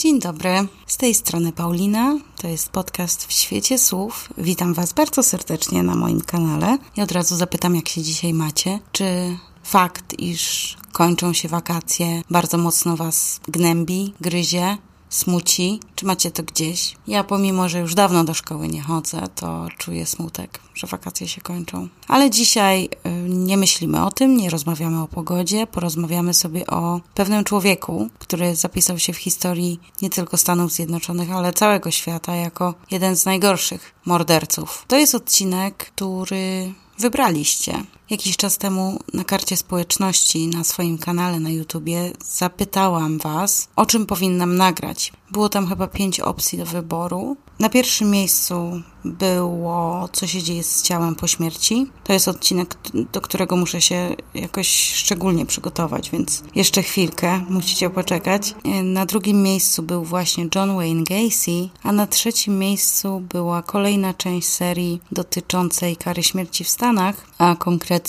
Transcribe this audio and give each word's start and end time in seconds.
Dzień 0.00 0.20
dobry, 0.20 0.66
z 0.86 0.96
tej 0.96 1.14
strony 1.14 1.52
Paulina. 1.52 2.18
To 2.42 2.48
jest 2.48 2.68
podcast 2.68 3.26
w 3.26 3.32
świecie 3.32 3.78
słów. 3.78 4.28
Witam 4.38 4.74
Was 4.74 4.92
bardzo 4.92 5.22
serdecznie 5.22 5.82
na 5.82 5.94
moim 5.94 6.20
kanale 6.20 6.78
i 6.96 7.02
od 7.02 7.12
razu 7.12 7.36
zapytam, 7.36 7.76
jak 7.76 7.88
się 7.88 8.02
dzisiaj 8.02 8.34
macie. 8.34 8.78
Czy 8.92 9.04
fakt, 9.62 10.18
iż 10.18 10.76
kończą 10.92 11.32
się 11.32 11.48
wakacje, 11.48 12.22
bardzo 12.30 12.58
mocno 12.58 12.96
Was 12.96 13.40
gnębi, 13.48 14.14
gryzie? 14.20 14.76
Smuci? 15.10 15.80
Czy 15.94 16.06
macie 16.06 16.30
to 16.30 16.42
gdzieś? 16.42 16.96
Ja, 17.06 17.24
pomimo, 17.24 17.68
że 17.68 17.78
już 17.78 17.94
dawno 17.94 18.24
do 18.24 18.34
szkoły 18.34 18.68
nie 18.68 18.82
chodzę, 18.82 19.22
to 19.34 19.68
czuję 19.78 20.06
smutek, 20.06 20.60
że 20.74 20.86
wakacje 20.86 21.28
się 21.28 21.40
kończą. 21.40 21.88
Ale 22.08 22.30
dzisiaj 22.30 22.84
y, 22.84 23.10
nie 23.28 23.56
myślimy 23.56 24.04
o 24.04 24.10
tym, 24.10 24.36
nie 24.36 24.50
rozmawiamy 24.50 25.02
o 25.02 25.08
pogodzie, 25.08 25.66
porozmawiamy 25.66 26.34
sobie 26.34 26.66
o 26.66 27.00
pewnym 27.14 27.44
człowieku, 27.44 28.08
który 28.18 28.56
zapisał 28.56 28.98
się 28.98 29.12
w 29.12 29.18
historii 29.18 29.80
nie 30.02 30.10
tylko 30.10 30.36
Stanów 30.36 30.72
Zjednoczonych, 30.72 31.32
ale 31.32 31.52
całego 31.52 31.90
świata 31.90 32.36
jako 32.36 32.74
jeden 32.90 33.16
z 33.16 33.24
najgorszych 33.24 33.94
morderców. 34.06 34.84
To 34.88 34.96
jest 34.96 35.14
odcinek, 35.14 35.76
który 35.76 36.72
wybraliście. 36.98 37.84
Jakiś 38.10 38.36
czas 38.36 38.58
temu 38.58 38.98
na 39.14 39.24
karcie 39.24 39.56
społeczności 39.56 40.46
na 40.46 40.64
swoim 40.64 40.98
kanale 40.98 41.40
na 41.40 41.50
YouTubie 41.50 42.12
zapytałam 42.24 43.18
Was, 43.18 43.68
o 43.76 43.86
czym 43.86 44.06
powinnam 44.06 44.56
nagrać. 44.56 45.12
Było 45.30 45.48
tam 45.48 45.66
chyba 45.68 45.86
pięć 45.86 46.20
opcji 46.20 46.58
do 46.58 46.66
wyboru. 46.66 47.36
Na 47.58 47.68
pierwszym 47.68 48.10
miejscu 48.10 48.82
było 49.04 50.08
Co 50.12 50.26
się 50.26 50.42
dzieje 50.42 50.62
z 50.62 50.82
ciałem 50.82 51.14
po 51.14 51.26
śmierci. 51.26 51.86
To 52.04 52.12
jest 52.12 52.28
odcinek, 52.28 52.76
do 53.12 53.20
którego 53.20 53.56
muszę 53.56 53.80
się 53.80 54.16
jakoś 54.34 54.92
szczególnie 54.94 55.46
przygotować, 55.46 56.10
więc 56.10 56.42
jeszcze 56.54 56.82
chwilkę 56.82 57.44
musicie 57.48 57.90
poczekać. 57.90 58.54
Na 58.82 59.06
drugim 59.06 59.42
miejscu 59.42 59.82
był 59.82 60.04
właśnie 60.04 60.48
John 60.54 60.76
Wayne 60.76 61.04
Gacy, 61.04 61.68
a 61.82 61.92
na 61.92 62.06
trzecim 62.06 62.58
miejscu 62.58 63.20
była 63.20 63.62
kolejna 63.62 64.14
część 64.14 64.48
serii 64.48 65.00
dotyczącej 65.12 65.96
kary 65.96 66.22
śmierci 66.22 66.64
w 66.64 66.68
Stanach, 66.68 67.26
a 67.38 67.56
konkretnie 67.58 67.99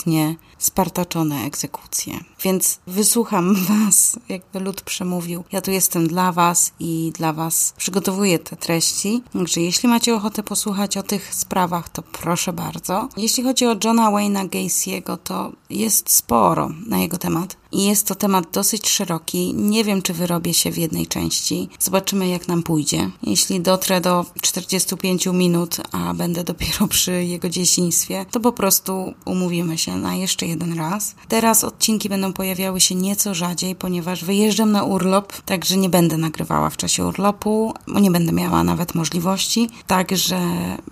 spartaczone 0.58 1.45
egzekucje. 1.45 2.14
Więc 2.44 2.80
wysłucham 2.88 3.56
Was, 3.70 4.20
jakby 4.30 4.59
lud 4.59 4.81
przemówił. 4.81 5.44
Ja 5.52 5.61
tu 5.61 5.72
jestem 5.72 6.08
dla 6.08 6.31
Was 6.31 6.72
i 6.80 7.11
dla 7.16 7.34
Was 7.34 7.73
przygotowuję 7.78 8.39
te 8.39 8.56
treści. 8.56 9.23
Także 9.34 9.61
jeśli 9.61 9.89
macie 9.89 10.16
ochotę 10.16 10.44
posłuchać 10.44 10.97
o 10.97 11.03
tych 11.03 11.36
sprawach, 11.36 11.89
to 11.89 12.02
proszę 12.02 12.53
bardzo. 12.53 13.09
Jeśli 13.17 13.44
chodzi 13.44 13.66
o 13.66 13.75
Johna 13.84 14.12
Wayne'a 14.12 14.50
Gacy'ego, 14.50 15.17
to 15.23 15.52
jest 15.69 16.12
sporo 16.12 16.69
na 16.88 17.00
jego 17.00 17.17
temat. 17.17 17.62
I 17.72 17.86
jest 17.86 18.08
to 18.08 18.16
temat 18.16 18.52
dosyć 18.52 18.89
szeroki. 18.89 19.53
Nie 19.53 19.84
wiem, 19.84 20.01
czy 20.01 20.13
wyrobię 20.13 20.53
się 20.53 20.72
w 20.72 20.78
jednej 20.78 21.07
części. 21.07 21.69
Zobaczymy, 21.80 22.28
jak 22.28 22.47
nam 22.47 22.63
pójdzie. 22.63 23.09
Jeśli 23.24 23.62
dotrę 23.62 24.01
do 24.01 24.25
45 24.41 25.25
minut, 25.25 25.78
a 25.91 26.13
będę 26.13 26.44
dopiero 26.44 26.88
przy 26.88 27.25
jego 27.25 27.50
dzieciństwie, 27.50 28.25
to 28.31 28.40
po 28.40 28.51
prostu 28.51 29.13
umówimy 29.25 29.78
się 29.78 29.97
na 29.97 30.16
jeszcze 30.16 30.46
jeden 30.46 30.78
raz. 30.78 31.16
Teraz 31.28 31.63
odcinki 31.63 32.09
będą 32.09 32.31
pojawiały 32.34 32.81
się 32.81 32.96
nieco 32.96 33.34
rzadziej, 33.34 33.75
ponieważ 33.75 34.24
wyjeżdżam 34.24 34.72
na 34.72 34.84
urlop, 34.84 35.42
także 35.42 35.78
nie 35.78 35.90
będę 35.90 36.18
nagrywała 36.18 36.69
w 36.69 36.78
czasie 36.78 37.06
urlopu, 37.06 37.74
nie 37.88 38.12
będę 38.12 38.31
miała 38.31 38.64
nawet 38.64 38.96
możliwości. 38.96 39.69
Także 39.88 40.40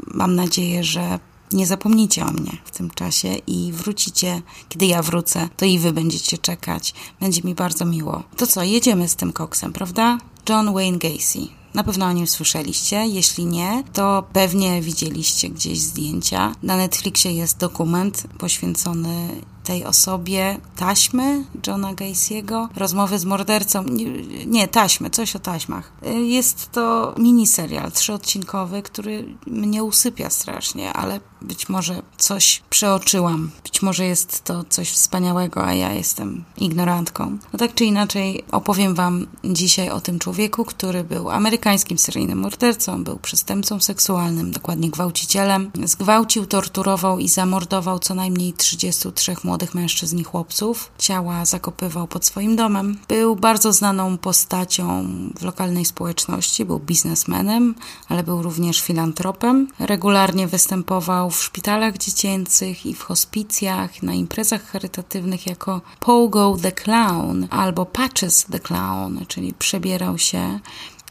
mam 0.08 0.36
nadzieję, 0.36 0.84
że 0.84 1.20
nie 1.52 1.68
zapomnijcie 1.68 2.26
o 2.26 2.32
mnie 2.32 2.52
w 2.66 2.72
tym 2.72 2.90
czasie 2.90 3.36
i 3.48 3.72
wrócicie, 3.74 4.42
kiedy 4.70 4.86
ja 4.86 5.02
wrócę, 5.02 5.50
to 5.58 5.66
i 5.66 5.80
wy 5.80 5.94
będziecie 5.94 6.38
czekać. 6.38 6.94
Będzie 7.20 7.42
mi 7.42 7.56
bardzo 7.56 7.86
miło. 7.86 8.24
To 8.38 8.48
co, 8.48 8.64
jedziemy 8.64 9.08
z 9.08 9.16
tym 9.16 9.34
koksem, 9.34 9.74
prawda? 9.74 10.18
John 10.50 10.74
Wayne 10.74 10.98
Gacy. 10.98 11.40
Na 11.74 11.84
pewno 11.84 12.06
o 12.06 12.12
nim 12.12 12.28
słyszeliście. 12.28 13.06
Jeśli 13.08 13.46
nie, 13.46 13.84
to 13.94 14.24
pewnie 14.34 14.82
widzieliście 14.82 15.50
gdzieś 15.50 15.80
zdjęcia. 15.80 16.56
Na 16.64 16.78
Netflixie 16.78 17.32
jest 17.32 17.58
dokument 17.58 18.24
poświęcony 18.38 19.42
tej 19.64 19.86
osobie 19.86 20.58
taśmy 20.76 21.46
Johna 21.68 21.94
Gacy'ego, 21.94 22.68
rozmowy 22.76 23.20
z 23.20 23.26
mordercą, 23.26 23.84
nie, 23.84 24.06
nie, 24.46 24.68
taśmy, 24.68 25.10
coś 25.10 25.36
o 25.36 25.40
taśmach. 25.40 25.92
Jest 26.24 26.72
to 26.72 27.16
miniserial 27.18 27.92
trzyodcinkowy, 27.92 28.82
który 28.82 29.36
mnie 29.48 29.84
usypia 29.84 30.30
strasznie, 30.30 30.94
ale 30.94 31.20
być 31.42 31.70
może 31.70 32.02
coś 32.18 32.64
przeoczyłam. 32.70 33.52
Być 33.64 33.82
może 33.82 34.06
jest 34.06 34.44
to 34.44 34.64
coś 34.70 34.92
wspaniałego, 34.92 35.66
a 35.66 35.74
ja 35.74 35.94
jestem 35.94 36.44
ignorantką. 36.58 37.38
No 37.54 37.60
tak 37.60 37.74
czy 37.74 37.86
inaczej 37.86 38.44
opowiem 38.52 38.96
wam 38.96 39.28
dzisiaj 39.44 39.90
o 39.90 40.02
tym 40.02 40.20
człowieku, 40.20 40.66
który 40.66 41.04
był 41.04 41.30
amerykańskim 41.30 41.98
seryjnym 41.98 42.40
mordercą, 42.40 43.04
był 43.04 43.18
przestępcą 43.18 43.80
seksualnym, 43.80 44.52
dokładnie 44.52 44.90
gwałcicielem. 44.90 45.72
Zgwałcił, 45.84 46.46
torturował 46.46 47.20
i 47.20 47.28
zamordował 47.28 48.00
co 48.00 48.16
najmniej 48.16 48.54
33 48.54 49.36
młodych 49.44 49.59
młodych 49.60 49.76
mężczyzn 49.76 50.18
i 50.18 50.24
chłopców. 50.24 50.92
Ciała 50.98 51.46
zakopywał 51.46 52.08
pod 52.08 52.26
swoim 52.26 52.56
domem. 52.56 52.98
Był 53.08 53.36
bardzo 53.36 53.74
znaną 53.74 54.18
postacią 54.18 55.08
w 55.40 55.44
lokalnej 55.44 55.86
społeczności, 55.86 56.66
był 56.66 56.80
biznesmenem, 56.80 57.76
ale 58.10 58.24
był 58.24 58.42
również 58.42 58.82
filantropem. 58.82 59.68
Regularnie 59.80 60.48
występował 60.48 61.32
w 61.32 61.44
szpitalach 61.44 61.98
dziecięcych 61.98 62.86
i 62.86 62.94
w 62.94 63.04
hospicjach, 63.04 64.04
na 64.04 64.14
imprezach 64.14 64.64
charytatywnych 64.64 65.48
jako 65.48 65.82
Pogo 66.00 66.58
the 66.62 66.72
Clown 66.72 67.48
albo 67.50 67.86
Patches 67.86 68.46
the 68.52 68.60
Clown, 68.60 69.26
czyli 69.28 69.54
przebierał 69.54 70.18
się 70.18 70.60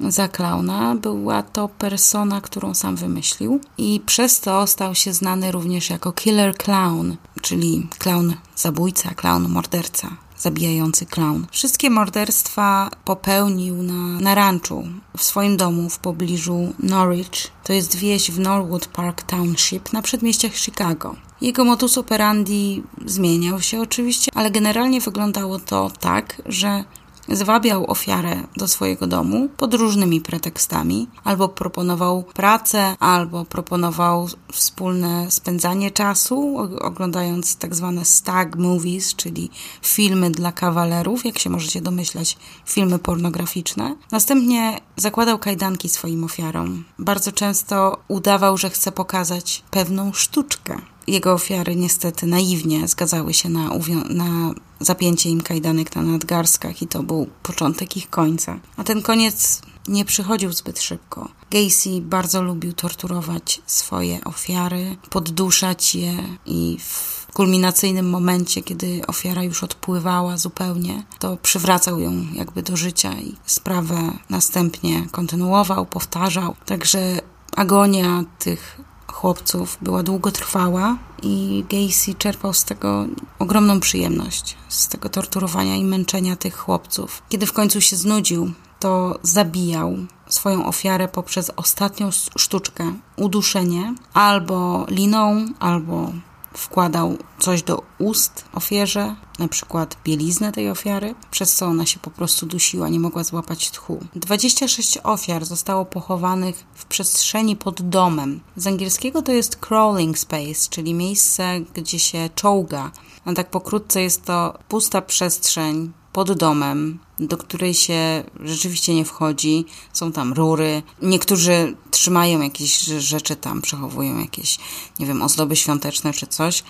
za 0.00 0.28
klauna. 0.28 0.94
Była 0.94 1.42
to 1.42 1.68
persona, 1.68 2.40
którą 2.40 2.74
sam 2.74 2.96
wymyślił 2.96 3.60
i 3.78 4.00
przez 4.06 4.40
to 4.40 4.66
stał 4.66 4.94
się 4.94 5.12
znany 5.12 5.52
również 5.52 5.90
jako 5.90 6.12
Killer 6.12 6.56
Clown, 6.56 7.16
czyli 7.42 7.86
clown 7.98 8.34
zabójca, 8.56 9.14
clown 9.14 9.48
morderca 9.48 10.16
zabijający 10.38 11.06
clown. 11.06 11.46
Wszystkie 11.50 11.90
morderstwa 11.90 12.90
popełnił 13.04 13.82
na, 13.82 14.20
na 14.20 14.34
ranczu, 14.34 14.88
w 15.16 15.22
swoim 15.22 15.56
domu 15.56 15.90
w 15.90 15.98
pobliżu 15.98 16.72
Norwich. 16.78 17.50
To 17.64 17.72
jest 17.72 17.96
wieś 17.96 18.30
w 18.30 18.38
Norwood 18.38 18.86
Park 18.86 19.22
Township 19.22 19.92
na 19.92 20.02
przedmieściach 20.02 20.54
Chicago. 20.54 21.16
Jego 21.40 21.64
modus 21.64 21.98
operandi 21.98 22.82
zmieniał 23.06 23.60
się 23.60 23.80
oczywiście, 23.80 24.30
ale 24.34 24.50
generalnie 24.50 25.00
wyglądało 25.00 25.58
to 25.58 25.90
tak, 26.00 26.42
że 26.46 26.84
zwabiał 27.30 27.90
ofiarę 27.90 28.42
do 28.56 28.68
swojego 28.68 29.06
domu 29.06 29.48
pod 29.56 29.74
różnymi 29.74 30.20
pretekstami, 30.20 31.08
albo 31.24 31.48
proponował 31.48 32.22
pracę, 32.22 32.96
albo 33.00 33.44
proponował 33.44 34.28
wspólne 34.52 35.30
spędzanie 35.30 35.90
czasu, 35.90 36.56
oglądając 36.80 37.56
tak 37.56 37.74
zwane 37.74 38.04
stag 38.04 38.56
movies, 38.56 39.14
czyli 39.14 39.50
filmy 39.82 40.30
dla 40.30 40.52
kawalerów, 40.52 41.24
jak 41.24 41.38
się 41.38 41.50
możecie 41.50 41.80
domyślać, 41.80 42.36
filmy 42.66 42.98
pornograficzne. 42.98 43.96
Następnie 44.10 44.80
zakładał 44.96 45.38
kajdanki 45.38 45.88
swoim 45.88 46.24
ofiarom. 46.24 46.84
Bardzo 46.98 47.32
często 47.32 47.98
udawał, 48.08 48.56
że 48.56 48.70
chce 48.70 48.92
pokazać 48.92 49.62
pewną 49.70 50.12
sztuczkę 50.12 50.80
jego 51.08 51.32
ofiary 51.32 51.76
niestety 51.76 52.26
naiwnie 52.26 52.88
zgadzały 52.88 53.34
się 53.34 53.48
na, 53.48 53.70
na 54.08 54.54
zapięcie 54.80 55.30
im 55.30 55.40
kajdanek 55.40 55.96
na 55.96 56.02
nadgarstkach 56.02 56.82
i 56.82 56.86
to 56.86 57.02
był 57.02 57.26
początek 57.42 57.96
ich 57.96 58.10
końca. 58.10 58.60
A 58.76 58.84
ten 58.84 59.02
koniec 59.02 59.62
nie 59.88 60.04
przychodził 60.04 60.52
zbyt 60.52 60.80
szybko. 60.80 61.28
Gacy 61.50 62.00
bardzo 62.00 62.42
lubił 62.42 62.72
torturować 62.72 63.60
swoje 63.66 64.24
ofiary, 64.24 64.96
podduszać 65.10 65.94
je 65.94 66.16
i 66.46 66.78
w 66.80 67.26
kulminacyjnym 67.32 68.10
momencie, 68.10 68.62
kiedy 68.62 69.00
ofiara 69.06 69.42
już 69.42 69.62
odpływała 69.62 70.36
zupełnie, 70.36 71.02
to 71.18 71.36
przywracał 71.36 72.00
ją 72.00 72.26
jakby 72.34 72.62
do 72.62 72.76
życia 72.76 73.12
i 73.12 73.34
sprawę 73.46 74.12
następnie 74.30 75.06
kontynuował, 75.10 75.86
powtarzał. 75.86 76.56
Także 76.66 77.20
agonia 77.56 78.24
tych 78.38 78.80
chłopców 79.12 79.78
była 79.82 80.02
długotrwała 80.02 80.96
i 81.22 81.64
Gacy 81.70 82.14
czerpał 82.14 82.54
z 82.54 82.64
tego 82.64 83.06
ogromną 83.38 83.80
przyjemność, 83.80 84.56
z 84.68 84.88
tego 84.88 85.08
torturowania 85.08 85.76
i 85.76 85.84
męczenia 85.84 86.36
tych 86.36 86.56
chłopców. 86.56 87.22
Kiedy 87.28 87.46
w 87.46 87.52
końcu 87.52 87.80
się 87.80 87.96
znudził, 87.96 88.52
to 88.80 89.18
zabijał 89.22 89.96
swoją 90.28 90.66
ofiarę 90.66 91.08
poprzez 91.08 91.50
ostatnią 91.56 92.10
sztuczkę 92.36 92.92
uduszenie 93.16 93.94
albo 94.14 94.86
liną, 94.88 95.46
albo 95.58 96.12
wkładał 96.54 97.18
coś 97.38 97.62
do 97.62 97.82
ust 97.98 98.44
ofierze, 98.52 99.16
na 99.38 99.48
przykład 99.48 99.96
bieliznę 100.04 100.52
tej 100.52 100.70
ofiary, 100.70 101.14
przez 101.30 101.54
co 101.54 101.66
ona 101.66 101.86
się 101.86 102.00
po 102.00 102.10
prostu 102.10 102.46
dusiła, 102.46 102.88
nie 102.88 103.00
mogła 103.00 103.24
złapać 103.24 103.70
tchu. 103.70 103.98
26 104.14 104.98
ofiar 105.02 105.44
zostało 105.44 105.84
pochowanych 105.84 106.64
w 106.74 106.84
przestrzeni 106.84 107.56
pod 107.56 107.88
domem. 107.88 108.40
Z 108.56 108.66
angielskiego 108.66 109.22
to 109.22 109.32
jest 109.32 109.56
crawling 109.56 110.18
space, 110.18 110.70
czyli 110.70 110.94
miejsce, 110.94 111.60
gdzie 111.74 111.98
się 111.98 112.30
czołga. 112.34 112.90
A 113.24 113.32
tak 113.32 113.50
pokrótce 113.50 114.02
jest 114.02 114.24
to 114.24 114.58
pusta 114.68 115.02
przestrzeń 115.02 115.92
pod 116.18 116.32
domem, 116.32 116.98
do 117.18 117.36
której 117.36 117.74
się 117.74 118.24
rzeczywiście 118.40 118.94
nie 118.94 119.04
wchodzi. 119.04 119.64
Są 119.92 120.12
tam 120.12 120.32
rury. 120.32 120.82
Niektórzy 121.02 121.76
trzymają 121.90 122.40
jakieś 122.40 122.78
rzeczy 122.80 123.36
tam, 123.36 123.62
przechowują 123.62 124.18
jakieś, 124.18 124.58
nie 124.98 125.06
wiem, 125.06 125.22
ozdoby 125.22 125.56
świąteczne 125.56 126.12
czy 126.12 126.26
coś, 126.26 126.64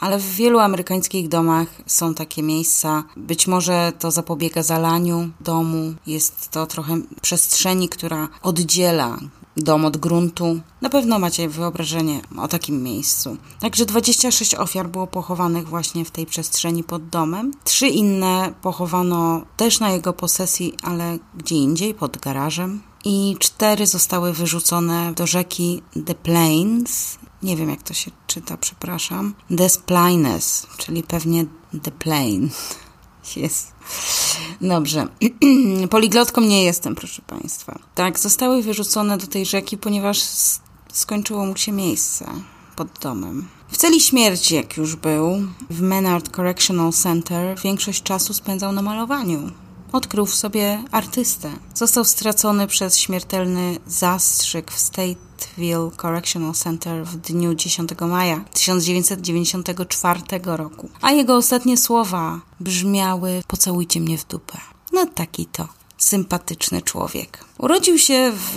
ale 0.00 0.18
w 0.18 0.34
wielu 0.34 0.58
amerykańskich 0.58 1.28
domach 1.28 1.68
są 1.86 2.14
takie 2.14 2.42
miejsca. 2.42 3.04
Być 3.16 3.46
może 3.46 3.92
to 3.98 4.10
zapobiega 4.10 4.62
zalaniu 4.62 5.30
domu. 5.40 5.94
Jest 6.06 6.48
to 6.50 6.66
trochę 6.66 7.00
przestrzeni, 7.22 7.88
która 7.88 8.28
oddziela 8.42 9.18
dom 9.58 9.84
od 9.84 9.96
gruntu. 9.96 10.60
Na 10.80 10.88
pewno 10.88 11.18
macie 11.18 11.48
wyobrażenie 11.48 12.20
o 12.38 12.48
takim 12.48 12.82
miejscu. 12.82 13.36
Także 13.60 13.86
26 13.86 14.54
ofiar 14.54 14.88
było 14.88 15.06
pochowanych 15.06 15.68
właśnie 15.68 16.04
w 16.04 16.10
tej 16.10 16.26
przestrzeni 16.26 16.84
pod 16.84 17.08
domem. 17.08 17.52
Trzy 17.64 17.88
inne 17.88 18.52
pochowano 18.62 19.42
też 19.56 19.80
na 19.80 19.90
jego 19.90 20.12
posesji, 20.12 20.74
ale 20.82 21.18
gdzie 21.34 21.56
indziej, 21.56 21.94
pod 21.94 22.16
garażem. 22.16 22.82
I 23.04 23.36
cztery 23.38 23.86
zostały 23.86 24.32
wyrzucone 24.32 25.12
do 25.12 25.26
rzeki 25.26 25.82
The 26.06 26.14
Plains. 26.14 27.18
Nie 27.42 27.56
wiem, 27.56 27.70
jak 27.70 27.82
to 27.82 27.94
się 27.94 28.10
czyta, 28.26 28.56
przepraszam. 28.56 29.34
Des 29.50 29.78
Plaines, 29.78 30.66
czyli 30.78 31.02
pewnie 31.02 31.46
The 31.82 31.90
Plain. 31.90 32.50
Jest. 33.42 33.72
Dobrze. 34.60 35.06
Poliglotką 35.90 36.40
nie 36.40 36.64
jestem, 36.64 36.94
proszę 36.94 37.22
Państwa. 37.26 37.78
Tak, 37.94 38.18
zostały 38.18 38.62
wyrzucone 38.62 39.18
do 39.18 39.26
tej 39.26 39.46
rzeki, 39.46 39.78
ponieważ 39.78 40.22
skończyło 40.92 41.46
mu 41.46 41.56
się 41.56 41.72
miejsce 41.72 42.26
pod 42.76 42.88
domem. 43.00 43.48
W 43.68 43.76
celi 43.76 44.00
śmierci, 44.00 44.54
jak 44.54 44.76
już 44.76 44.96
był, 44.96 45.42
w 45.70 45.80
Menard 45.80 46.36
Correctional 46.36 46.92
Center, 46.92 47.58
większość 47.64 48.02
czasu 48.02 48.34
spędzał 48.34 48.72
na 48.72 48.82
malowaniu. 48.82 49.50
Odkrył 49.92 50.26
w 50.26 50.34
sobie 50.34 50.82
artystę. 50.90 51.50
Został 51.74 52.04
stracony 52.04 52.66
przez 52.66 52.98
śmiertelny 52.98 53.78
zastrzyk 53.86 54.70
w 54.70 54.78
Stateville 54.78 55.90
Correctional 56.02 56.52
Center 56.52 57.04
w 57.04 57.16
dniu 57.16 57.54
10 57.54 57.90
maja 58.00 58.44
1994 58.54 60.20
roku. 60.44 60.88
A 61.00 61.12
jego 61.12 61.36
ostatnie 61.36 61.76
słowa 61.76 62.40
brzmiały: 62.60 63.42
Pocałujcie 63.46 64.00
mnie 64.00 64.18
w 64.18 64.26
dupę. 64.26 64.58
No 64.92 65.06
taki 65.06 65.46
to 65.46 65.68
sympatyczny 65.98 66.82
człowiek. 66.82 67.47
Urodził 67.58 67.98
się 67.98 68.32
w 68.34 68.56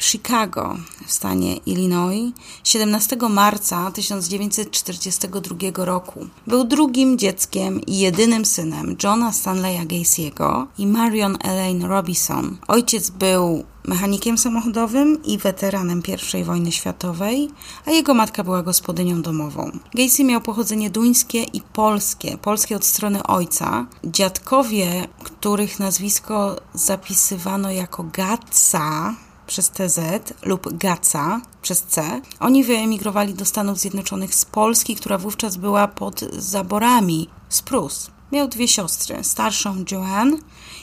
Chicago 0.00 0.76
w 1.06 1.12
stanie 1.12 1.56
Illinois 1.56 2.32
17 2.64 3.16
marca 3.30 3.90
1942 3.90 5.84
roku. 5.84 6.26
Był 6.46 6.64
drugim 6.64 7.18
dzieckiem 7.18 7.80
i 7.80 7.98
jedynym 7.98 8.44
synem 8.44 8.96
Johna 9.02 9.32
Stanleya 9.32 9.86
Gacy'ego 9.86 10.66
i 10.78 10.86
Marion 10.86 11.38
Elaine 11.44 11.88
Robinson. 11.88 12.56
Ojciec 12.68 13.10
był 13.10 13.64
mechanikiem 13.88 14.38
samochodowym 14.38 15.22
i 15.24 15.38
weteranem 15.38 16.02
I 16.40 16.44
wojny 16.44 16.72
światowej, 16.72 17.48
a 17.86 17.90
jego 17.90 18.14
matka 18.14 18.44
była 18.44 18.62
gospodynią 18.62 19.22
domową. 19.22 19.70
Gacy 19.94 20.24
miał 20.24 20.40
pochodzenie 20.40 20.90
duńskie 20.90 21.42
i 21.42 21.60
polskie. 21.60 22.38
Polskie 22.38 22.76
od 22.76 22.84
strony 22.84 23.22
ojca. 23.22 23.86
Dziadkowie, 24.04 25.08
których 25.24 25.78
nazwisko 25.78 26.56
zapisywano 26.74 27.70
jako 27.70 28.04
Gatsa, 28.38 29.14
przez 29.46 29.70
TZ 29.70 30.00
lub 30.42 30.78
Gaca 30.78 31.40
przez 31.62 31.82
C. 31.82 32.20
Oni 32.40 32.64
wyemigrowali 32.64 33.34
do 33.34 33.44
Stanów 33.44 33.78
Zjednoczonych 33.78 34.34
z 34.34 34.44
Polski, 34.44 34.96
która 34.96 35.18
wówczas 35.18 35.56
była 35.56 35.88
pod 35.88 36.20
zaborami 36.20 37.28
z 37.48 37.62
Prus. 37.62 38.10
Miał 38.32 38.48
dwie 38.48 38.68
siostry, 38.68 39.24
starszą 39.24 39.84
Joanne 39.90 40.36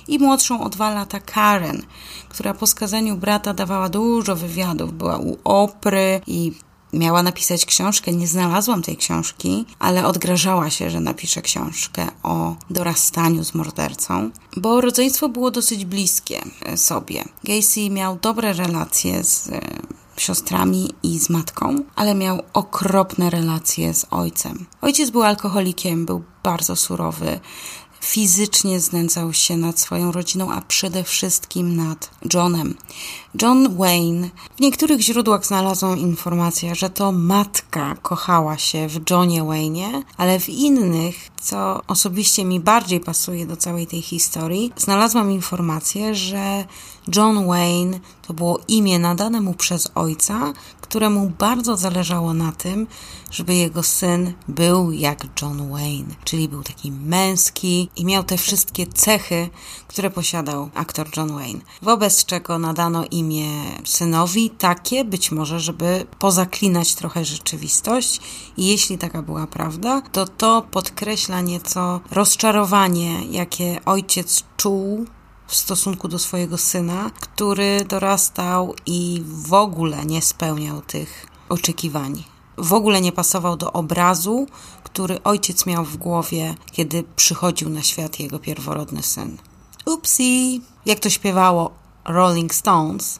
i 0.07 0.19
młodszą 0.19 0.63
o 0.63 0.69
dwa 0.69 0.93
lata 0.93 1.19
Karen, 1.19 1.81
która 2.29 2.53
po 2.53 2.67
skazaniu 2.67 3.15
brata 3.17 3.53
dawała 3.53 3.89
dużo 3.89 4.35
wywiadów. 4.35 4.93
Była 4.93 5.17
u 5.17 5.37
Opry 5.43 6.21
i 6.27 6.53
miała 6.95 7.23
napisać 7.23 7.65
książkę. 7.65 8.11
Nie 8.11 8.27
znalazłam 8.27 8.81
tej 8.81 8.97
książki, 8.97 9.65
ale 9.79 10.07
odgrażała 10.07 10.69
się, 10.69 10.89
że 10.89 10.99
napisze 10.99 11.41
książkę 11.41 12.07
o 12.23 12.55
dorastaniu 12.69 13.43
z 13.43 13.53
mordercą, 13.53 14.31
bo 14.57 14.81
rodzeństwo 14.81 15.29
było 15.29 15.51
dosyć 15.51 15.85
bliskie 15.85 16.43
sobie. 16.75 17.23
Gacy 17.43 17.89
miał 17.89 18.17
dobre 18.21 18.53
relacje 18.53 19.23
z 19.23 19.47
e, 19.49 19.61
siostrami 20.17 20.89
i 21.03 21.19
z 21.19 21.29
matką, 21.29 21.75
ale 21.95 22.15
miał 22.15 22.41
okropne 22.53 23.29
relacje 23.29 23.93
z 23.93 24.05
ojcem. 24.11 24.65
Ojciec 24.81 25.09
był 25.09 25.23
alkoholikiem, 25.23 26.05
był 26.05 26.23
bardzo 26.43 26.75
surowy, 26.75 27.39
fizycznie 28.05 28.79
znęcał 28.79 29.33
się 29.33 29.57
nad 29.57 29.79
swoją 29.79 30.11
rodziną, 30.11 30.51
a 30.51 30.61
przede 30.61 31.03
wszystkim 31.03 31.75
nad 31.75 32.09
Johnem. 32.33 32.75
John 33.41 33.77
Wayne. 33.77 34.29
W 34.57 34.59
niektórych 34.59 35.01
źródłach 35.01 35.45
znalazłam 35.45 35.99
informację, 35.99 36.75
że 36.75 36.89
to 36.89 37.11
matka 37.11 37.95
kochała 38.01 38.57
się 38.57 38.87
w 38.87 39.09
Johnie 39.09 39.43
Wayne'ie, 39.43 40.01
ale 40.17 40.39
w 40.39 40.49
innych, 40.49 41.15
co 41.41 41.81
osobiście 41.87 42.45
mi 42.45 42.59
bardziej 42.59 42.99
pasuje 42.99 43.45
do 43.45 43.57
całej 43.57 43.87
tej 43.87 44.01
historii, 44.01 44.71
znalazłam 44.77 45.31
informację, 45.31 46.15
że 46.15 46.65
John 47.15 47.47
Wayne 47.47 47.99
to 48.27 48.33
było 48.33 48.59
imię 48.67 48.99
nadane 48.99 49.41
mu 49.41 49.53
przez 49.53 49.91
ojca, 49.95 50.53
któremu 50.85 51.31
bardzo 51.39 51.77
zależało 51.77 52.33
na 52.33 52.51
tym, 52.51 52.87
żeby 53.31 53.55
jego 53.55 53.83
syn 53.83 54.33
był 54.47 54.91
jak 54.91 55.41
John 55.41 55.71
Wayne, 55.71 56.15
czyli 56.23 56.49
był 56.49 56.63
taki 56.63 56.91
męski 56.91 57.89
i 57.95 58.05
miał 58.05 58.23
te 58.23 58.37
wszystkie 58.37 58.87
cechy, 58.87 59.49
które 59.87 60.09
posiadał 60.09 60.69
aktor 60.73 61.07
John 61.17 61.33
Wayne. 61.33 61.61
Wobec 61.81 62.25
czego 62.25 62.59
nadano 62.59 63.05
imię 63.11 63.49
synowi 63.85 64.49
takie, 64.49 65.05
być 65.05 65.31
może, 65.31 65.59
żeby 65.59 66.05
pozaklinać 66.19 66.95
trochę 66.95 67.25
rzeczywistość 67.25 68.21
i 68.57 68.67
jeśli 68.67 68.97
taka 68.97 69.21
była 69.21 69.47
prawda, 69.47 70.01
to 70.11 70.27
to 70.27 70.67
podkreśla 70.71 71.41
nieco 71.41 71.99
rozczarowanie, 72.11 73.25
jakie 73.25 73.79
ojciec 73.85 74.43
czuł 74.57 75.05
w 75.47 75.55
stosunku 75.55 76.07
do 76.07 76.19
swojego 76.19 76.57
syna, 76.57 77.11
który 77.19 77.85
dorastał 77.85 78.75
i 78.85 79.23
w 79.25 79.53
ogóle 79.53 80.05
nie 80.05 80.21
spełniał 80.21 80.81
tych 80.81 81.27
oczekiwań. 81.49 82.23
W 82.57 82.73
ogóle 82.73 83.01
nie 83.01 83.11
pasował 83.11 83.57
do 83.57 83.73
obrazu, 83.73 84.47
który 84.83 85.23
ojciec 85.23 85.65
miał 85.65 85.85
w 85.85 85.97
głowie, 85.97 86.55
kiedy 86.71 87.03
przychodził 87.15 87.69
na 87.69 87.81
świat 87.81 88.19
jego 88.19 88.39
pierworodny 88.39 89.03
syn. 89.03 89.37
Upsi! 89.85 90.61
Jak 90.85 90.99
to 90.99 91.09
śpiewało 91.09 91.71
Rolling 92.05 92.53
Stones, 92.53 93.19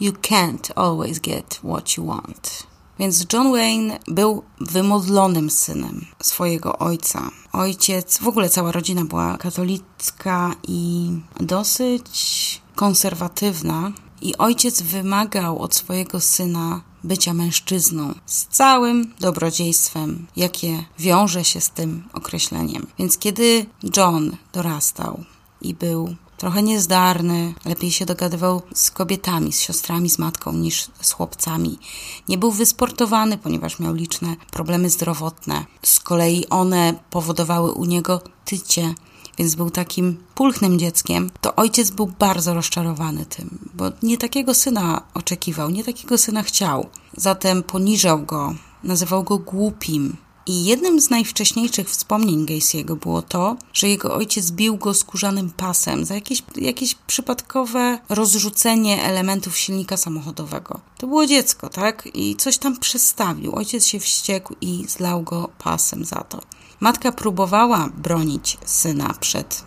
you 0.00 0.12
can't 0.12 0.72
always 0.76 1.20
get 1.20 1.60
what 1.64 1.96
you 1.96 2.06
want. 2.06 2.71
Więc 3.02 3.26
John 3.32 3.52
Wayne 3.52 3.98
był 4.08 4.42
wymodlonym 4.60 5.50
synem 5.50 6.06
swojego 6.22 6.78
ojca. 6.78 7.30
Ojciec, 7.52 8.18
w 8.18 8.28
ogóle 8.28 8.48
cała 8.48 8.72
rodzina 8.72 9.04
była 9.04 9.36
katolicka 9.38 10.54
i 10.68 11.10
dosyć 11.40 12.60
konserwatywna. 12.74 13.92
I 14.20 14.36
ojciec 14.36 14.82
wymagał 14.82 15.58
od 15.58 15.74
swojego 15.74 16.20
syna 16.20 16.80
bycia 17.04 17.34
mężczyzną 17.34 18.14
z 18.26 18.46
całym 18.46 19.14
dobrodziejstwem, 19.20 20.26
jakie 20.36 20.84
wiąże 20.98 21.44
się 21.44 21.60
z 21.60 21.70
tym 21.70 22.08
określeniem. 22.12 22.86
Więc 22.98 23.18
kiedy 23.18 23.66
John 23.96 24.36
dorastał 24.52 25.24
i 25.60 25.74
był 25.74 26.14
trochę 26.42 26.62
niezdarny, 26.62 27.54
lepiej 27.64 27.90
się 27.90 28.06
dogadywał 28.06 28.62
z 28.74 28.90
kobietami, 28.90 29.52
z 29.52 29.60
siostrami, 29.60 30.10
z 30.10 30.18
matką 30.18 30.52
niż 30.52 30.86
z 31.00 31.12
chłopcami. 31.12 31.78
Nie 32.28 32.38
był 32.38 32.50
wysportowany, 32.50 33.38
ponieważ 33.38 33.78
miał 33.78 33.94
liczne 33.94 34.36
problemy 34.50 34.90
zdrowotne. 34.90 35.64
Z 35.82 36.00
kolei 36.00 36.48
one 36.48 36.94
powodowały 37.10 37.72
u 37.72 37.84
niego 37.84 38.20
tycie 38.44 38.94
więc 39.38 39.54
był 39.54 39.70
takim 39.70 40.16
pulchnym 40.34 40.78
dzieckiem, 40.78 41.30
to 41.40 41.56
ojciec 41.56 41.90
był 41.90 42.06
bardzo 42.06 42.54
rozczarowany 42.54 43.26
tym, 43.26 43.58
bo 43.74 43.84
nie 44.02 44.18
takiego 44.18 44.54
syna 44.54 45.02
oczekiwał, 45.14 45.70
nie 45.70 45.84
takiego 45.84 46.18
syna 46.18 46.42
chciał. 46.42 46.86
Zatem 47.16 47.62
poniżał 47.62 48.22
go, 48.22 48.54
nazywał 48.84 49.22
go 49.22 49.38
głupim, 49.38 50.16
i 50.46 50.64
jednym 50.64 51.00
z 51.00 51.10
najwcześniejszych 51.10 51.90
wspomnień 51.90 52.46
Gacy'ego 52.46 52.96
było 52.96 53.22
to, 53.22 53.56
że 53.72 53.88
jego 53.88 54.14
ojciec 54.14 54.50
bił 54.50 54.76
go 54.76 54.94
skórzanym 54.94 55.50
pasem 55.50 56.04
za 56.04 56.14
jakieś, 56.14 56.42
jakieś 56.56 56.94
przypadkowe 56.94 57.98
rozrzucenie 58.08 59.02
elementów 59.02 59.58
silnika 59.58 59.96
samochodowego. 59.96 60.80
To 60.98 61.06
było 61.06 61.26
dziecko, 61.26 61.68
tak? 61.68 62.08
I 62.14 62.36
coś 62.36 62.58
tam 62.58 62.78
przestawił. 62.78 63.56
Ojciec 63.56 63.86
się 63.86 64.00
wściekł 64.00 64.54
i 64.60 64.84
zlał 64.88 65.22
go 65.22 65.48
pasem 65.58 66.04
za 66.04 66.20
to. 66.20 66.40
Matka 66.80 67.12
próbowała 67.12 67.88
bronić 67.96 68.58
syna 68.64 69.14
przed 69.20 69.64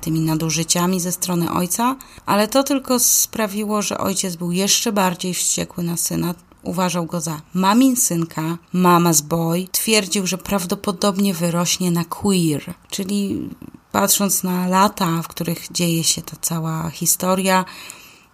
tymi 0.00 0.20
nadużyciami 0.20 1.00
ze 1.00 1.12
strony 1.12 1.52
ojca, 1.52 1.96
ale 2.26 2.48
to 2.48 2.62
tylko 2.62 2.98
sprawiło, 2.98 3.82
że 3.82 3.98
ojciec 3.98 4.36
był 4.36 4.52
jeszcze 4.52 4.92
bardziej 4.92 5.34
wściekły 5.34 5.84
na 5.84 5.96
syna, 5.96 6.34
Uważał 6.64 7.06
go 7.06 7.20
za 7.20 7.40
mamin 7.54 7.96
synka, 7.96 8.58
mama's 8.74 9.22
boy. 9.22 9.68
Twierdził, 9.72 10.26
że 10.26 10.38
prawdopodobnie 10.38 11.34
wyrośnie 11.34 11.90
na 11.90 12.04
queer, 12.04 12.74
czyli 12.90 13.48
patrząc 13.92 14.42
na 14.42 14.68
lata, 14.68 15.22
w 15.22 15.28
których 15.28 15.72
dzieje 15.72 16.04
się 16.04 16.22
ta 16.22 16.36
cała 16.40 16.90
historia, 16.90 17.64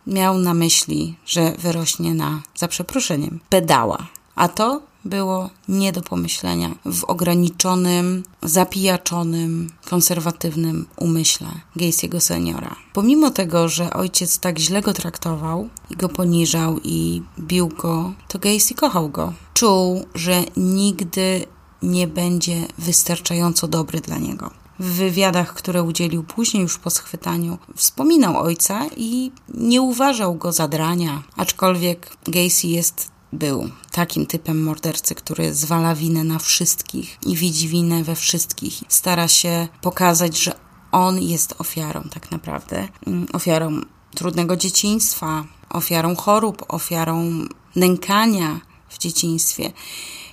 miał 0.06 0.38
na 0.38 0.54
myśli, 0.54 1.14
że 1.26 1.52
wyrośnie 1.58 2.14
na, 2.14 2.40
za 2.54 2.68
przeproszeniem, 2.68 3.40
pedała. 3.48 4.06
A 4.34 4.48
to 4.48 4.82
było 5.04 5.50
nie 5.68 5.92
do 5.92 6.02
pomyślenia 6.02 6.70
w 6.84 7.04
ograniczonym, 7.04 8.22
zapijaczonym, 8.42 9.70
konserwatywnym 9.90 10.86
umyśle 10.96 11.48
Gacy'ego 11.76 12.20
seniora. 12.20 12.76
Pomimo 12.92 13.30
tego, 13.30 13.68
że 13.68 13.92
ojciec 13.92 14.38
tak 14.38 14.58
źle 14.58 14.82
go 14.82 14.92
traktował 14.92 15.68
i 15.90 15.96
go 15.96 16.08
poniżał 16.08 16.78
i 16.84 17.22
bił 17.38 17.68
go, 17.68 18.12
to 18.28 18.38
Gacy 18.38 18.74
kochał 18.74 19.08
go. 19.08 19.32
Czuł, 19.54 20.06
że 20.14 20.44
nigdy 20.56 21.46
nie 21.82 22.06
będzie 22.06 22.66
wystarczająco 22.78 23.68
dobry 23.68 24.00
dla 24.00 24.18
niego. 24.18 24.50
W 24.78 24.84
wywiadach, 24.84 25.54
które 25.54 25.82
udzielił 25.82 26.22
później 26.22 26.62
już 26.62 26.78
po 26.78 26.90
schwytaniu, 26.90 27.58
wspominał 27.76 28.36
ojca 28.36 28.86
i 28.96 29.32
nie 29.54 29.82
uważał 29.82 30.34
go 30.34 30.52
za 30.52 30.68
drania, 30.68 31.22
aczkolwiek 31.36 32.16
Gacy 32.24 32.66
jest 32.66 33.10
był 33.32 33.70
takim 33.92 34.26
typem 34.26 34.62
mordercy, 34.62 35.14
który 35.14 35.54
zwala 35.54 35.94
winę 35.94 36.24
na 36.24 36.38
wszystkich 36.38 37.18
i 37.26 37.36
widzi 37.36 37.68
winę 37.68 38.04
we 38.04 38.14
wszystkich. 38.14 38.82
Stara 38.88 39.28
się 39.28 39.68
pokazać, 39.80 40.38
że 40.38 40.52
on 40.92 41.22
jest 41.22 41.54
ofiarą 41.58 42.02
tak 42.10 42.30
naprawdę. 42.30 42.88
Mm, 43.06 43.26
ofiarą 43.32 43.80
trudnego 44.14 44.56
dzieciństwa, 44.56 45.44
ofiarą 45.70 46.16
chorób, 46.16 46.64
ofiarą 46.68 47.30
nękania 47.76 48.60
w 48.88 48.98
dzieciństwie. 48.98 49.72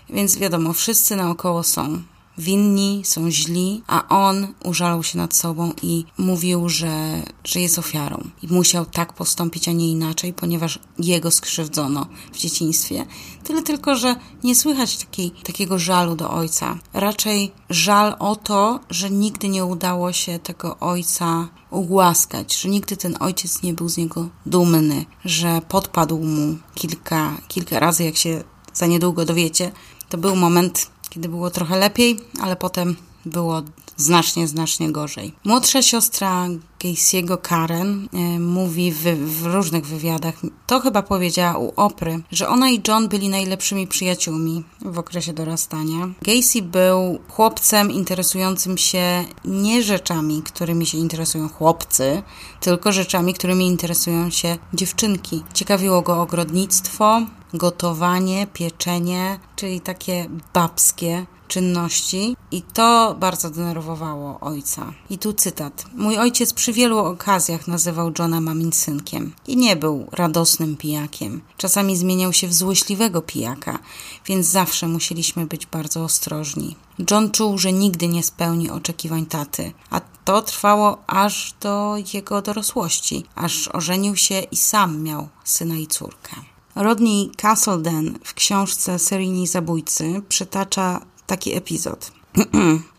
Więc 0.09 0.37
wiadomo, 0.37 0.73
wszyscy 0.73 1.15
naokoło 1.15 1.63
są 1.63 2.01
winni, 2.37 3.01
są 3.05 3.31
źli, 3.31 3.83
a 3.87 4.07
on 4.07 4.47
użalał 4.63 5.03
się 5.03 5.17
nad 5.17 5.35
sobą 5.35 5.71
i 5.81 6.05
mówił, 6.17 6.69
że, 6.69 7.23
że 7.43 7.59
jest 7.59 7.79
ofiarą. 7.79 8.23
I 8.41 8.47
musiał 8.53 8.85
tak 8.85 9.13
postąpić, 9.13 9.67
a 9.67 9.71
nie 9.71 9.91
inaczej, 9.91 10.33
ponieważ 10.33 10.79
jego 10.99 11.31
skrzywdzono 11.31 12.05
w 12.33 12.37
dzieciństwie. 12.37 13.05
Tyle 13.43 13.61
tylko, 13.63 13.95
że 13.95 14.15
nie 14.43 14.55
słychać 14.55 14.97
takiej, 14.97 15.31
takiego 15.31 15.79
żalu 15.79 16.15
do 16.15 16.31
ojca. 16.31 16.79
Raczej 16.93 17.51
żal 17.69 18.15
o 18.19 18.35
to, 18.35 18.79
że 18.89 19.09
nigdy 19.09 19.49
nie 19.49 19.65
udało 19.65 20.13
się 20.13 20.39
tego 20.39 20.79
ojca 20.79 21.47
ugłaskać, 21.71 22.61
że 22.61 22.69
nigdy 22.69 22.97
ten 22.97 23.17
ojciec 23.19 23.63
nie 23.63 23.73
był 23.73 23.89
z 23.89 23.97
niego 23.97 24.29
dumny, 24.45 25.05
że 25.25 25.61
podpadł 25.69 26.19
mu 26.19 26.57
kilka, 26.75 27.37
kilka 27.47 27.79
razy, 27.79 28.03
jak 28.03 28.17
się 28.17 28.43
za 28.73 28.85
niedługo 28.85 29.25
dowiecie. 29.25 29.71
To 30.09 30.17
był 30.17 30.35
moment 30.35 30.87
kiedy 31.17 31.29
było 31.29 31.49
trochę 31.49 31.77
lepiej, 31.77 32.19
ale 32.41 32.55
potem 32.55 32.95
było 33.25 33.61
znacznie, 33.97 34.47
znacznie 34.47 34.91
gorzej. 34.91 35.33
Młodsza 35.43 35.81
siostra 35.81 36.47
Gacy'ego 36.79 37.41
Karen 37.41 38.07
e, 38.13 38.39
mówi 38.39 38.91
w, 38.91 39.03
w, 39.03 39.45
różnych 39.45 39.85
wywiadach, 39.85 40.35
to 40.67 40.79
chyba 40.79 41.01
powiedziała 41.01 41.57
u 41.57 41.73
Opry, 41.75 42.19
że 42.31 42.49
ona 42.49 42.69
i 42.69 42.81
John 42.87 43.07
byli 43.07 43.29
najlepszymi 43.29 43.87
przyjaciółmi 43.87 44.63
w 44.81 44.99
okresie 44.99 45.33
dorastania. 45.33 46.09
Gacy 46.21 46.61
był 46.61 47.19
chłopcem 47.29 47.91
interesującym 47.91 48.77
się 48.77 49.25
nie 49.45 49.83
rzeczami, 49.83 50.41
którymi 50.43 50.85
się 50.85 50.97
interesują 50.97 51.49
chłopcy, 51.49 52.21
tylko 52.59 52.91
rzeczami, 52.91 53.33
którymi 53.33 53.67
interesują 53.67 54.29
się 54.29 54.57
dziewczynki. 54.73 55.43
Ciekawiło 55.53 56.01
go 56.01 56.21
ogrodnictwo, 56.21 57.21
gotowanie, 57.53 58.47
pieczenie, 58.53 59.39
czyli 59.55 59.81
takie 59.81 60.29
babskie 60.53 61.25
czynności 61.47 62.35
i 62.51 62.61
to 62.61 63.15
bardzo 63.19 63.49
denerwowało 63.49 64.39
ojca. 64.39 64.93
I 65.09 65.17
tu 65.17 65.33
cytat. 65.33 65.85
Mój 65.95 66.17
ojciec 66.17 66.53
przy 66.53 66.66
wielu 66.71 66.97
okazjach 66.97 67.67
nazywał 67.67 68.11
Johna 68.19 68.41
mamin 68.41 68.73
synkiem 68.73 69.33
i 69.47 69.57
nie 69.57 69.75
był 69.75 70.07
radosnym 70.11 70.77
pijakiem. 70.77 71.41
Czasami 71.57 71.97
zmieniał 71.97 72.33
się 72.33 72.47
w 72.47 72.53
złośliwego 72.53 73.21
pijaka, 73.21 73.79
więc 74.25 74.47
zawsze 74.47 74.87
musieliśmy 74.87 75.45
być 75.45 75.65
bardzo 75.65 76.03
ostrożni. 76.03 76.75
John 77.11 77.31
czuł, 77.31 77.57
że 77.57 77.73
nigdy 77.73 78.07
nie 78.07 78.23
spełni 78.23 78.69
oczekiwań 78.69 79.25
taty, 79.25 79.71
a 79.89 80.01
to 80.25 80.41
trwało 80.41 80.97
aż 81.07 81.53
do 81.61 81.95
jego 82.13 82.41
dorosłości, 82.41 83.23
aż 83.35 83.67
ożenił 83.67 84.15
się 84.15 84.39
i 84.39 84.57
sam 84.57 85.03
miał 85.03 85.27
syna 85.43 85.75
i 85.75 85.87
córkę. 85.87 86.35
Rodney 86.75 87.31
Castledon 87.37 88.19
w 88.23 88.33
książce 88.33 88.99
Seryjni 88.99 89.47
Zabójcy 89.47 90.21
przytacza 90.29 91.01
taki 91.27 91.55
epizod. 91.55 92.11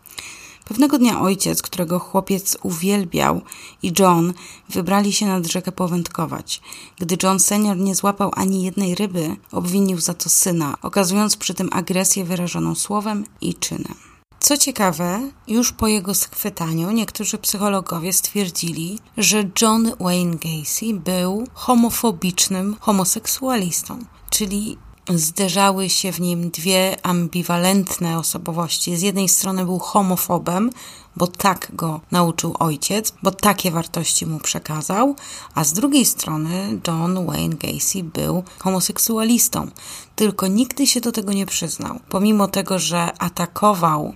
Pewnego 0.68 0.98
dnia 0.98 1.20
ojciec, 1.20 1.62
którego 1.62 1.98
chłopiec 1.98 2.58
uwielbiał, 2.62 3.40
i 3.82 3.92
John 3.98 4.32
wybrali 4.68 5.12
się 5.12 5.26
nad 5.26 5.46
rzekę 5.46 5.72
powędkować. 5.72 6.60
Gdy 6.98 7.16
John 7.22 7.40
senior 7.40 7.76
nie 7.76 7.94
złapał 7.94 8.30
ani 8.34 8.62
jednej 8.62 8.94
ryby, 8.94 9.36
obwinił 9.52 10.00
za 10.00 10.14
to 10.14 10.28
syna, 10.28 10.74
okazując 10.82 11.36
przy 11.36 11.54
tym 11.54 11.68
agresję 11.72 12.24
wyrażoną 12.24 12.74
słowem 12.74 13.24
i 13.40 13.54
czynem. 13.54 13.94
Co 14.40 14.56
ciekawe, 14.56 15.30
już 15.48 15.72
po 15.72 15.88
jego 15.88 16.14
schwytaniu 16.14 16.90
niektórzy 16.90 17.38
psychologowie 17.38 18.12
stwierdzili, 18.12 18.98
że 19.16 19.50
John 19.62 19.92
Wayne 20.00 20.36
Gacy 20.36 20.94
był 20.94 21.46
homofobicznym 21.54 22.76
homoseksualistą, 22.80 23.98
czyli 24.30 24.78
zderzały 25.14 25.90
się 25.90 26.12
w 26.12 26.20
nim 26.20 26.50
dwie 26.50 27.06
ambiwalentne 27.06 28.18
osobowości. 28.18 28.96
Z 28.96 29.02
jednej 29.02 29.28
strony 29.28 29.64
był 29.64 29.78
homofobem, 29.78 30.70
bo 31.16 31.26
tak 31.26 31.68
go 31.72 32.00
nauczył 32.10 32.54
ojciec, 32.58 33.12
bo 33.22 33.30
takie 33.30 33.70
wartości 33.70 34.26
mu 34.26 34.38
przekazał, 34.38 35.16
a 35.54 35.64
z 35.64 35.72
drugiej 35.72 36.04
strony 36.04 36.80
John 36.86 37.26
Wayne 37.26 37.56
Gacy 37.56 38.04
był 38.04 38.42
homoseksualistą, 38.58 39.70
tylko 40.16 40.46
nigdy 40.46 40.86
się 40.86 41.00
do 41.00 41.12
tego 41.12 41.32
nie 41.32 41.46
przyznał. 41.46 42.00
Pomimo 42.08 42.48
tego, 42.48 42.78
że 42.78 43.18
atakował 43.18 44.14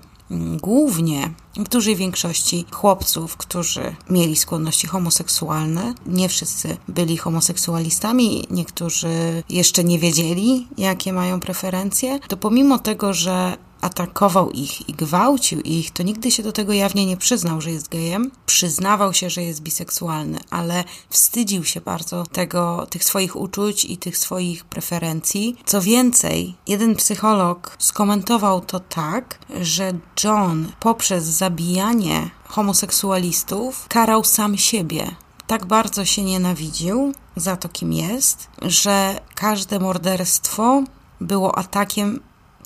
głównie 0.60 1.30
w 1.56 1.68
dużej 1.68 1.96
większości 1.96 2.64
chłopców, 2.70 3.36
którzy 3.36 3.94
mieli 4.10 4.36
skłonności 4.36 4.86
homoseksualne. 4.86 5.94
Nie 6.06 6.28
wszyscy 6.28 6.76
byli 6.88 7.16
homoseksualistami, 7.16 8.46
niektórzy 8.50 9.42
jeszcze 9.48 9.84
nie 9.84 9.98
wiedzieli, 9.98 10.66
jakie 10.78 11.12
mają 11.12 11.40
preferencje. 11.40 12.20
To 12.28 12.36
pomimo 12.36 12.78
tego, 12.78 13.12
że 13.12 13.56
atakował 13.82 14.50
ich 14.50 14.88
i 14.88 14.92
gwałcił 14.92 15.60
ich, 15.60 15.90
to 15.90 16.02
nigdy 16.02 16.30
się 16.30 16.42
do 16.42 16.52
tego 16.52 16.72
jawnie 16.72 17.06
nie 17.06 17.16
przyznał, 17.16 17.60
że 17.60 17.70
jest 17.70 17.88
gejem. 17.88 18.30
Przyznawał 18.46 19.14
się, 19.14 19.30
że 19.30 19.42
jest 19.42 19.60
biseksualny, 19.60 20.38
ale 20.50 20.84
wstydził 21.10 21.64
się 21.64 21.80
bardzo 21.80 22.26
tego, 22.26 22.86
tych 22.90 23.04
swoich 23.04 23.36
uczuć 23.36 23.84
i 23.84 23.96
tych 23.98 24.18
swoich 24.18 24.64
preferencji. 24.64 25.56
Co 25.66 25.80
więcej, 25.80 26.54
jeden 26.68 26.96
psycholog 26.96 27.76
skomentował 27.78 28.60
to 28.60 28.80
tak, 28.80 29.38
że 29.60 29.92
John 30.24 30.72
poprzez 30.80 31.24
zabijanie 31.24 32.30
homoseksualistów 32.44 33.88
karał 33.88 34.24
sam 34.24 34.58
siebie 34.58 35.16
tak 35.46 35.66
bardzo 35.66 36.04
się 36.04 36.22
nienawidził 36.22 37.12
za 37.36 37.56
to, 37.56 37.68
kim 37.68 37.92
jest, 37.92 38.48
że 38.62 39.20
każde 39.34 39.78
morderstwo 39.78 40.82
było 41.20 41.58
atakiem 41.58 42.20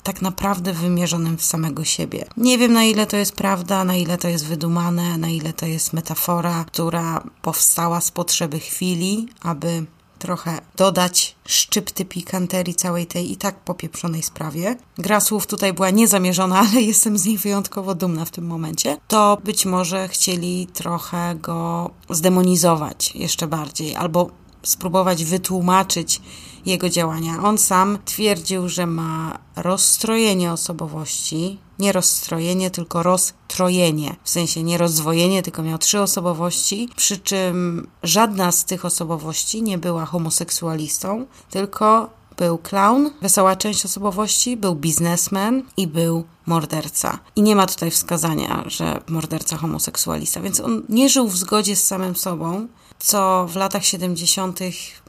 tak 0.07 0.21
naprawdę 0.21 0.73
wymierzonym 0.73 1.37
w 1.37 1.45
samego 1.45 1.83
siebie. 1.83 2.25
Nie 2.37 2.57
wiem 2.57 2.73
na 2.73 2.83
ile 2.83 3.05
to 3.05 3.17
jest 3.17 3.35
prawda, 3.35 3.83
na 3.83 3.95
ile 3.95 4.17
to 4.17 4.27
jest 4.27 4.45
wydumane, 4.45 5.17
na 5.17 5.29
ile 5.29 5.53
to 5.53 5.65
jest 5.65 5.93
metafora, 5.93 6.65
która 6.67 7.23
powstała 7.41 8.01
z 8.01 8.11
potrzeby 8.11 8.59
chwili, 8.59 9.27
aby 9.41 9.85
trochę 10.19 10.59
dodać 10.75 11.35
szczypty 11.45 12.05
pikanterii 12.05 12.75
całej 12.75 13.05
tej 13.05 13.31
i 13.31 13.37
tak 13.37 13.59
popieprzonej 13.59 14.23
sprawie. 14.23 14.75
Gra 14.97 15.19
słów 15.19 15.47
tutaj 15.47 15.73
była 15.73 15.89
niezamierzona, 15.89 16.59
ale 16.69 16.81
jestem 16.81 17.17
z 17.17 17.25
niej 17.25 17.37
wyjątkowo 17.37 17.95
dumna 17.95 18.25
w 18.25 18.31
tym 18.31 18.47
momencie. 18.47 18.97
To 19.07 19.37
być 19.43 19.65
może 19.65 20.07
chcieli 20.07 20.67
trochę 20.73 21.35
go 21.35 21.89
zdemonizować 22.09 23.15
jeszcze 23.15 23.47
bardziej, 23.47 23.95
albo 23.95 24.29
spróbować 24.63 25.25
wytłumaczyć 25.25 26.21
jego 26.67 26.89
działania. 26.89 27.43
On 27.43 27.57
sam 27.57 27.97
twierdził, 28.05 28.69
że 28.69 28.85
ma 28.85 29.39
rozstrojenie 29.55 30.51
osobowości. 30.51 31.59
Nie 31.79 31.91
rozstrojenie, 31.91 32.71
tylko 32.71 33.03
roztrojenie. 33.03 34.15
W 34.23 34.29
sensie 34.29 34.63
nie 34.63 34.77
rozdwojenie, 34.77 35.43
tylko 35.43 35.63
miał 35.63 35.77
trzy 35.77 36.01
osobowości, 36.01 36.89
przy 36.95 37.17
czym 37.17 37.87
żadna 38.03 38.51
z 38.51 38.65
tych 38.65 38.85
osobowości 38.85 39.61
nie 39.61 39.77
była 39.77 40.05
homoseksualistą, 40.05 41.25
tylko 41.49 42.09
był 42.37 42.57
clown, 42.57 43.09
wesoła 43.21 43.55
część 43.55 43.85
osobowości, 43.85 44.57
był 44.57 44.75
biznesmen 44.75 45.63
i 45.77 45.87
był 45.87 46.23
morderca. 46.45 47.19
I 47.35 47.41
nie 47.41 47.55
ma 47.55 47.67
tutaj 47.67 47.91
wskazania, 47.91 48.63
że 48.67 49.01
morderca 49.07 49.57
homoseksualista, 49.57 50.41
więc 50.41 50.59
on 50.59 50.83
nie 50.89 51.09
żył 51.09 51.27
w 51.27 51.37
zgodzie 51.37 51.75
z 51.75 51.87
samym 51.87 52.15
sobą, 52.15 52.67
co 52.99 53.47
w 53.49 53.55
latach 53.55 53.85
70. 53.85 54.59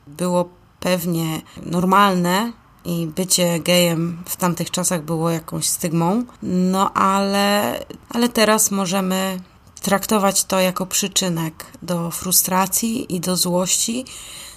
było 0.07 0.58
pewnie 0.81 1.41
normalne 1.67 2.53
i 2.85 3.07
bycie 3.07 3.61
gejem 3.61 4.23
w 4.25 4.37
tamtych 4.37 4.71
czasach 4.71 5.03
było 5.03 5.31
jakąś 5.31 5.67
stygmą, 5.67 6.25
no 6.43 6.93
ale, 6.93 7.79
ale 8.11 8.29
teraz 8.29 8.71
możemy 8.71 9.41
traktować 9.81 10.45
to 10.45 10.61
jako 10.61 10.87
przyczynek 10.87 11.67
do 11.83 12.11
frustracji 12.11 13.15
i 13.15 13.21
do 13.21 13.37
złości, 13.37 14.05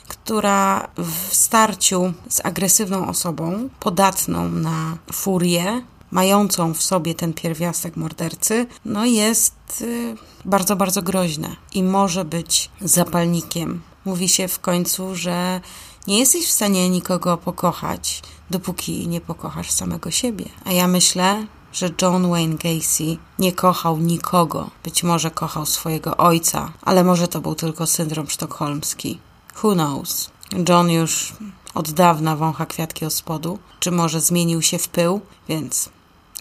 która 0.07 0.87
w 0.97 1.35
starciu 1.35 2.13
z 2.29 2.45
agresywną 2.45 3.07
osobą, 3.07 3.69
podatną 3.79 4.49
na 4.49 4.97
furię, 5.13 5.81
mającą 6.11 6.73
w 6.73 6.83
sobie 6.83 7.15
ten 7.15 7.33
pierwiastek 7.33 7.97
mordercy, 7.97 8.67
no 8.85 9.05
jest 9.05 9.55
y, 9.81 10.15
bardzo, 10.45 10.75
bardzo 10.75 11.01
groźne 11.01 11.55
i 11.73 11.83
może 11.83 12.25
być 12.25 12.69
zapalnikiem. 12.81 13.81
Mówi 14.05 14.29
się 14.29 14.47
w 14.47 14.59
końcu, 14.59 15.15
że 15.15 15.61
nie 16.07 16.19
jesteś 16.19 16.47
w 16.47 16.51
stanie 16.51 16.89
nikogo 16.89 17.37
pokochać, 17.37 18.21
dopóki 18.49 19.07
nie 19.07 19.21
pokochasz 19.21 19.71
samego 19.71 20.11
siebie. 20.11 20.45
A 20.65 20.71
ja 20.71 20.87
myślę, 20.87 21.45
że 21.73 21.89
John 22.01 22.29
Wayne 22.29 22.55
Gacy 22.55 23.17
nie 23.39 23.51
kochał 23.51 23.97
nikogo. 23.97 24.69
Być 24.83 25.03
może 25.03 25.31
kochał 25.31 25.65
swojego 25.65 26.17
ojca, 26.17 26.73
ale 26.81 27.03
może 27.03 27.27
to 27.27 27.41
był 27.41 27.55
tylko 27.55 27.87
syndrom 27.87 28.29
sztokholmski. 28.29 29.19
Who 29.63 29.73
knows? 29.73 30.29
John 30.69 30.89
już 30.89 31.33
od 31.73 31.91
dawna 31.91 32.35
wącha 32.35 32.65
kwiatki 32.65 33.05
od 33.05 33.13
spodu, 33.13 33.59
czy 33.79 33.91
może 33.91 34.21
zmienił 34.21 34.61
się 34.61 34.77
w 34.77 34.87
pył, 34.87 35.21
więc 35.49 35.89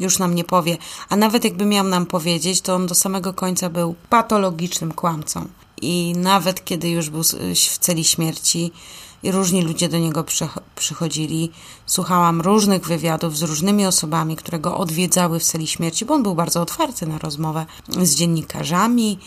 już 0.01 0.19
nam 0.19 0.35
nie 0.35 0.45
powie. 0.45 0.79
A 1.09 1.17
nawet 1.17 1.45
jakby 1.45 1.65
miał 1.65 1.85
nam 1.85 2.07
powiedzieć, 2.07 2.61
to 2.61 2.75
on 2.75 2.87
do 2.87 2.95
samego 2.95 3.35
końca 3.35 3.71
był 3.71 3.95
patologicznym 4.09 4.93
kłamcą. 4.93 5.49
I 5.83 6.13
nawet 6.17 6.65
kiedy 6.65 6.91
już 6.91 7.11
był 7.11 7.23
w 7.55 7.79
celi 7.79 8.05
śmierci, 8.05 8.73
i 9.23 9.33
różni 9.33 9.63
ludzie 9.63 9.89
do 9.89 9.99
niego 9.99 10.25
przychodzili. 10.75 11.53
Słuchałam 11.87 12.41
różnych 12.41 12.87
wywiadów 12.87 13.37
z 13.37 13.43
różnymi 13.43 13.87
osobami, 13.87 14.37
które 14.37 14.59
go 14.59 14.77
odwiedzały 14.77 15.41
w 15.41 15.45
celi 15.45 15.67
śmierci, 15.67 16.05
bo 16.05 16.15
on 16.15 16.23
był 16.23 16.35
bardzo 16.35 16.63
otwarty 16.63 17.07
na 17.07 17.19
rozmowę 17.19 17.67
z 17.89 18.15
dziennikarzami, 18.15 19.19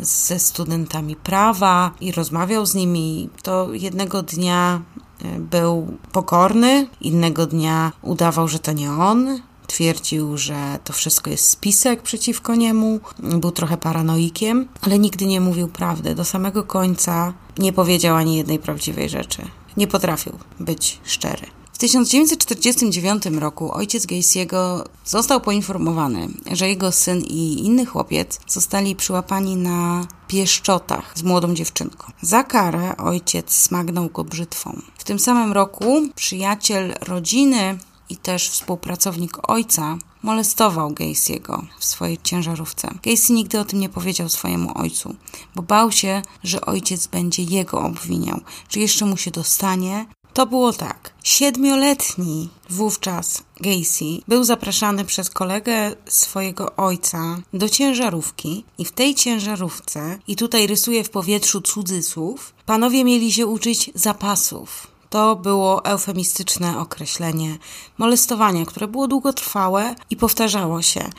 ze 0.00 0.38
studentami 0.38 1.16
prawa 1.16 1.90
i 2.00 2.12
rozmawiał 2.12 2.66
z 2.66 2.74
nimi. 2.74 3.28
To 3.42 3.68
jednego 3.72 4.22
dnia 4.22 4.82
e, 5.24 5.38
był 5.38 5.98
pokorny, 6.12 6.88
innego 7.00 7.46
dnia 7.46 7.92
udawał, 8.02 8.48
że 8.48 8.58
to 8.58 8.72
nie 8.72 8.92
on, 8.92 9.40
twierdził, 9.70 10.36
że 10.36 10.78
to 10.84 10.92
wszystko 10.92 11.30
jest 11.30 11.48
spisek 11.48 12.02
przeciwko 12.02 12.54
niemu, 12.54 13.00
był 13.18 13.50
trochę 13.50 13.76
paranoikiem, 13.76 14.68
ale 14.80 14.98
nigdy 14.98 15.26
nie 15.26 15.40
mówił 15.40 15.68
prawdy. 15.68 16.14
Do 16.14 16.24
samego 16.24 16.62
końca 16.62 17.32
nie 17.58 17.72
powiedział 17.72 18.16
ani 18.16 18.36
jednej 18.36 18.58
prawdziwej 18.58 19.08
rzeczy. 19.08 19.42
Nie 19.76 19.86
potrafił 19.86 20.32
być 20.60 20.98
szczery. 21.04 21.46
W 21.72 21.78
1949 21.78 23.26
roku 23.26 23.72
ojciec 23.72 24.06
Gacy'ego 24.06 24.84
został 25.04 25.40
poinformowany, 25.40 26.28
że 26.52 26.68
jego 26.68 26.92
syn 26.92 27.20
i 27.20 27.64
inny 27.64 27.86
chłopiec 27.86 28.40
zostali 28.46 28.96
przyłapani 28.96 29.56
na 29.56 30.06
pieszczotach 30.28 31.12
z 31.14 31.22
młodą 31.22 31.54
dziewczynką. 31.54 32.12
Za 32.22 32.44
karę 32.44 32.96
ojciec 32.96 33.52
smagnął 33.52 34.08
go 34.08 34.24
brzytwą. 34.24 34.80
W 34.98 35.04
tym 35.04 35.18
samym 35.18 35.52
roku 35.52 36.02
przyjaciel 36.14 36.94
rodziny 37.00 37.78
i 38.10 38.16
też 38.16 38.48
współpracownik 38.48 39.50
ojca 39.50 39.98
molestował 40.22 40.90
Gacy'ego 40.90 41.62
w 41.78 41.84
swojej 41.84 42.18
ciężarówce. 42.22 42.88
Gacy 43.02 43.32
nigdy 43.32 43.60
o 43.60 43.64
tym 43.64 43.80
nie 43.80 43.88
powiedział 43.88 44.28
swojemu 44.28 44.78
ojcu, 44.78 45.14
bo 45.54 45.62
bał 45.62 45.92
się, 45.92 46.22
że 46.44 46.60
ojciec 46.60 47.06
będzie 47.06 47.42
jego 47.42 47.80
obwiniał, 47.80 48.40
że 48.68 48.80
jeszcze 48.80 49.04
mu 49.04 49.16
się 49.16 49.30
dostanie. 49.30 50.06
To 50.32 50.46
było 50.46 50.72
tak. 50.72 51.14
Siedmioletni 51.24 52.48
wówczas 52.70 53.42
Gacy 53.60 54.04
był 54.28 54.44
zapraszany 54.44 55.04
przez 55.04 55.30
kolegę 55.30 55.96
swojego 56.06 56.76
ojca 56.76 57.38
do 57.52 57.68
ciężarówki 57.68 58.64
i 58.78 58.84
w 58.84 58.92
tej 58.92 59.14
ciężarówce, 59.14 60.18
i 60.28 60.36
tutaj 60.36 60.66
rysuję 60.66 61.04
w 61.04 61.10
powietrzu 61.10 61.60
cudzysłów, 61.60 62.54
panowie 62.66 63.04
mieli 63.04 63.32
się 63.32 63.46
uczyć 63.46 63.90
zapasów. 63.94 64.86
To 65.10 65.36
było 65.36 65.84
eufemistyczne 65.84 66.78
określenie 66.78 67.58
molestowania, 67.98 68.66
które 68.66 68.88
było 68.88 69.08
długotrwałe 69.08 69.94
i 70.10 70.16
powtarzało 70.16 70.82
się. 70.82 71.10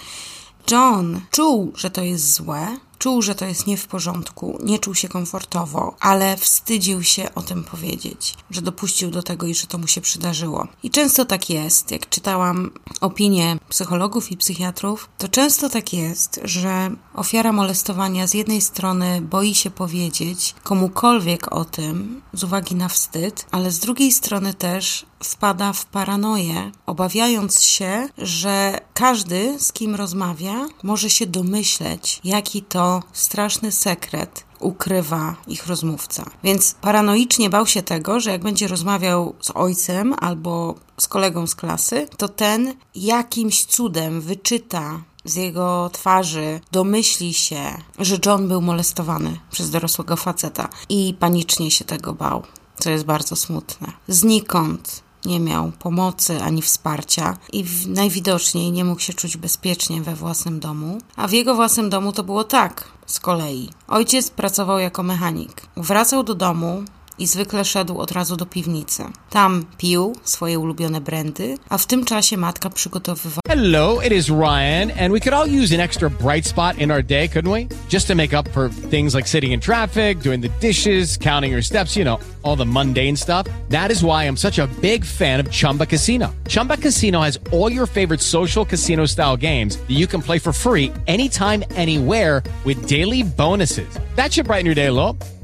John 0.71 1.21
czuł, 1.31 1.71
że 1.75 1.89
to 1.89 2.01
jest 2.01 2.33
złe, 2.33 2.67
Czuł, 3.01 3.21
że 3.21 3.35
to 3.35 3.45
jest 3.45 3.67
nie 3.67 3.77
w 3.77 3.87
porządku, 3.87 4.59
nie 4.63 4.79
czuł 4.79 4.95
się 4.95 5.09
komfortowo, 5.09 5.95
ale 5.99 6.37
wstydził 6.37 7.03
się 7.03 7.35
o 7.35 7.41
tym 7.41 7.63
powiedzieć, 7.63 8.35
że 8.51 8.61
dopuścił 8.61 9.11
do 9.11 9.23
tego 9.23 9.47
i 9.47 9.55
że 9.55 9.67
to 9.67 9.77
mu 9.77 9.87
się 9.87 10.01
przydarzyło. 10.01 10.67
I 10.83 10.89
często 10.89 11.25
tak 11.25 11.49
jest, 11.49 11.91
jak 11.91 12.09
czytałam 12.09 12.71
opinie 13.01 13.57
psychologów 13.69 14.31
i 14.31 14.37
psychiatrów, 14.37 15.09
to 15.17 15.27
często 15.27 15.69
tak 15.69 15.93
jest, 15.93 16.39
że 16.43 16.95
ofiara 17.13 17.51
molestowania 17.51 18.27
z 18.27 18.33
jednej 18.33 18.61
strony 18.61 19.21
boi 19.21 19.55
się 19.55 19.71
powiedzieć 19.71 20.55
komukolwiek 20.63 21.51
o 21.51 21.65
tym 21.65 22.21
z 22.33 22.43
uwagi 22.43 22.75
na 22.75 22.89
wstyd, 22.89 23.45
ale 23.51 23.71
z 23.71 23.79
drugiej 23.79 24.11
strony 24.11 24.53
też 24.53 25.05
wpada 25.23 25.73
w 25.73 25.85
paranoję, 25.85 26.71
obawiając 26.85 27.63
się, 27.63 28.07
że 28.17 28.79
każdy, 28.93 29.59
z 29.59 29.73
kim 29.73 29.95
rozmawia, 29.95 30.67
może 30.83 31.09
się 31.09 31.25
domyśleć, 31.25 32.19
jaki 32.23 32.61
to 32.61 33.03
straszny 33.13 33.71
sekret 33.71 34.43
ukrywa 34.59 35.35
ich 35.47 35.67
rozmówca. 35.67 36.25
Więc 36.43 36.75
paranoicznie 36.81 37.49
bał 37.49 37.67
się 37.67 37.81
tego, 37.81 38.19
że 38.19 38.31
jak 38.31 38.43
będzie 38.43 38.67
rozmawiał 38.67 39.35
z 39.41 39.51
ojcem 39.55 40.15
albo 40.19 40.75
z 40.97 41.07
kolegą 41.07 41.47
z 41.47 41.55
klasy, 41.55 42.07
to 42.17 42.29
ten 42.29 42.73
jakimś 42.95 43.65
cudem 43.65 44.21
wyczyta 44.21 45.01
z 45.25 45.35
jego 45.35 45.89
twarzy 45.93 46.59
domyśli 46.71 47.33
się, 47.33 47.77
że 47.99 48.17
John 48.25 48.47
był 48.47 48.61
molestowany 48.61 49.39
przez 49.51 49.69
dorosłego 49.69 50.15
faceta 50.15 50.69
i 50.89 51.15
panicznie 51.19 51.71
się 51.71 51.85
tego 51.85 52.13
bał, 52.13 52.43
co 52.79 52.89
jest 52.89 53.05
bardzo 53.05 53.35
smutne. 53.35 53.91
Znikąd 54.07 55.03
nie 55.25 55.39
miał 55.39 55.71
pomocy 55.79 56.43
ani 56.43 56.61
wsparcia 56.61 57.37
i 57.53 57.65
najwidoczniej 57.87 58.71
nie 58.71 58.85
mógł 58.85 59.01
się 59.01 59.13
czuć 59.13 59.37
bezpiecznie 59.37 60.01
we 60.01 60.15
własnym 60.15 60.59
domu. 60.59 60.97
A 61.15 61.27
w 61.27 61.31
jego 61.31 61.55
własnym 61.55 61.89
domu 61.89 62.11
to 62.11 62.23
było 62.23 62.43
tak 62.43 62.87
z 63.05 63.19
kolei. 63.19 63.69
Ojciec 63.87 64.29
pracował 64.29 64.79
jako 64.79 65.03
mechanik. 65.03 65.61
Wracał 65.77 66.23
do 66.23 66.35
domu, 66.35 66.83
i 67.21 67.27
zwykle 67.27 67.65
szedł 67.65 67.99
od 67.99 68.11
razu 68.11 68.37
do 68.37 68.45
piwnicy. 68.45 69.03
Tam 69.29 69.65
pił 69.77 70.15
swoje 70.23 70.59
ulubione 70.59 71.01
brandy, 71.01 71.57
a 71.69 71.77
w 71.77 71.85
tym 71.85 72.05
czasie 72.05 72.37
matka 72.37 72.69
przygotowywała. 72.69 73.41
Hello, 73.47 74.01
it 74.01 74.11
is 74.11 74.29
Ryan, 74.29 74.91
and 74.99 75.13
we 75.13 75.19
could 75.19 75.33
all 75.33 75.61
use 75.61 75.75
an 75.75 75.81
extra 75.81 76.09
bright 76.09 76.47
spot 76.47 76.77
in 76.77 76.91
our 76.91 77.03
day, 77.03 77.29
couldn't 77.29 77.51
we? 77.51 77.67
Just 77.89 78.07
to 78.07 78.15
make 78.15 78.37
up 78.37 78.49
for 78.49 78.69
things 78.89 79.13
like 79.13 79.27
sitting 79.27 79.51
in 79.51 79.59
traffic, 79.59 80.19
doing 80.19 80.41
the 80.41 80.67
dishes, 80.67 81.17
counting 81.17 81.51
your 81.51 81.63
steps, 81.63 81.97
you 81.97 82.03
know, 82.03 82.19
all 82.43 82.55
the 82.55 82.65
mundane 82.65 83.15
stuff. 83.15 83.47
That 83.69 83.91
is 83.91 84.03
why 84.03 84.27
I'm 84.27 84.37
such 84.37 84.59
a 84.59 84.67
big 84.81 85.05
fan 85.05 85.39
of 85.39 85.51
Chumba 85.51 85.85
Casino. 85.85 86.33
Chumba 86.47 86.77
Casino 86.77 87.21
has 87.21 87.39
all 87.51 87.71
your 87.71 87.87
favorite 87.87 88.21
social 88.21 88.65
casino 88.65 89.05
style 89.05 89.37
games 89.37 89.77
that 89.77 89.95
you 89.97 90.07
can 90.07 90.21
play 90.21 90.39
for 90.39 90.53
free 90.53 90.91
anytime, 91.07 91.63
anywhere 91.75 92.41
with 92.65 92.87
daily 92.87 93.23
bonuses. 93.23 93.99
That 94.15 94.33
should 94.33 94.47
brighten 94.47 94.65
your 94.65 94.75
day 94.75 94.87
a 94.87 94.93
little. 94.93 95.17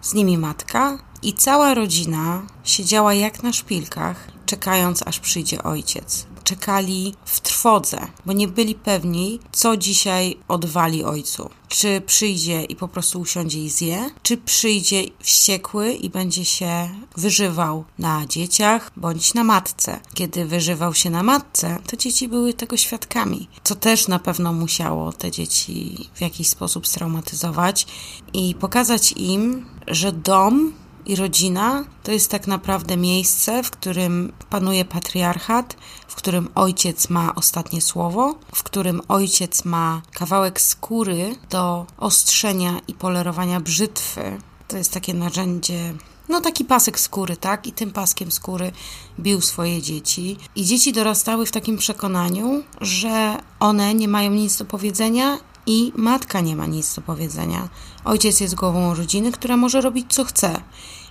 z 0.00 0.14
nimi 0.14 0.38
matka 0.38 0.98
i 1.22 1.32
cała 1.32 1.74
rodzina 1.74 2.42
siedziała 2.64 3.14
jak 3.14 3.42
na 3.42 3.52
szpilkach, 3.52 4.28
czekając 4.46 5.02
aż 5.06 5.20
przyjdzie 5.20 5.62
ojciec. 5.62 6.26
Czekali 6.48 7.14
w 7.24 7.40
trwodze, 7.40 8.06
bo 8.26 8.32
nie 8.32 8.48
byli 8.48 8.74
pewni, 8.74 9.40
co 9.52 9.76
dzisiaj 9.76 10.36
odwali 10.48 11.04
ojcu. 11.04 11.50
Czy 11.68 12.00
przyjdzie 12.00 12.64
i 12.64 12.76
po 12.76 12.88
prostu 12.88 13.20
usiądzie 13.20 13.58
i 13.58 13.70
zje, 13.70 14.10
czy 14.22 14.36
przyjdzie 14.36 15.02
wściekły 15.22 15.92
i 15.92 16.10
będzie 16.10 16.44
się 16.44 16.88
wyżywał 17.16 17.84
na 17.98 18.26
dzieciach 18.26 18.90
bądź 18.96 19.34
na 19.34 19.44
matce. 19.44 20.00
Kiedy 20.14 20.44
wyżywał 20.44 20.94
się 20.94 21.10
na 21.10 21.22
matce, 21.22 21.78
to 21.86 21.96
dzieci 21.96 22.28
były 22.28 22.54
tego 22.54 22.76
świadkami, 22.76 23.48
co 23.64 23.74
też 23.74 24.08
na 24.08 24.18
pewno 24.18 24.52
musiało 24.52 25.12
te 25.12 25.30
dzieci 25.30 26.08
w 26.14 26.20
jakiś 26.20 26.48
sposób 26.48 26.86
straumatyzować 26.86 27.86
i 28.32 28.54
pokazać 28.54 29.12
im, 29.12 29.66
że 29.86 30.12
dom 30.12 30.72
i 31.08 31.16
rodzina 31.16 31.84
to 32.02 32.12
jest 32.12 32.30
tak 32.30 32.46
naprawdę 32.46 32.96
miejsce, 32.96 33.62
w 33.62 33.70
którym 33.70 34.32
panuje 34.50 34.84
patriarchat, 34.84 35.76
w 36.08 36.14
którym 36.14 36.48
ojciec 36.54 37.10
ma 37.10 37.34
ostatnie 37.34 37.82
słowo, 37.82 38.34
w 38.54 38.62
którym 38.62 39.00
ojciec 39.08 39.64
ma 39.64 40.02
kawałek 40.12 40.60
skóry 40.60 41.36
do 41.50 41.86
ostrzenia 41.98 42.80
i 42.88 42.94
polerowania 42.94 43.60
brzytwy. 43.60 44.38
To 44.68 44.76
jest 44.76 44.92
takie 44.92 45.14
narzędzie 45.14 45.94
no 46.28 46.40
taki 46.40 46.64
pasek 46.64 47.00
skóry, 47.00 47.36
tak? 47.36 47.66
I 47.66 47.72
tym 47.72 47.90
paskiem 47.90 48.32
skóry 48.32 48.72
bił 49.20 49.40
swoje 49.40 49.82
dzieci. 49.82 50.36
I 50.56 50.64
dzieci 50.64 50.92
dorastały 50.92 51.46
w 51.46 51.50
takim 51.50 51.78
przekonaniu, 51.78 52.62
że 52.80 53.36
one 53.60 53.94
nie 53.94 54.08
mają 54.08 54.30
nic 54.30 54.56
do 54.56 54.64
powiedzenia 54.64 55.38
i 55.66 55.92
matka 55.96 56.40
nie 56.40 56.56
ma 56.56 56.66
nic 56.66 56.94
do 56.94 57.02
powiedzenia. 57.02 57.68
Ojciec 58.04 58.40
jest 58.40 58.54
głową 58.54 58.94
rodziny, 58.94 59.32
która 59.32 59.56
może 59.56 59.80
robić 59.80 60.06
co 60.08 60.24
chce. 60.24 60.60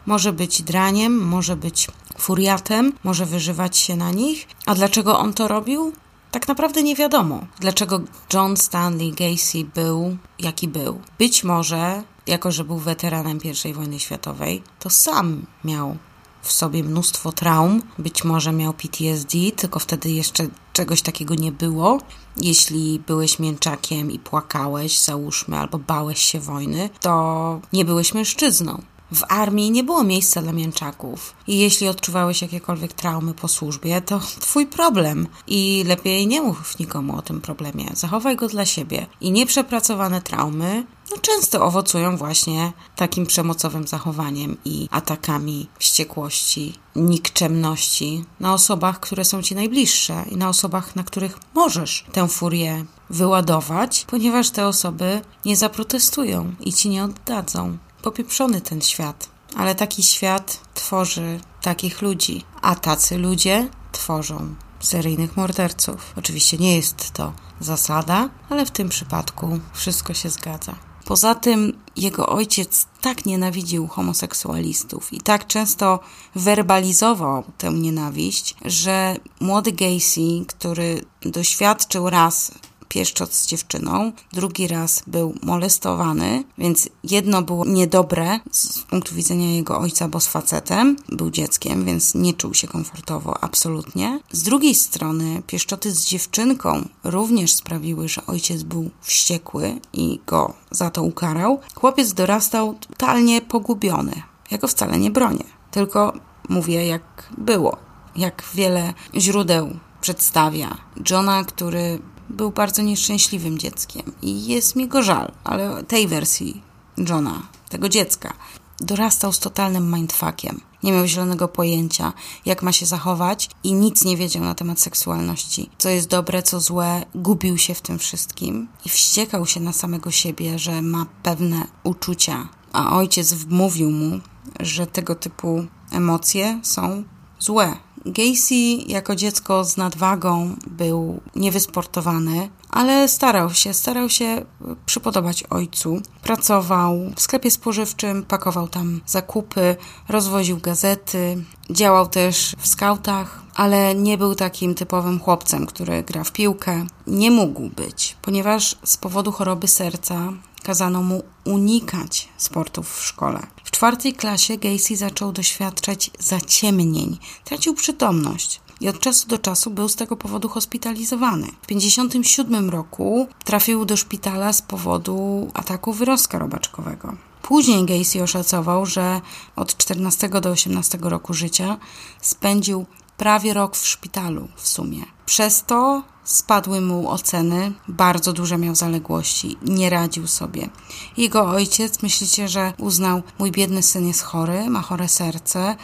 Może 0.08 0.34
być 0.34 0.62
draniem, 0.62 1.28
może 1.28 1.56
być 1.56 1.88
furiatem, 2.18 2.94
może 3.04 3.26
wyżywać 3.26 3.78
się 3.78 3.96
na 3.96 4.12
nich. 4.12 4.48
A 4.66 4.76
dlaczego 4.76 5.20
on 5.20 5.34
to 5.34 5.48
robił? 5.48 5.94
Tak 6.32 6.48
naprawdę 6.48 6.84
nie 6.84 6.96
wiadomo, 6.96 7.48
dlaczego 7.60 8.02
John 8.34 8.58
Stanley 8.58 9.12
Gacy 9.12 9.64
był 9.76 10.18
jaki 10.40 10.68
był. 10.68 11.02
Być 11.20 11.44
może, 11.44 12.04
jako 12.28 12.52
że 12.52 12.64
był 12.64 12.78
weteranem 12.78 13.40
I 13.66 13.74
wojny 13.74 14.00
światowej, 14.00 14.64
to 14.80 14.90
sam 14.90 15.46
miał 15.64 15.98
w 16.42 16.52
sobie 16.52 16.84
mnóstwo 16.84 17.32
traum. 17.32 17.82
Być 18.00 18.24
może 18.24 18.52
miał 18.52 18.74
PTSD, 18.74 19.38
tylko 19.56 19.80
wtedy 19.80 20.12
jeszcze 20.12 20.48
czegoś 20.74 21.02
takiego 21.02 21.36
nie 21.36 21.52
było. 21.52 22.02
Jeśli 22.38 23.00
byłeś 23.08 23.40
mięczakiem 23.40 24.12
i 24.12 24.20
płakałeś, 24.20 25.00
załóżmy, 25.00 25.58
albo 25.58 25.78
bałeś 25.78 26.20
się 26.20 26.40
wojny, 26.40 26.90
to 27.00 27.62
nie 27.74 27.86
byłeś 27.86 28.14
mężczyzną. 28.14 28.82
W 29.12 29.24
armii 29.30 29.72
nie 29.72 29.84
było 29.84 30.04
miejsca 30.04 30.42
dla 30.42 30.52
mięczaków. 30.52 31.34
I 31.48 31.60
jeśli 31.60 31.88
odczuwałeś 31.88 32.42
jakiekolwiek 32.42 32.94
traumy 32.94 33.34
po 33.34 33.48
służbie, 33.48 34.02
to 34.02 34.20
twój 34.40 34.68
problem. 34.68 35.28
I 35.48 35.84
lepiej 35.88 36.28
nie 36.28 36.42
mów 36.42 36.80
nikomu 36.80 37.18
o 37.18 37.22
tym 37.22 37.42
problemie. 37.42 37.86
Zachowaj 37.94 38.36
go 38.36 38.48
dla 38.48 38.66
siebie. 38.66 39.06
I 39.22 39.32
nieprzepracowane 39.32 40.22
traumy 40.22 40.86
no, 41.12 41.18
często 41.18 41.66
owocują 41.66 42.18
właśnie 42.18 42.72
takim 42.96 43.26
przemocowym 43.26 43.88
zachowaniem 43.88 44.58
i 44.66 44.88
atakami 44.92 45.68
wściekłości, 45.80 46.74
nikczemności 46.96 48.26
na 48.40 48.54
osobach, 48.54 49.00
które 49.00 49.26
są 49.26 49.42
ci 49.42 49.56
najbliższe 49.56 50.26
i 50.32 50.38
na 50.38 50.50
osobach, 50.50 50.96
na 50.96 51.04
których 51.04 51.40
możesz 51.54 52.06
tę 52.12 52.28
furię 52.28 52.86
wyładować, 53.10 54.06
ponieważ 54.08 54.50
te 54.50 54.68
osoby 54.68 55.22
nie 55.46 55.56
zaprotestują 55.56 56.56
i 56.60 56.74
ci 56.74 56.90
nie 56.90 57.04
oddadzą 57.04 57.78
popieprzony 58.08 58.62
ten 58.62 58.82
świat. 58.82 59.30
Ale 59.56 59.76
taki 59.76 60.04
świat 60.04 60.60
tworzy 60.74 61.40
takich 61.62 62.02
ludzi, 62.02 62.44
a 62.62 62.76
tacy 62.76 63.18
ludzie 63.18 63.70
tworzą 63.92 64.56
seryjnych 64.80 65.38
morderców. 65.38 66.14
Oczywiście 66.16 66.58
nie 66.58 66.76
jest 66.76 67.12
to 67.12 67.34
zasada, 67.60 68.30
ale 68.50 68.66
w 68.66 68.72
tym 68.72 68.90
przypadku 68.90 69.60
wszystko 69.74 70.14
się 70.14 70.30
zgadza. 70.30 70.76
Poza 71.06 71.36
tym 71.36 71.74
jego 71.96 72.28
ojciec 72.28 72.86
tak 73.02 73.26
nienawidził 73.26 73.88
homoseksualistów 73.88 75.14
i 75.14 75.22
tak 75.22 75.48
często 75.48 76.00
werbalizował 76.36 77.44
tę 77.58 77.72
nienawiść, 77.72 78.56
że 78.66 79.16
młody 79.40 79.72
Gacy, 79.72 80.46
który 80.48 81.02
doświadczył 81.22 82.10
raz 82.10 82.52
pieszczot 82.90 83.34
z 83.34 83.48
dziewczyną, 83.48 84.12
drugi 84.34 84.68
raz 84.68 85.04
był 85.08 85.36
molestowany, 85.44 86.44
więc 86.58 86.90
jedno 87.04 87.42
było 87.42 87.66
niedobre 87.66 88.40
z 88.52 88.80
punktu 88.80 89.16
widzenia 89.16 89.52
jego 89.52 89.80
ojca, 89.80 90.08
bo 90.08 90.20
z 90.20 90.28
facetem 90.28 90.96
był 91.10 91.32
dzieckiem, 91.32 91.86
więc 91.86 92.16
nie 92.16 92.34
czuł 92.34 92.54
się 92.54 92.68
komfortowo 92.68 93.44
absolutnie. 93.44 94.20
Z 94.32 94.44
drugiej 94.44 94.76
strony 94.76 95.42
pieszczoty 95.48 95.92
z 95.92 96.06
dziewczynką 96.06 96.88
również 97.04 97.54
sprawiły, 97.54 98.10
że 98.10 98.26
ojciec 98.26 98.64
był 98.64 98.90
wściekły 99.02 99.80
i 99.94 100.20
go 100.28 100.54
za 100.72 100.90
to 100.90 101.04
ukarał. 101.04 101.60
Chłopiec 101.76 102.14
dorastał 102.14 102.74
totalnie 102.74 103.42
pogubiony. 103.42 104.22
Ja 104.52 104.58
go 104.58 104.68
wcale 104.68 105.00
nie 105.00 105.12
bronię, 105.12 105.44
tylko 105.72 106.14
mówię 106.50 106.88
jak 106.88 107.30
było, 107.38 107.78
jak 108.16 108.44
wiele 108.54 108.94
źródeł 109.16 109.70
przedstawia. 110.02 110.78
Johna, 111.10 111.44
który 111.44 112.00
był 112.30 112.52
bardzo 112.52 112.82
nieszczęśliwym 112.82 113.58
dzieckiem 113.58 114.12
i 114.22 114.48
jest 114.48 114.76
mi 114.76 114.88
go 114.88 115.04
żal, 115.04 115.32
ale 115.44 115.84
tej 115.84 116.08
wersji 116.08 116.62
Johna, 116.98 117.42
tego 117.70 117.90
dziecka, 117.90 118.34
dorastał 118.80 119.34
z 119.34 119.40
totalnym 119.40 119.94
mindfuckiem. 119.94 120.62
Nie 120.84 120.92
miał 120.92 121.08
zielonego 121.08 121.48
pojęcia, 121.48 122.14
jak 122.46 122.64
ma 122.64 122.72
się 122.72 122.86
zachować 122.86 123.50
i 123.64 123.74
nic 123.74 124.06
nie 124.06 124.18
wiedział 124.18 124.44
na 124.44 124.56
temat 124.56 124.80
seksualności. 124.80 125.70
Co 125.78 125.90
jest 125.90 126.08
dobre, 126.08 126.44
co 126.44 126.60
złe, 126.60 127.06
gubił 127.16 127.58
się 127.58 127.74
w 127.74 127.82
tym 127.82 128.00
wszystkim 128.00 128.68
i 128.86 128.90
wściekał 128.90 129.46
się 129.46 129.60
na 129.60 129.74
samego 129.74 130.12
siebie, 130.12 130.60
że 130.60 130.82
ma 130.82 131.06
pewne 131.24 131.68
uczucia. 131.84 132.50
A 132.74 132.98
ojciec 132.98 133.34
wmówił 133.34 133.92
mu, 133.92 134.20
że 134.60 134.88
tego 134.88 135.16
typu 135.16 135.66
emocje 135.92 136.60
są 136.64 137.04
złe, 137.40 137.78
Gacy 138.08 138.56
jako 138.88 139.16
dziecko 139.16 139.64
z 139.64 139.78
nadwagą 139.78 140.56
był 140.68 141.22
niewysportowany, 141.36 142.50
ale 142.70 143.08
starał 143.08 143.54
się, 143.54 143.74
starał 143.74 144.10
się 144.10 144.46
przypodobać 144.86 145.44
ojcu. 145.44 146.02
Pracował 146.24 147.00
w 147.16 147.22
sklepie 147.22 147.52
spożywczym, 147.52 148.24
pakował 148.24 148.68
tam 148.68 149.02
zakupy, 149.06 149.76
rozwoził 150.10 150.58
gazety, 150.58 151.44
działał 151.70 152.08
też 152.08 152.56
w 152.58 152.68
skautach, 152.68 153.44
ale 153.56 153.96
nie 153.96 154.18
był 154.18 154.36
takim 154.36 154.76
typowym 154.76 155.20
chłopcem, 155.20 155.66
który 155.66 156.04
gra 156.04 156.24
w 156.24 156.32
piłkę. 156.32 156.86
Nie 157.08 157.32
mógł 157.32 157.70
być, 157.70 158.18
ponieważ 158.22 158.76
z 158.84 158.98
powodu 158.98 159.32
choroby 159.32 159.68
serca 159.68 160.34
kazano 160.68 161.02
mu 161.02 161.24
unikać 161.44 162.30
sportów 162.38 162.98
w 162.98 163.06
szkole. 163.06 163.48
W 163.64 163.72
czwartej 163.72 164.14
klasie 164.14 164.58
Gacy 164.58 164.96
zaczął 164.96 165.32
doświadczać 165.32 166.12
zaciemnień, 166.20 167.18
tracił 167.44 167.74
przytomność 167.74 168.62
i 168.82 168.90
od 168.90 169.00
czasu 169.00 169.28
do 169.28 169.38
czasu 169.38 169.70
był 169.70 169.90
z 169.90 169.96
tego 169.96 170.18
powodu 170.18 170.50
hospitalizowany. 170.50 171.48
W 171.62 171.68
1957 171.68 172.70
roku 172.70 173.28
trafił 173.44 173.86
do 173.86 173.98
szpitala 173.98 174.54
z 174.54 174.62
powodu 174.62 175.52
ataku 175.54 175.94
wyrostka 175.94 176.40
robaczkowego. 176.40 177.14
Później 177.42 177.86
Gacy 177.86 178.24
oszacował, 178.24 178.86
że 178.86 179.22
od 179.56 179.78
14 179.78 180.30
do 180.30 180.50
18 180.50 180.98
roku 181.02 181.34
życia 181.34 181.78
spędził 182.22 182.86
prawie 183.18 183.54
rok 183.54 183.78
w 183.78 183.88
szpitalu 183.88 184.48
w 184.56 184.68
sumie. 184.68 185.06
Przez 185.26 185.64
to 185.64 186.04
spadły 186.28 186.82
mu 186.82 187.10
oceny, 187.10 187.74
bardzo 187.88 188.34
duże 188.34 188.58
miał 188.58 188.76
zaległości, 188.76 189.58
nie 189.62 189.90
radził 189.90 190.28
sobie. 190.28 190.70
Jego 191.18 191.50
ojciec, 191.50 192.04
myślicie, 192.04 192.48
że 192.48 192.74
uznał, 192.78 193.24
mój 193.40 193.52
biedny 193.52 193.84
syn 193.84 194.08
jest 194.08 194.22
chory, 194.22 194.70
ma 194.70 194.82
chore 194.82 195.08
serce. 195.08 195.76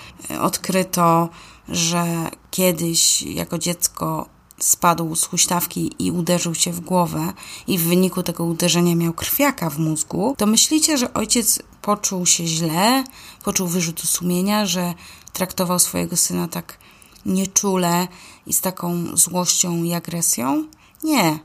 Odkryto, 0.42 1.30
że 1.70 2.06
kiedyś 2.52 3.22
jako 3.22 3.58
dziecko 3.58 4.30
spadł 4.60 5.16
z 5.16 5.26
huśtawki 5.26 5.92
i 6.00 6.12
uderzył 6.12 6.56
się 6.56 6.72
w 6.72 6.80
głowę 6.80 7.34
i 7.68 7.78
w 7.78 7.84
wyniku 7.84 8.24
tego 8.24 8.44
uderzenia 8.44 8.96
miał 8.96 9.14
krwiaka 9.14 9.70
w 9.70 9.80
mózgu, 9.80 10.36
to 10.38 10.46
myślicie, 10.46 10.98
że 10.98 11.14
ojciec 11.14 11.60
poczuł 11.82 12.26
się 12.26 12.48
źle, 12.48 13.04
poczuł 13.44 13.68
wyrzutu 13.68 14.08
sumienia, 14.08 14.66
że 14.66 14.94
traktował 15.34 15.80
swojego 15.80 16.18
syna 16.18 16.48
tak 16.48 16.78
nieczule 17.26 18.08
i 18.48 18.54
z 18.54 18.62
taką 18.62 19.18
złością 19.18 19.84
i 19.84 19.94
agresją? 19.94 20.68
Nie. 21.04 21.40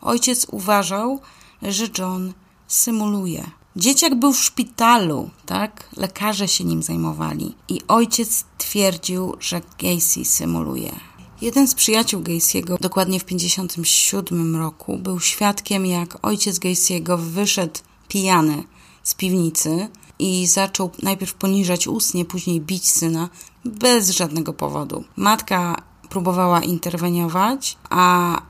Ojciec 0.00 0.46
uważał, 0.50 1.20
że 1.62 1.84
John 1.98 2.32
symuluje. 2.68 3.50
Dzieciak 3.76 4.14
był 4.14 4.32
w 4.32 4.44
szpitalu, 4.44 5.30
tak? 5.46 5.88
Lekarze 5.96 6.48
się 6.48 6.64
nim 6.64 6.82
zajmowali. 6.82 7.54
I 7.68 7.80
ojciec 7.88 8.44
twierdził, 8.58 9.34
że 9.40 9.60
Gacy 9.78 10.24
symuluje. 10.24 10.92
Jeden 11.40 11.68
z 11.68 11.74
przyjaciół 11.74 12.22
Gacy'ego, 12.22 12.76
dokładnie 12.80 13.20
w 13.20 13.24
1957 13.24 14.56
roku, 14.56 14.98
był 14.98 15.20
świadkiem, 15.20 15.86
jak 15.86 16.26
ojciec 16.26 16.58
Gacy'ego 16.58 17.18
wyszedł 17.18 17.80
pijany 18.08 18.64
z 19.02 19.14
piwnicy 19.14 19.88
i 20.18 20.46
zaczął 20.46 20.90
najpierw 21.02 21.34
poniżać 21.34 21.86
ustnie, 21.86 22.24
później 22.24 22.60
bić 22.60 22.88
syna 22.88 23.28
bez 23.64 24.10
żadnego 24.10 24.52
powodu. 24.52 25.04
Matka 25.16 25.82
próbowała 26.16 26.62
interweniować, 26.62 27.76
a 27.90 28.40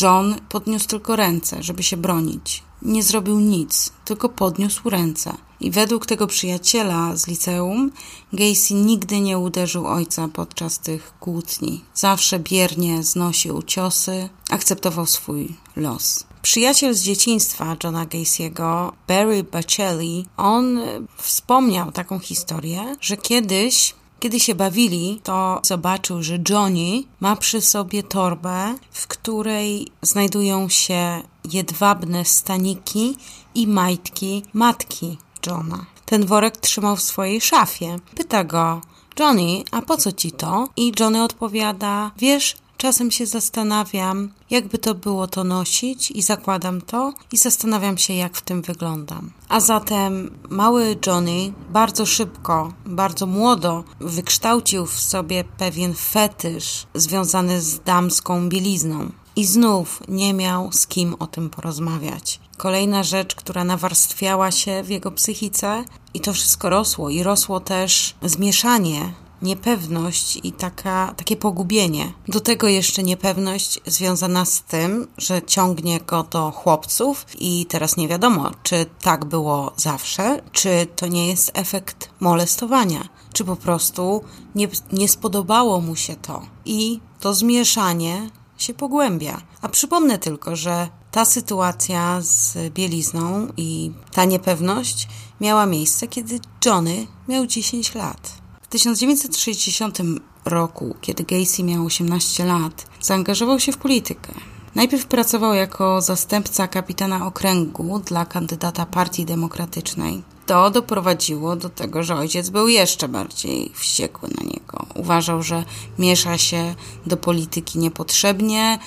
John 0.00 0.34
podniósł 0.48 0.88
tylko 0.88 1.16
ręce, 1.16 1.62
żeby 1.62 1.82
się 1.82 1.96
bronić. 1.96 2.62
Nie 2.82 3.02
zrobił 3.02 3.40
nic, 3.40 3.92
tylko 4.04 4.28
podniósł 4.28 4.90
ręce. 4.90 5.32
I 5.60 5.70
według 5.70 6.06
tego 6.06 6.26
przyjaciela 6.26 7.16
z 7.16 7.26
liceum, 7.26 7.90
Gacy 8.32 8.74
nigdy 8.74 9.20
nie 9.20 9.38
uderzył 9.38 9.86
ojca 9.86 10.28
podczas 10.28 10.78
tych 10.78 11.12
kłótni. 11.20 11.84
Zawsze 11.94 12.38
biernie 12.38 13.02
znosił 13.02 13.62
ciosy, 13.62 14.28
akceptował 14.50 15.06
swój 15.06 15.56
los. 15.76 16.26
Przyjaciel 16.42 16.94
z 16.94 17.02
dzieciństwa 17.02 17.76
Johna 17.84 18.06
Gacy'ego, 18.06 18.92
Barry 19.08 19.44
Bacelli, 19.44 20.26
on 20.36 20.80
wspomniał 21.16 21.92
taką 21.92 22.18
historię, 22.18 22.96
że 23.00 23.16
kiedyś 23.16 23.94
kiedy 24.20 24.40
się 24.40 24.54
bawili, 24.54 25.20
to 25.22 25.60
zobaczył, 25.62 26.22
że 26.22 26.38
Johnny 26.48 27.02
ma 27.20 27.36
przy 27.36 27.60
sobie 27.60 28.02
torbę, 28.02 28.74
w 28.90 29.06
której 29.06 29.88
znajdują 30.02 30.68
się 30.68 31.22
jedwabne 31.52 32.24
staniki 32.24 33.16
i 33.54 33.66
majtki 33.66 34.42
matki 34.52 35.18
Johna. 35.46 35.86
Ten 36.06 36.26
worek 36.26 36.56
trzymał 36.56 36.96
w 36.96 37.02
swojej 37.02 37.40
szafie. 37.40 37.98
Pyta 38.14 38.44
go, 38.44 38.80
Johnny, 39.18 39.64
a 39.70 39.82
po 39.82 39.96
co 39.96 40.12
ci 40.12 40.32
to? 40.32 40.68
I 40.76 40.92
Johnny 41.00 41.22
odpowiada, 41.22 42.10
wiesz, 42.18 42.56
Czasem 42.76 43.10
się 43.10 43.26
zastanawiam, 43.26 44.32
jakby 44.50 44.78
to 44.78 44.94
było 44.94 45.26
to 45.26 45.44
nosić 45.44 46.10
i 46.10 46.22
zakładam 46.22 46.80
to 46.80 47.12
i 47.32 47.36
zastanawiam 47.36 47.98
się, 47.98 48.14
jak 48.14 48.36
w 48.36 48.42
tym 48.42 48.62
wyglądam. 48.62 49.30
A 49.48 49.60
zatem 49.60 50.38
mały 50.50 50.96
Johnny 51.06 51.52
bardzo 51.70 52.06
szybko, 52.06 52.72
bardzo 52.86 53.26
młodo 53.26 53.84
wykształcił 54.00 54.86
w 54.86 55.00
sobie 55.00 55.44
pewien 55.44 55.94
fetysz 55.94 56.86
związany 56.94 57.62
z 57.62 57.80
damską 57.80 58.48
bielizną. 58.48 59.10
I 59.36 59.44
znów 59.44 60.02
nie 60.08 60.34
miał 60.34 60.72
z 60.72 60.86
kim 60.86 61.14
o 61.18 61.26
tym 61.26 61.50
porozmawiać. 61.50 62.40
Kolejna 62.56 63.02
rzecz, 63.02 63.34
która 63.34 63.64
nawarstwiała 63.64 64.50
się 64.50 64.82
w 64.82 64.88
jego 64.88 65.12
psychice, 65.12 65.84
i 66.14 66.20
to 66.20 66.32
wszystko 66.32 66.70
rosło, 66.70 67.10
i 67.10 67.22
rosło 67.22 67.60
też 67.60 68.14
zmieszanie 68.22 69.12
niepewność 69.42 70.40
i 70.42 70.52
taka, 70.52 71.14
takie 71.16 71.36
pogubienie. 71.36 72.12
Do 72.28 72.40
tego 72.40 72.68
jeszcze 72.68 73.02
niepewność 73.02 73.80
związana 73.86 74.44
z 74.44 74.62
tym, 74.62 75.06
że 75.18 75.42
ciągnie 75.42 76.00
go 76.00 76.22
do 76.22 76.50
chłopców 76.50 77.26
i 77.38 77.66
teraz 77.66 77.96
nie 77.96 78.08
wiadomo, 78.08 78.50
czy 78.62 78.86
tak 79.00 79.24
było 79.24 79.72
zawsze, 79.76 80.42
czy 80.52 80.86
to 80.96 81.06
nie 81.06 81.26
jest 81.28 81.50
efekt 81.54 82.10
molestowania, 82.20 83.08
czy 83.32 83.44
po 83.44 83.56
prostu 83.56 84.24
nie, 84.54 84.68
nie 84.92 85.08
spodobało 85.08 85.80
mu 85.80 85.96
się 85.96 86.16
to. 86.16 86.42
I 86.64 87.00
to 87.20 87.34
zmieszanie 87.34 88.30
się 88.58 88.74
pogłębia. 88.74 89.40
A 89.62 89.68
przypomnę 89.68 90.18
tylko, 90.18 90.56
że 90.56 90.88
ta 91.10 91.24
sytuacja 91.24 92.20
z 92.20 92.72
bielizną 92.72 93.48
i 93.56 93.92
ta 94.12 94.24
niepewność 94.24 95.08
miała 95.40 95.66
miejsce, 95.66 96.08
kiedy 96.08 96.40
Johnny 96.64 97.06
miał 97.28 97.46
10 97.46 97.94
lat. 97.94 98.45
W 98.76 98.78
1960 98.78 99.98
roku, 100.44 100.96
kiedy 101.00 101.24
Gacy 101.24 101.62
miał 101.62 101.84
18 101.84 102.44
lat, 102.44 102.86
zaangażował 103.00 103.60
się 103.60 103.72
w 103.72 103.76
politykę. 103.76 104.32
Najpierw 104.74 105.06
pracował 105.06 105.54
jako 105.54 106.00
zastępca 106.00 106.68
kapitana 106.68 107.26
okręgu 107.26 107.98
dla 107.98 108.26
kandydata 108.26 108.86
Partii 108.86 109.24
Demokratycznej. 109.24 110.22
To 110.46 110.70
doprowadziło 110.70 111.56
do 111.56 111.68
tego, 111.68 112.02
że 112.02 112.16
ojciec 112.16 112.50
był 112.50 112.68
jeszcze 112.68 113.08
bardziej 113.08 113.72
wściekły 113.74 114.28
na 114.28 114.44
niego. 114.44 114.86
Uważał, 114.94 115.42
że 115.42 115.64
miesza 115.98 116.38
się 116.38 116.74
do 117.06 117.16
polityki 117.16 117.78
niepotrzebnie, 117.78 118.78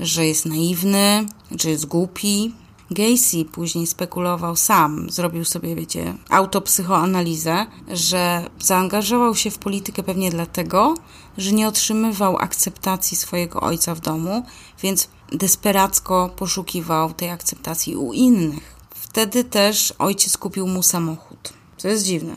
że 0.00 0.26
jest 0.26 0.46
naiwny, 0.46 1.26
że 1.50 1.70
jest 1.70 1.86
głupi. 1.86 2.52
Gacy 2.90 3.44
później 3.44 3.86
spekulował 3.86 4.56
sam, 4.56 5.10
zrobił 5.10 5.44
sobie, 5.44 5.74
wiecie, 5.74 6.14
autopsychoanalizę, 6.30 7.66
że 7.88 8.50
zaangażował 8.60 9.34
się 9.34 9.50
w 9.50 9.58
politykę 9.58 10.02
pewnie 10.02 10.30
dlatego, 10.30 10.94
że 11.38 11.52
nie 11.52 11.68
otrzymywał 11.68 12.36
akceptacji 12.36 13.16
swojego 13.16 13.60
ojca 13.60 13.94
w 13.94 14.00
domu, 14.00 14.42
więc 14.82 15.08
desperacko 15.32 16.30
poszukiwał 16.36 17.12
tej 17.12 17.30
akceptacji 17.30 17.96
u 17.96 18.12
innych. 18.12 18.76
Wtedy 18.90 19.44
też 19.44 19.94
ojciec 19.98 20.36
kupił 20.36 20.66
mu 20.66 20.82
samochód. 20.82 21.52
To 21.82 21.88
jest 21.88 22.04
dziwne. 22.04 22.36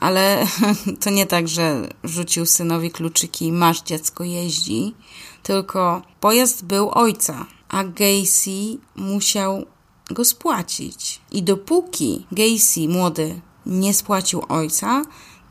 Ale 0.00 0.46
to 1.02 1.10
nie 1.10 1.26
tak, 1.26 1.48
że 1.48 1.88
rzucił 2.04 2.46
synowi 2.46 2.90
kluczyki, 2.90 3.52
masz 3.52 3.82
dziecko 3.82 4.24
jeździ, 4.24 4.94
tylko 5.42 6.02
pojazd 6.20 6.64
był 6.64 6.90
ojca 6.90 7.46
a 7.68 7.84
Gacy 7.84 8.78
musiał 8.96 9.66
go 10.10 10.24
spłacić. 10.24 11.20
I 11.30 11.42
dopóki 11.42 12.26
Gacy, 12.32 12.88
młody, 12.88 13.40
nie 13.66 13.94
spłacił 13.94 14.42
ojca, 14.48 15.02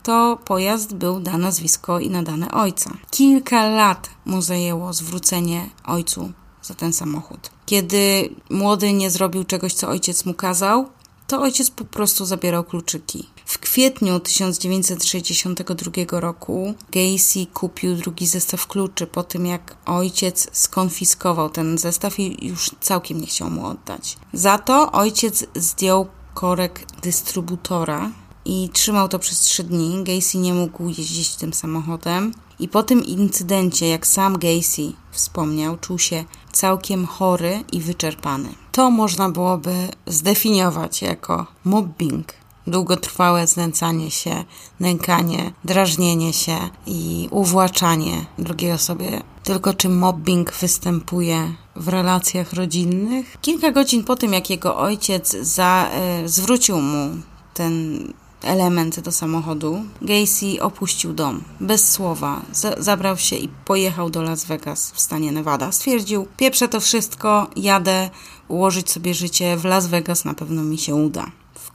to 0.02 0.38
pojazd 0.44 0.94
był 0.94 1.20
na 1.20 1.38
nazwisko 1.38 2.00
i 2.00 2.10
nadane 2.10 2.50
ojca. 2.50 2.96
Kilka 3.10 3.68
lat 3.68 4.10
mu 4.26 4.42
zajęło 4.42 4.92
zwrócenie 4.92 5.70
ojcu 5.84 6.32
za 6.62 6.74
ten 6.74 6.92
samochód. 6.92 7.50
Kiedy 7.66 8.34
młody 8.50 8.92
nie 8.92 9.10
zrobił 9.10 9.44
czegoś, 9.44 9.74
co 9.74 9.88
ojciec 9.88 10.24
mu 10.24 10.34
kazał, 10.34 10.88
to 11.26 11.40
ojciec 11.40 11.70
po 11.70 11.84
prostu 11.84 12.24
zabierał 12.24 12.64
kluczyki. 12.64 13.28
W 13.48 13.58
kwietniu 13.58 14.20
1962 14.20 16.20
roku 16.20 16.74
Gacy 16.92 17.46
kupił 17.54 17.96
drugi 17.96 18.26
zestaw 18.26 18.66
kluczy 18.66 19.06
po 19.06 19.22
tym, 19.22 19.46
jak 19.46 19.76
ojciec 19.86 20.48
skonfiskował 20.52 21.50
ten 21.50 21.78
zestaw 21.78 22.18
i 22.18 22.46
już 22.46 22.70
całkiem 22.80 23.20
nie 23.20 23.26
chciał 23.26 23.50
mu 23.50 23.66
oddać. 23.66 24.16
Za 24.32 24.58
to 24.58 24.92
ojciec 24.92 25.44
zdjął 25.54 26.06
korek 26.34 26.86
dystrybutora 27.02 28.10
i 28.44 28.70
trzymał 28.72 29.08
to 29.08 29.18
przez 29.18 29.40
trzy 29.40 29.64
dni. 29.64 30.04
Gacy 30.04 30.38
nie 30.38 30.54
mógł 30.54 30.88
jeździć 30.88 31.34
tym 31.34 31.54
samochodem. 31.54 32.32
I 32.58 32.68
po 32.68 32.82
tym 32.82 33.04
incydencie, 33.04 33.88
jak 33.88 34.06
sam 34.06 34.38
Gacy 34.38 34.92
wspomniał, 35.10 35.76
czuł 35.76 35.98
się 35.98 36.24
całkiem 36.52 37.06
chory 37.06 37.64
i 37.72 37.80
wyczerpany. 37.80 38.48
To 38.72 38.90
można 38.90 39.28
byłoby 39.28 39.88
zdefiniować 40.06 41.02
jako 41.02 41.46
mobbing. 41.64 42.37
Długotrwałe 42.68 43.46
znęcanie 43.46 44.10
się, 44.10 44.44
nękanie, 44.80 45.52
drażnienie 45.64 46.32
się 46.32 46.56
i 46.86 47.28
uwłaczanie 47.30 48.26
drugiej 48.38 48.72
osobie. 48.72 49.22
Tylko 49.44 49.74
czy 49.74 49.88
mobbing 49.88 50.52
występuje 50.52 51.54
w 51.76 51.88
relacjach 51.88 52.52
rodzinnych? 52.52 53.36
Kilka 53.40 53.70
godzin 53.70 54.04
po 54.04 54.16
tym, 54.16 54.32
jak 54.32 54.50
jego 54.50 54.76
ojciec 54.76 55.36
za, 55.36 55.90
y, 56.24 56.28
zwrócił 56.28 56.80
mu 56.80 57.10
ten 57.54 58.04
element 58.42 59.00
do 59.00 59.12
samochodu, 59.12 59.84
Gacy 60.02 60.62
opuścił 60.62 61.12
dom 61.12 61.42
bez 61.60 61.90
słowa. 61.90 62.42
Z 62.52 62.84
zabrał 62.84 63.16
się 63.16 63.36
i 63.36 63.48
pojechał 63.48 64.10
do 64.10 64.22
Las 64.22 64.44
Vegas 64.44 64.90
w 64.90 65.00
stanie 65.00 65.32
Nevada. 65.32 65.72
Stwierdził: 65.72 66.26
Pieprzę 66.36 66.68
to 66.68 66.80
wszystko, 66.80 67.50
jadę 67.56 68.10
ułożyć 68.48 68.90
sobie 68.90 69.14
życie 69.14 69.56
w 69.56 69.64
Las 69.64 69.86
Vegas, 69.86 70.24
na 70.24 70.34
pewno 70.34 70.62
mi 70.62 70.78
się 70.78 70.94
uda. 70.94 71.30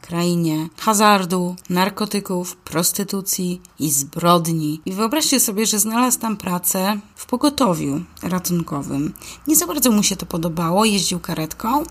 Krainie 0.08 0.70
hazardu, 0.80 1.56
narkotyków, 1.70 2.56
prostytucji 2.56 3.62
i 3.80 3.92
zbrodni. 3.92 4.82
I 4.86 4.92
wyobraźcie 4.92 5.40
sobie, 5.40 5.66
że 5.66 5.80
znalazł 5.80 6.20
tam 6.20 6.38
pracę 6.38 7.00
w 7.16 7.26
pogotowiu 7.26 8.02
ratunkowym. 8.24 9.14
Nie 9.48 9.56
za 9.56 9.68
bardzo 9.68 9.92
mu 9.92 10.04
się 10.04 10.16
to 10.16 10.26
podobało, 10.26 10.86
jeździł 10.86 11.20
karetką, 11.20 11.84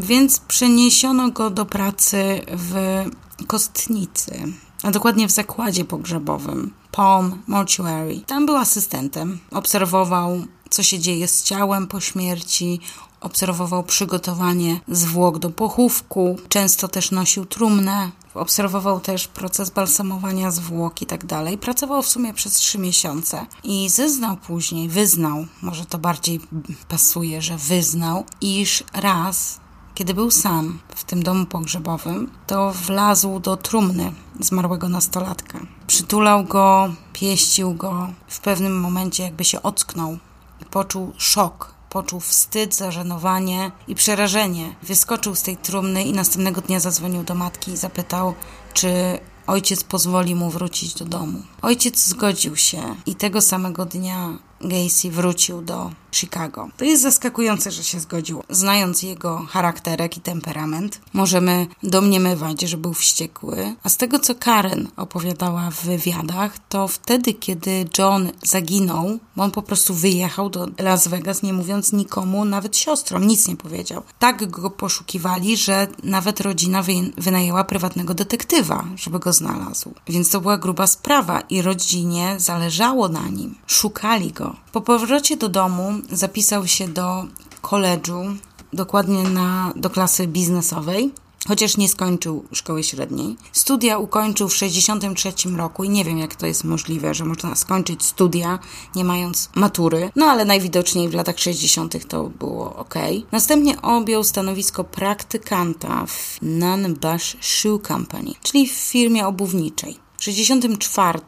więc 0.00 0.38
przeniesiono 0.38 1.30
go 1.30 1.50
do 1.50 1.66
pracy 1.66 2.40
w 2.48 3.04
kostnicy, 3.46 4.52
a 4.82 4.90
dokładnie 4.90 5.28
w 5.28 5.30
zakładzie 5.30 5.84
pogrzebowym 5.84 6.72
Palm 6.92 7.42
Mortuary. 7.46 8.20
Tam 8.26 8.46
był 8.46 8.56
asystentem, 8.56 9.38
obserwował 9.50 10.42
co 10.70 10.82
się 10.82 10.98
dzieje 10.98 11.28
z 11.28 11.42
ciałem 11.42 11.86
po 11.86 12.00
śmierci, 12.00 12.80
obserwował 13.22 13.82
przygotowanie 13.82 14.80
zwłok 14.88 15.38
do 15.38 15.50
pochówku, 15.50 16.36
często 16.48 16.88
też 16.88 17.10
nosił 17.10 17.46
trumnę, 17.46 18.10
obserwował 18.34 19.00
też 19.00 19.28
proces 19.28 19.70
balsamowania 19.70 20.50
zwłok 20.50 21.02
i 21.02 21.06
tak 21.06 21.26
dalej. 21.26 21.58
Pracował 21.58 22.02
w 22.02 22.08
sumie 22.08 22.34
przez 22.34 22.54
trzy 22.54 22.78
miesiące 22.78 23.46
i 23.64 23.88
zeznał 23.88 24.36
później, 24.36 24.88
wyznał, 24.88 25.46
może 25.62 25.84
to 25.84 25.98
bardziej 25.98 26.40
pasuje, 26.88 27.42
że 27.42 27.56
wyznał, 27.56 28.24
iż 28.40 28.84
raz 28.92 29.62
kiedy 29.94 30.14
był 30.14 30.30
sam 30.30 30.78
w 30.88 31.04
tym 31.04 31.22
domu 31.22 31.46
pogrzebowym, 31.46 32.30
to 32.46 32.72
wlazł 32.72 33.40
do 33.40 33.56
trumny 33.56 34.12
zmarłego 34.40 34.88
nastolatka. 34.88 35.58
Przytulał 35.86 36.44
go, 36.44 36.94
pieścił 37.12 37.74
go. 37.74 38.08
W 38.28 38.40
pewnym 38.40 38.80
momencie 38.80 39.22
jakby 39.22 39.44
się 39.44 39.62
ocknął 39.62 40.18
i 40.62 40.64
poczuł 40.64 41.12
szok. 41.16 41.71
Poczuł 41.92 42.20
wstyd, 42.20 42.74
zażenowanie 42.74 43.70
i 43.88 43.94
przerażenie. 43.94 44.74
Wyskoczył 44.82 45.34
z 45.34 45.42
tej 45.42 45.56
trumny 45.56 46.04
i 46.04 46.12
następnego 46.12 46.60
dnia 46.60 46.80
zadzwonił 46.80 47.24
do 47.24 47.34
matki 47.34 47.70
i 47.70 47.76
zapytał, 47.76 48.34
czy 48.74 49.18
ojciec 49.46 49.84
pozwoli 49.84 50.34
mu 50.34 50.50
wrócić 50.50 50.94
do 50.94 51.04
domu. 51.04 51.42
Ojciec 51.62 52.04
zgodził 52.04 52.56
się 52.56 52.82
i 53.06 53.14
tego 53.14 53.40
samego 53.40 53.84
dnia 53.84 54.38
Gacy 54.62 55.10
wrócił 55.10 55.62
do 55.62 55.90
Chicago. 56.12 56.68
To 56.76 56.84
jest 56.84 57.02
zaskakujące, 57.02 57.70
że 57.70 57.84
się 57.84 58.00
zgodził. 58.00 58.42
Znając 58.50 59.02
jego 59.02 59.38
charakterek 59.38 60.16
i 60.16 60.20
temperament, 60.20 61.00
możemy 61.12 61.66
domniemywać, 61.82 62.60
że 62.60 62.76
był 62.76 62.94
wściekły. 62.94 63.74
A 63.82 63.88
z 63.88 63.96
tego, 63.96 64.18
co 64.18 64.34
Karen 64.34 64.88
opowiadała 64.96 65.70
w 65.70 65.84
wywiadach, 65.84 66.58
to 66.68 66.88
wtedy, 66.88 67.34
kiedy 67.34 67.88
John 67.98 68.30
zaginął, 68.42 69.18
on 69.36 69.50
po 69.50 69.62
prostu 69.62 69.94
wyjechał 69.94 70.50
do 70.50 70.68
Las 70.78 71.08
Vegas, 71.08 71.42
nie 71.42 71.52
mówiąc 71.52 71.92
nikomu, 71.92 72.44
nawet 72.44 72.76
siostrom, 72.76 73.26
nic 73.26 73.48
nie 73.48 73.56
powiedział. 73.56 74.02
Tak 74.18 74.50
go 74.50 74.70
poszukiwali, 74.70 75.56
że 75.56 75.86
nawet 76.02 76.40
rodzina 76.40 76.82
wynajęła 77.18 77.64
prywatnego 77.64 78.14
detektywa, 78.14 78.84
żeby 78.96 79.18
go 79.18 79.32
znalazł. 79.32 79.94
Więc 80.08 80.30
to 80.30 80.40
była 80.40 80.58
gruba 80.58 80.86
sprawa 80.86 81.40
i 81.40 81.62
rodzinie 81.62 82.34
zależało 82.38 83.08
na 83.08 83.28
nim. 83.28 83.54
Szukali 83.66 84.32
go. 84.32 84.51
Po 84.72 84.80
powrocie 84.80 85.36
do 85.36 85.48
domu 85.48 85.92
zapisał 86.10 86.66
się 86.66 86.88
do 86.88 87.24
koledżu, 87.60 88.24
dokładnie 88.72 89.22
na, 89.22 89.72
do 89.76 89.90
klasy 89.90 90.26
biznesowej, 90.26 91.12
chociaż 91.48 91.76
nie 91.76 91.88
skończył 91.88 92.44
szkoły 92.52 92.82
średniej. 92.82 93.36
Studia 93.52 93.98
ukończył 93.98 94.48
w 94.48 94.56
63 94.56 95.32
roku 95.56 95.84
i 95.84 95.88
nie 95.88 96.04
wiem, 96.04 96.18
jak 96.18 96.34
to 96.34 96.46
jest 96.46 96.64
możliwe, 96.64 97.14
że 97.14 97.24
można 97.24 97.54
skończyć 97.54 98.04
studia 98.04 98.58
nie 98.94 99.04
mając 99.04 99.50
matury, 99.54 100.10
no 100.16 100.26
ale 100.26 100.44
najwidoczniej 100.44 101.08
w 101.08 101.14
latach 101.14 101.38
60. 101.38 102.08
to 102.08 102.24
było 102.24 102.76
ok. 102.76 102.94
Następnie 103.32 103.82
objął 103.82 104.24
stanowisko 104.24 104.84
praktykanta 104.84 106.06
w 106.06 106.38
Nunbush 106.42 107.36
Shoe 107.40 107.78
Company, 107.88 108.30
czyli 108.42 108.68
w 108.68 108.72
firmie 108.72 109.26
obuwniczej. 109.26 109.98
W 110.22 110.24
64 110.24 111.20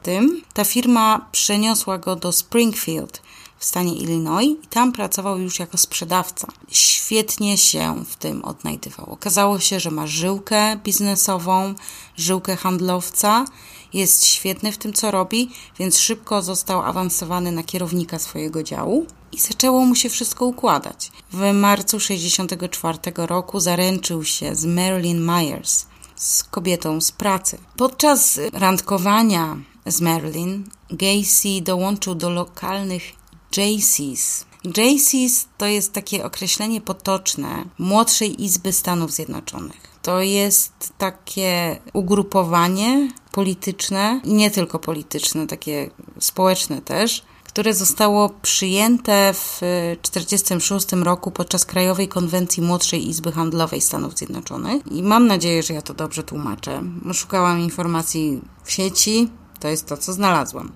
ta 0.52 0.64
firma 0.64 1.28
przeniosła 1.32 1.98
go 1.98 2.16
do 2.16 2.32
Springfield 2.32 3.22
w 3.58 3.64
stanie 3.64 3.94
Illinois 3.94 4.48
i 4.64 4.66
tam 4.70 4.92
pracował 4.92 5.38
już 5.38 5.58
jako 5.58 5.78
sprzedawca. 5.78 6.48
Świetnie 6.70 7.58
się 7.58 8.04
w 8.08 8.16
tym 8.16 8.44
odnajdywał. 8.44 9.06
Okazało 9.10 9.60
się, 9.60 9.80
że 9.80 9.90
ma 9.90 10.06
żyłkę 10.06 10.76
biznesową, 10.76 11.74
żyłkę 12.16 12.56
handlowca, 12.56 13.44
jest 13.92 14.24
świetny 14.26 14.72
w 14.72 14.78
tym, 14.78 14.92
co 14.92 15.10
robi, 15.10 15.50
więc 15.78 15.98
szybko 15.98 16.42
został 16.42 16.82
awansowany 16.82 17.52
na 17.52 17.62
kierownika 17.62 18.18
swojego 18.18 18.62
działu 18.62 19.06
i 19.32 19.40
zaczęło 19.40 19.86
mu 19.86 19.94
się 19.94 20.08
wszystko 20.08 20.46
układać. 20.46 21.10
W 21.32 21.52
marcu 21.52 22.00
64 22.00 22.98
roku 23.16 23.60
zaręczył 23.60 24.24
się 24.24 24.54
z 24.54 24.64
Marilyn 24.64 25.24
Myers, 25.24 25.86
z 26.16 26.44
kobietą 26.44 27.00
z 27.00 27.12
pracy. 27.12 27.58
Podczas 27.76 28.40
randkowania 28.52 29.56
z 29.86 30.00
Marilyn, 30.00 30.64
Gacy 30.90 31.60
dołączył 31.62 32.14
do 32.14 32.30
lokalnych 32.30 33.02
JCs. 33.56 34.46
JCs 34.64 35.46
to 35.58 35.66
jest 35.66 35.92
takie 35.92 36.24
określenie 36.24 36.80
potoczne 36.80 37.64
Młodszej 37.78 38.44
Izby 38.44 38.72
Stanów 38.72 39.12
Zjednoczonych. 39.12 39.94
To 40.02 40.20
jest 40.20 40.92
takie 40.98 41.76
ugrupowanie 41.92 43.08
polityczne 43.32 44.20
nie 44.24 44.50
tylko 44.50 44.78
polityczne, 44.78 45.46
takie 45.46 45.90
społeczne 46.18 46.82
też, 46.82 47.24
które 47.54 47.74
zostało 47.74 48.30
przyjęte 48.42 49.34
w 49.34 49.58
1946 50.02 50.92
roku 50.92 51.30
podczas 51.30 51.64
Krajowej 51.64 52.08
Konwencji 52.08 52.62
Młodszej 52.62 53.08
Izby 53.08 53.32
Handlowej 53.32 53.80
Stanów 53.80 54.18
Zjednoczonych. 54.18 54.82
I 54.92 55.02
mam 55.02 55.26
nadzieję, 55.26 55.62
że 55.62 55.74
ja 55.74 55.82
to 55.82 55.94
dobrze 55.94 56.22
tłumaczę. 56.22 56.82
Szukałam 57.12 57.60
informacji 57.60 58.40
w 58.64 58.72
sieci, 58.72 59.28
to 59.60 59.68
jest 59.68 59.86
to, 59.86 59.96
co 59.96 60.12
znalazłam. 60.12 60.72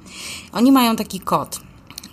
Oni 0.53 0.73
mają 0.73 0.97
taki 0.97 1.21
kod 1.21 1.61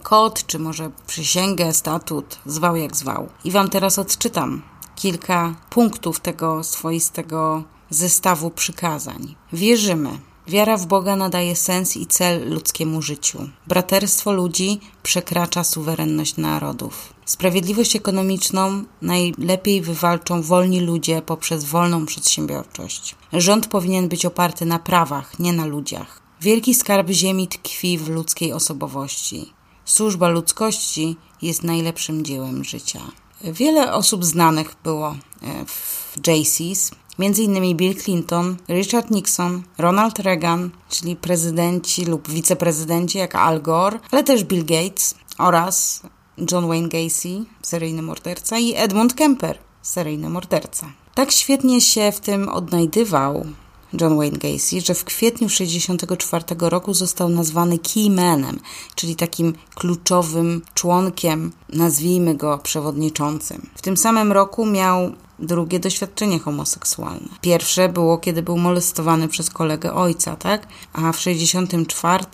kod, 0.06 0.46
czy 0.46 0.60
może 0.60 0.92
przysięgę, 1.08 1.74
statut, 1.74 2.38
zwał 2.46 2.76
jak 2.76 2.96
zwał. 2.96 3.30
I 3.44 3.52
Wam 3.52 3.70
teraz 3.70 4.00
odczytam 4.00 4.62
kilka 4.96 5.56
punktów 5.70 6.20
tego 6.20 6.64
swoistego 6.64 7.64
zestawu 7.90 8.50
przykazań. 8.50 9.36
Wierzymy. 9.54 10.20
Wiara 10.48 10.78
w 10.78 10.86
Boga 10.86 11.16
nadaje 11.16 11.56
sens 11.56 11.98
i 11.98 12.06
cel 12.06 12.50
ludzkiemu 12.50 13.02
życiu. 13.02 13.50
Braterstwo 13.68 14.32
ludzi 14.32 14.80
przekracza 15.04 15.64
suwerenność 15.64 16.38
narodów. 16.38 17.14
Sprawiedliwość 17.26 17.96
ekonomiczną 17.96 18.84
najlepiej 19.02 19.82
wywalczą 19.82 20.42
wolni 20.42 20.80
ludzie 20.80 21.22
poprzez 21.22 21.64
wolną 21.64 22.06
przedsiębiorczość. 22.06 23.16
Rząd 23.34 23.68
powinien 23.68 24.10
być 24.10 24.26
oparty 24.26 24.66
na 24.66 24.80
prawach, 24.80 25.40
nie 25.40 25.54
na 25.54 25.66
ludziach. 25.66 26.22
Wielki 26.42 26.76
skarb 26.76 27.10
ziemi 27.10 27.48
tkwi 27.48 27.98
w 27.98 28.10
ludzkiej 28.10 28.54
osobowości. 28.54 29.54
Służba 29.86 30.28
ludzkości 30.28 31.16
jest 31.42 31.64
najlepszym 31.64 32.26
dziełem 32.26 32.64
życia. 32.64 33.02
Wiele 33.44 33.94
osób 33.94 34.26
znanych 34.26 34.76
było 34.84 35.10
e, 35.42 35.66
w 35.66 36.18
JCs, 36.28 36.92
innymi 37.20 37.76
Bill 37.76 37.96
Clinton, 37.96 38.58
Richard 38.70 39.12
Nixon, 39.12 39.64
Ronald 39.78 40.20
Reagan, 40.20 40.70
czyli 40.90 41.16
prezydenci 41.16 42.06
lub 42.06 42.30
wiceprezydenci 42.30 43.18
jak 43.18 43.36
Al 43.36 43.62
Gore, 43.62 44.00
ale 44.12 44.24
też 44.24 44.44
Bill 44.44 44.66
Gates 44.66 45.16
oraz 45.38 46.02
John 46.52 46.68
Wayne 46.68 46.90
Gacy, 46.90 47.46
seryjny 47.62 48.02
morderca 48.02 48.60
i 48.60 48.74
Edmund 48.76 49.14
Kemper, 49.14 49.58
seryjny 49.82 50.30
morderca. 50.30 50.92
Tak 51.14 51.32
świetnie 51.32 51.82
się 51.82 52.12
w 52.12 52.20
tym 52.20 52.50
odnajdywał 52.50 53.46
John 54.02 54.18
Wayne 54.18 54.38
Gacy, 54.38 54.82
że 54.82 54.94
w 54.94 55.04
kwietniu 55.04 55.48
1964 55.48 56.70
roku 56.70 56.94
został 56.94 57.30
nazwany 57.30 57.80
Keymanem, 57.80 58.60
czyli 58.96 59.16
takim 59.16 59.54
kluczowym 59.76 60.62
członkiem, 60.74 61.52
nazwijmy 61.70 62.36
go 62.36 62.58
przewodniczącym. 62.58 63.70
W 63.76 63.82
tym 63.82 63.98
samym 63.98 64.32
roku 64.32 64.66
miał 64.66 65.12
drugie 65.40 65.80
doświadczenie 65.80 66.40
homoseksualne. 66.40 67.28
Pierwsze 67.42 67.90
było, 67.90 68.18
kiedy 68.18 68.42
był 68.44 68.58
molestowany 68.58 69.28
przez 69.28 69.50
kolegę 69.50 69.94
ojca, 69.94 70.36
tak? 70.36 70.68
A 70.94 71.12
w 71.12 71.20
64 71.20 72.26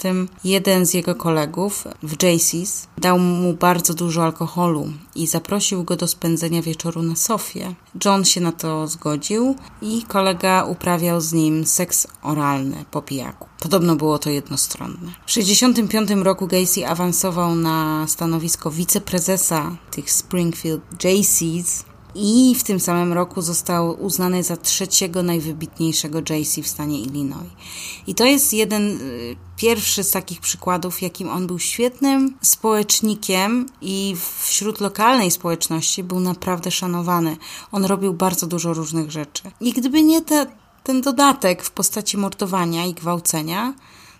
jeden 0.44 0.86
z 0.86 0.94
jego 0.94 1.16
kolegów 1.16 1.88
w 2.04 2.18
JC's 2.18 2.88
dał 2.98 3.20
mu 3.20 3.54
bardzo 3.54 3.94
dużo 3.94 4.24
alkoholu 4.24 4.94
i 5.16 5.28
zaprosił 5.28 5.84
go 5.84 5.96
do 5.96 6.08
spędzenia 6.08 6.62
wieczoru 6.62 7.02
na 7.02 7.16
sofie. 7.16 7.76
John 8.06 8.26
się 8.26 8.42
na 8.42 8.52
to 8.52 8.88
zgodził 8.88 9.56
i 9.82 10.04
kolega 10.04 10.64
uprawiał 10.64 11.22
z 11.22 11.34
nim 11.34 11.66
seks 11.66 12.08
oralny 12.22 12.86
po 12.92 13.02
pijaku. 13.02 13.48
Podobno 13.60 13.96
było 13.96 14.20
to 14.20 14.30
jednostronne. 14.30 15.12
W 15.26 15.32
65 15.32 16.10
roku 16.10 16.48
Gacy 16.48 16.88
awansował 16.88 17.56
na 17.56 18.06
stanowisko 18.08 18.72
wiceprezesa 18.72 19.76
tych 19.92 20.12
Springfield 20.12 20.82
JC's 21.04 21.91
i 22.16 22.56
w 22.56 22.64
tym 22.64 22.80
samym 22.80 23.14
roku 23.14 23.42
został 23.42 24.04
uznany 24.04 24.44
za 24.44 24.58
trzeciego 24.58 25.24
najwybitniejszego 25.24 26.20
JC 26.20 26.62
w 26.64 26.68
stanie 26.68 27.00
Illinois. 27.00 27.52
I 28.08 28.16
to 28.16 28.26
jest 28.26 28.54
jeden 28.54 29.02
y, 29.02 29.36
pierwszy 29.58 30.04
z 30.04 30.12
takich 30.12 30.42
przykładów, 30.42 31.02
jakim 31.02 31.30
on 31.30 31.48
był 31.48 31.60
świetnym 31.60 32.38
społecznikiem 32.42 33.66
i 33.82 34.16
wśród 34.40 34.80
lokalnej 34.80 35.32
społeczności 35.32 36.04
był 36.04 36.20
naprawdę 36.20 36.72
szanowany. 36.72 37.38
On 37.72 37.86
robił 37.86 38.14
bardzo 38.14 38.48
dużo 38.48 38.74
różnych 38.74 39.12
rzeczy. 39.12 39.44
I 39.62 39.74
gdyby 39.74 40.04
nie 40.04 40.22
te, 40.22 40.46
ten 40.84 41.02
dodatek 41.02 41.64
w 41.64 41.72
postaci 41.72 42.18
mordowania 42.18 42.86
i 42.86 42.94
gwałcenia, 42.94 43.74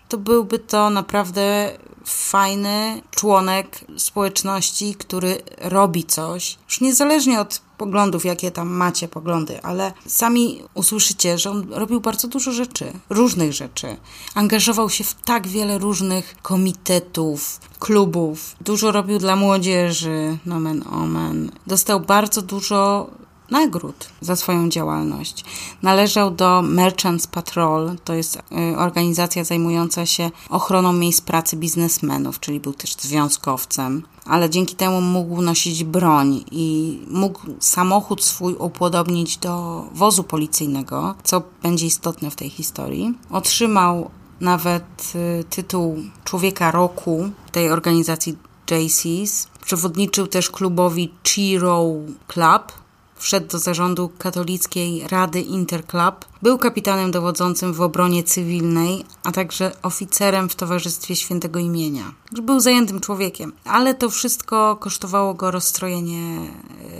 to 0.08 0.18
byłby 0.18 0.58
to 0.58 0.90
naprawdę 0.90 1.72
fajny 2.04 3.02
członek 3.10 3.84
społeczności, 3.96 4.94
który 4.94 5.42
robi 5.58 6.04
coś, 6.04 6.58
już 6.68 6.80
niezależnie 6.80 7.40
od 7.40 7.60
poglądów, 7.82 8.24
jakie 8.24 8.50
tam 8.50 8.68
macie 8.68 9.08
poglądy, 9.08 9.62
ale 9.62 9.92
sami 10.06 10.62
usłyszycie, 10.74 11.38
że 11.38 11.50
on 11.50 11.66
robił 11.70 12.00
bardzo 12.00 12.28
dużo 12.28 12.52
rzeczy, 12.52 12.92
różnych 13.10 13.52
rzeczy. 13.52 13.96
Angażował 14.34 14.90
się 14.90 15.04
w 15.04 15.14
tak 15.14 15.48
wiele 15.48 15.78
różnych 15.78 16.34
komitetów, 16.42 17.60
klubów. 17.78 18.56
Dużo 18.60 18.92
robił 18.92 19.18
dla 19.18 19.36
młodzieży, 19.36 20.38
nomen 20.46 20.84
omen. 20.92 21.50
Dostał 21.66 22.00
bardzo 22.00 22.42
dużo 22.42 23.10
nagród 23.52 24.08
za 24.20 24.36
swoją 24.36 24.68
działalność. 24.68 25.44
Należał 25.82 26.30
do 26.30 26.62
Merchants 26.62 27.26
Patrol, 27.26 27.96
to 28.04 28.14
jest 28.14 28.36
y, 28.36 28.78
organizacja 28.78 29.44
zajmująca 29.44 30.06
się 30.06 30.30
ochroną 30.48 30.92
miejsc 30.92 31.20
pracy 31.20 31.56
biznesmenów, 31.56 32.40
czyli 32.40 32.60
był 32.60 32.72
też 32.72 32.94
związkowcem. 32.96 34.02
Ale 34.26 34.50
dzięki 34.50 34.76
temu 34.76 35.00
mógł 35.00 35.42
nosić 35.42 35.84
broń 35.84 36.44
i 36.50 36.98
mógł 37.08 37.40
samochód 37.60 38.24
swój 38.24 38.54
upodobnić 38.54 39.36
do 39.36 39.84
wozu 39.94 40.24
policyjnego, 40.24 41.14
co 41.24 41.42
będzie 41.62 41.86
istotne 41.86 42.30
w 42.30 42.36
tej 42.36 42.50
historii. 42.50 43.14
Otrzymał 43.30 44.10
nawet 44.40 45.12
y, 45.14 45.44
tytuł 45.44 45.96
Człowieka 46.24 46.70
Roku 46.70 47.30
tej 47.52 47.70
organizacji 47.70 48.36
JCs. 48.70 49.48
Przewodniczył 49.64 50.26
też 50.26 50.50
klubowi 50.50 51.14
Chiro 51.24 51.84
Club, 52.28 52.81
wszedł 53.22 53.46
do 53.46 53.58
zarządu 53.58 54.10
katolickiej 54.18 55.08
Rady 55.08 55.40
Interclub, 55.40 56.24
był 56.42 56.58
kapitanem 56.58 57.10
dowodzącym 57.10 57.72
w 57.72 57.80
obronie 57.80 58.24
cywilnej, 58.24 59.04
a 59.24 59.32
także 59.32 59.72
oficerem 59.82 60.48
w 60.48 60.54
Towarzystwie 60.54 61.16
Świętego 61.16 61.58
Imienia. 61.58 62.12
Był 62.32 62.60
zajętym 62.60 63.00
człowiekiem, 63.00 63.52
ale 63.64 63.94
to 63.94 64.10
wszystko 64.10 64.76
kosztowało 64.76 65.34
go 65.34 65.50
rozstrojenie, 65.50 66.50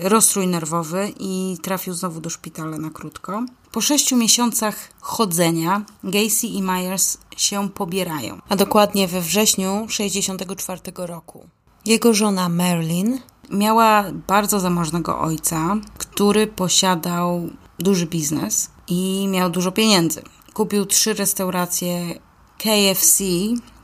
rozstrój 0.03 0.47
nerwowy 0.47 1.13
i 1.21 1.57
trafił 1.63 1.95
znowu 1.95 2.21
do 2.21 2.31
szpitala 2.31 2.79
na 2.79 2.91
krótko. 2.91 3.45
Po 3.73 3.81
sześciu 3.81 4.17
miesiącach 4.17 4.77
chodzenia 5.01 5.85
Gacy 6.05 6.47
i 6.47 6.63
Myers 6.63 7.19
się 7.37 7.69
pobierają, 7.69 8.39
a 8.49 8.57
dokładnie 8.57 9.09
we 9.09 9.21
wrześniu 9.21 9.87
1964 9.89 10.81
roku. 10.97 11.47
Jego 11.87 12.15
żona 12.15 12.49
Marilyn 12.49 13.19
miała 13.53 14.05
bardzo 14.29 14.61
zamożnego 14.61 15.19
ojca, 15.21 15.77
który 15.99 16.47
posiadał 16.47 17.51
duży 17.79 18.07
biznes 18.07 18.71
i 18.89 19.29
miał 19.29 19.51
dużo 19.51 19.73
pieniędzy. 19.73 20.23
Kupił 20.55 20.87
trzy 20.87 21.15
restauracje 21.15 22.15
KFC, 22.59 23.25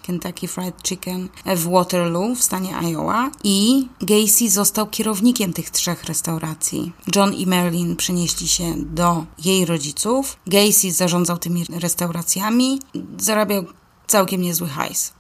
Kentucky 0.09 0.49
Fried 0.49 0.83
Chicken 0.83 1.29
w 1.47 1.71
Waterloo 1.71 2.35
w 2.35 2.43
stanie 2.43 2.77
Iowa 2.77 3.31
i 3.45 3.89
Gacy 4.01 4.51
został 4.51 4.87
kierownikiem 4.87 5.53
tych 5.53 5.71
trzech 5.71 6.05
restauracji. 6.05 6.93
John 7.17 7.35
i 7.35 7.47
Marilyn 7.47 7.97
przenieśli 7.97 8.49
się 8.49 8.75
do 8.77 9.25
jej 9.45 9.65
rodziców. 9.65 10.37
Gacy 10.47 10.93
zarządzał 10.93 11.39
tymi 11.39 11.65
restauracjami, 11.65 12.81
zarabiał 13.19 13.65
całkiem 14.07 14.41
niezły 14.41 14.69
hajs. 14.69 15.13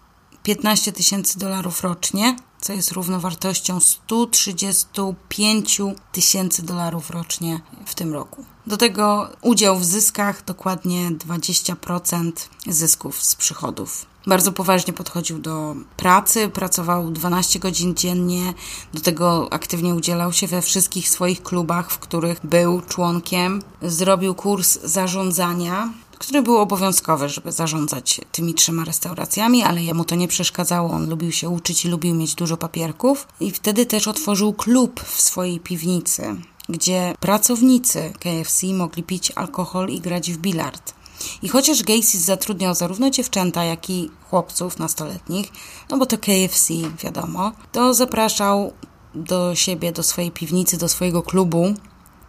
15 0.42 0.92
tysięcy 0.92 1.38
dolarów 1.38 1.82
rocznie, 1.82 2.36
co 2.60 2.72
jest 2.72 2.92
równowartością 2.92 3.80
135 3.80 5.80
tysięcy 6.12 6.62
dolarów 6.62 7.10
rocznie 7.10 7.60
w 7.86 7.94
tym 7.94 8.12
roku. 8.12 8.44
Do 8.66 8.76
tego 8.76 9.30
udział 9.42 9.78
w 9.78 9.84
zyskach, 9.84 10.44
dokładnie 10.44 11.10
20% 11.10 12.32
zysków 12.66 13.22
z 13.22 13.34
przychodów. 13.34 14.06
Bardzo 14.26 14.52
poważnie 14.52 14.92
podchodził 14.92 15.38
do 15.38 15.74
pracy, 15.96 16.48
pracował 16.48 17.10
12 17.10 17.58
godzin 17.58 17.94
dziennie, 17.94 18.54
do 18.94 19.00
tego 19.00 19.52
aktywnie 19.52 19.94
udzielał 19.94 20.32
się 20.32 20.46
we 20.46 20.62
wszystkich 20.62 21.08
swoich 21.08 21.42
klubach, 21.42 21.90
w 21.90 21.98
których 21.98 22.46
był 22.46 22.80
członkiem. 22.80 23.62
Zrobił 23.82 24.34
kurs 24.34 24.78
zarządzania, 24.84 25.92
który 26.18 26.42
był 26.42 26.58
obowiązkowy, 26.58 27.28
żeby 27.28 27.52
zarządzać 27.52 28.20
tymi 28.32 28.54
trzema 28.54 28.84
restauracjami, 28.84 29.62
ale 29.62 29.82
jemu 29.82 30.04
to 30.04 30.14
nie 30.14 30.28
przeszkadzało. 30.28 30.90
On 30.90 31.10
lubił 31.10 31.32
się 31.32 31.48
uczyć 31.48 31.84
i 31.84 31.88
lubił 31.88 32.14
mieć 32.14 32.34
dużo 32.34 32.56
papierków. 32.56 33.28
I 33.40 33.50
wtedy 33.50 33.86
też 33.86 34.08
otworzył 34.08 34.52
klub 34.52 35.00
w 35.00 35.20
swojej 35.20 35.60
piwnicy, 35.60 36.36
gdzie 36.68 37.14
pracownicy 37.20 38.12
KFC 38.20 38.66
mogli 38.66 39.02
pić 39.02 39.30
alkohol 39.30 39.88
i 39.88 40.00
grać 40.00 40.32
w 40.32 40.36
bilard. 40.38 40.94
I 41.42 41.48
chociaż 41.48 41.82
Gacy 41.82 42.18
zatrudniał 42.18 42.74
zarówno 42.74 43.10
dziewczęta, 43.10 43.64
jak 43.64 43.90
i 43.90 44.10
chłopców 44.30 44.78
nastoletnich, 44.78 45.52
no 45.90 45.98
bo 45.98 46.06
to 46.06 46.18
KFC, 46.18 46.74
wiadomo, 47.02 47.52
to 47.72 47.94
zapraszał 47.94 48.72
do 49.14 49.54
siebie, 49.54 49.92
do 49.92 50.02
swojej 50.02 50.30
piwnicy, 50.30 50.78
do 50.78 50.88
swojego 50.88 51.22
klubu 51.22 51.74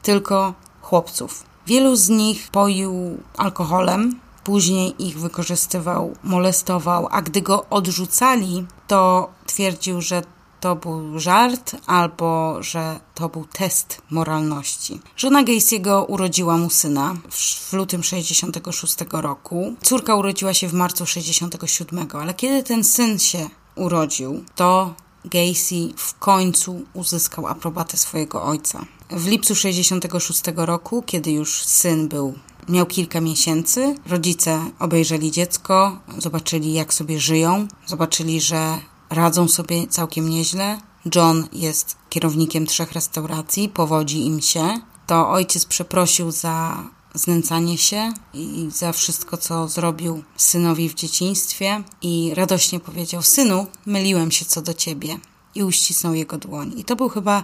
tylko 0.01 0.53
chłopców. 0.81 1.48
Wielu 1.69 1.95
z 1.95 2.09
nich 2.09 2.49
poił 2.51 3.17
alkoholem, 3.37 4.19
później 4.43 5.05
ich 5.07 5.19
wykorzystywał, 5.19 6.15
molestował, 6.23 7.07
a 7.11 7.21
gdy 7.21 7.41
go 7.41 7.65
odrzucali, 7.69 8.65
to 8.87 9.29
twierdził, 9.45 10.01
że 10.01 10.21
to 10.59 10.75
był 10.75 11.19
żart 11.19 11.75
albo 11.85 12.63
że 12.63 12.99
to 13.15 13.29
był 13.29 13.45
test 13.45 14.01
moralności. 14.09 14.99
Żona 15.17 15.43
Gacy'ego 15.43 16.05
urodziła 16.07 16.57
mu 16.57 16.69
syna 16.69 17.15
w 17.31 17.73
lutym 17.73 18.03
66 18.03 18.95
roku. 19.11 19.75
Córka 19.81 20.15
urodziła 20.15 20.53
się 20.53 20.67
w 20.67 20.73
marcu 20.73 21.05
67, 21.05 22.07
ale 22.13 22.33
kiedy 22.33 22.63
ten 22.63 22.83
syn 22.83 23.19
się 23.19 23.49
urodził, 23.75 24.43
to 24.55 24.93
Gacy 25.25 25.93
w 25.97 26.19
końcu 26.19 26.81
uzyskał 26.93 27.47
aprobatę 27.47 27.97
swojego 27.97 28.43
ojca. 28.43 28.85
W 29.11 29.27
lipcu 29.27 29.55
66 29.55 30.41
roku, 30.55 31.03
kiedy 31.05 31.31
już 31.31 31.63
syn 31.65 32.07
był 32.07 32.33
miał 32.69 32.85
kilka 32.85 33.21
miesięcy, 33.21 33.95
rodzice 34.05 34.71
obejrzeli 34.79 35.31
dziecko, 35.31 35.99
zobaczyli 36.17 36.73
jak 36.73 36.93
sobie 36.93 37.19
żyją, 37.19 37.67
zobaczyli, 37.85 38.41
że 38.41 38.79
radzą 39.09 39.47
sobie 39.47 39.87
całkiem 39.87 40.29
nieźle. 40.29 40.79
John 41.15 41.47
jest 41.53 41.95
kierownikiem 42.09 42.65
trzech 42.65 42.91
restauracji, 42.91 43.69
powodzi 43.69 44.25
im 44.25 44.41
się. 44.41 44.79
To 45.07 45.29
ojciec 45.29 45.65
przeprosił 45.65 46.31
za 46.31 46.83
znęcanie 47.13 47.77
się 47.77 48.13
i 48.33 48.69
za 48.71 48.91
wszystko, 48.91 49.37
co 49.37 49.67
zrobił 49.67 50.23
synowi 50.37 50.89
w 50.89 50.93
dzieciństwie 50.93 51.83
i 52.01 52.31
radośnie 52.35 52.79
powiedział: 52.79 53.21
Synu, 53.21 53.67
myliłem 53.85 54.31
się 54.31 54.45
co 54.45 54.61
do 54.61 54.73
ciebie. 54.73 55.19
I 55.55 55.63
uścisnął 55.63 56.13
jego 56.13 56.37
dłoń. 56.37 56.73
I 56.77 56.83
to 56.83 56.95
był 56.95 57.09
chyba 57.09 57.43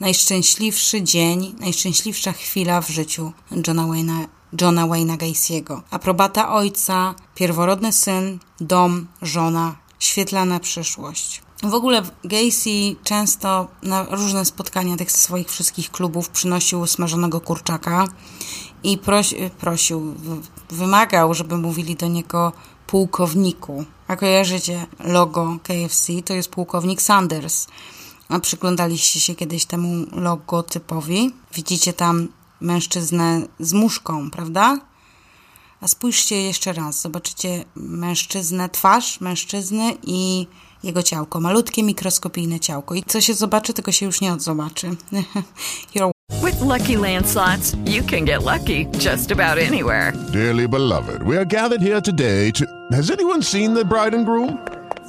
najszczęśliwszy 0.00 1.02
dzień, 1.02 1.54
najszczęśliwsza 1.60 2.32
chwila 2.32 2.80
w 2.80 2.88
życiu 2.88 3.32
Johna 3.66 3.82
Wayne'a, 3.82 4.26
Johna 4.60 4.86
Wayne'a 4.86 5.16
Gacy'ego. 5.16 5.80
Aprobata 5.90 6.52
ojca, 6.52 7.14
pierworodny 7.34 7.92
syn, 7.92 8.38
dom, 8.60 9.06
żona, 9.22 9.76
świetlana 9.98 10.60
przyszłość. 10.60 11.42
W 11.62 11.74
ogóle 11.74 12.02
Gacy 12.24 12.96
często 13.04 13.68
na 13.82 14.06
różne 14.10 14.44
spotkania 14.44 14.96
tych 14.96 15.12
swoich 15.12 15.48
wszystkich 15.50 15.90
klubów 15.90 16.28
przynosił 16.28 16.86
smażonego 16.86 17.40
kurczaka 17.40 18.04
i 18.82 18.98
prosi, 18.98 19.36
prosił, 19.58 20.14
wymagał, 20.70 21.34
żeby 21.34 21.56
mówili 21.56 21.96
do 21.96 22.08
niego 22.08 22.52
pułkowniku. 22.86 23.84
A 24.08 24.16
kojarzycie 24.16 24.86
logo 24.98 25.58
KFC, 25.62 26.12
to 26.24 26.34
jest 26.34 26.48
pułkownik 26.48 27.02
Sanders. 27.02 27.66
A 28.30 28.40
przyglądaliście 28.40 29.20
się 29.20 29.34
kiedyś 29.34 29.64
temu 29.64 30.06
logotypowi? 30.12 31.30
Widzicie 31.54 31.92
tam 31.92 32.28
mężczyznę 32.60 33.42
z 33.60 33.72
muszką, 33.72 34.30
prawda? 34.30 34.78
A 35.80 35.88
spójrzcie 35.88 36.42
jeszcze 36.42 36.72
raz, 36.72 37.00
zobaczycie 37.00 37.64
mężczyznę, 37.76 38.68
twarz 38.68 39.20
mężczyzny 39.20 39.96
i 40.02 40.46
jego 40.82 41.02
ciałko, 41.02 41.40
malutkie 41.40 41.82
mikroskopijne 41.82 42.60
ciałko. 42.60 42.94
I 42.94 43.02
co 43.02 43.20
się 43.20 43.34
zobaczy, 43.34 43.72
tego 43.74 43.92
się 43.92 44.06
już 44.06 44.20
nie 44.20 44.32
odzobaczy. 44.32 44.90
With 46.44 46.60
lucky 46.62 46.96
landslots, 46.96 47.74
you 47.84 48.02
can 48.10 48.24
get 48.24 48.42
lucky 48.42 48.86
just 49.04 49.32
about 49.32 49.58
anywhere. 49.58 50.12
Dearly 50.32 50.68
beloved, 50.68 51.22
we 51.22 51.36
are 51.36 51.44
gathered 51.44 51.82
here 51.82 52.00
today 52.00 52.52
to. 52.52 52.64
Has 52.92 53.10
anyone 53.10 53.42
seen 53.42 53.74
the 53.74 53.84
bride 53.84 54.16
and 54.16 54.26
groom? 54.26 54.79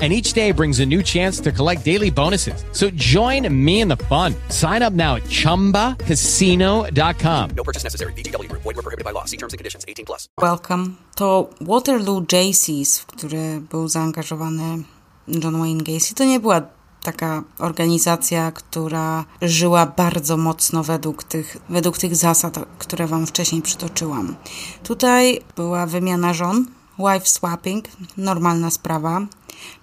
and 0.00 0.12
each 0.12 0.32
day 0.32 0.52
brings 0.52 0.78
a 0.80 0.86
new 0.86 1.02
chance 1.02 1.40
to 1.40 1.52
collect 1.52 1.84
daily 1.84 2.10
bonuses. 2.10 2.64
So 2.72 2.88
join 2.90 3.46
me 3.52 3.80
in 3.80 3.88
the 3.88 3.98
fun. 4.08 4.34
Sign 4.48 4.80
up 4.82 4.94
now 4.94 5.16
at 5.16 5.24
ChumbaCasino.com. 5.24 7.50
No 7.56 7.64
purchase 7.64 7.84
necessary. 7.84 8.14
Group. 8.14 8.62
Void 8.62 8.76
were 8.76 8.82
prohibited 8.82 9.04
by 9.04 9.10
law. 9.10 9.26
See 9.26 9.36
terms 9.36 9.52
and 9.52 9.58
conditions. 9.58 9.84
18 9.86 10.06
plus. 10.06 10.28
Welcome. 10.38 10.96
To 11.16 11.50
Waterloo 11.60 12.24
Jaycees, 12.32 12.98
w 12.98 13.06
który 13.06 13.60
był 13.60 13.88
zaangażowany 13.88 14.82
John 15.28 15.58
Wayne 15.58 15.82
Gacy, 15.82 16.14
to 16.14 16.24
nie 16.24 16.40
była 16.40 16.62
taka 17.02 17.42
organizacja, 17.58 18.52
która 18.52 19.24
żyła 19.42 19.86
bardzo 19.86 20.36
mocno 20.36 20.82
według 20.82 21.24
tych, 21.24 21.56
według 21.68 21.98
tych 21.98 22.16
zasad, 22.16 22.58
które 22.78 23.06
Wam 23.06 23.26
wcześniej 23.26 23.62
przytoczyłam. 23.62 24.36
Tutaj 24.82 25.40
była 25.56 25.86
wymiana 25.86 26.34
żon, 26.34 26.66
wife 26.98 27.26
swapping, 27.26 27.84
normalna 28.16 28.70
sprawa. 28.70 29.20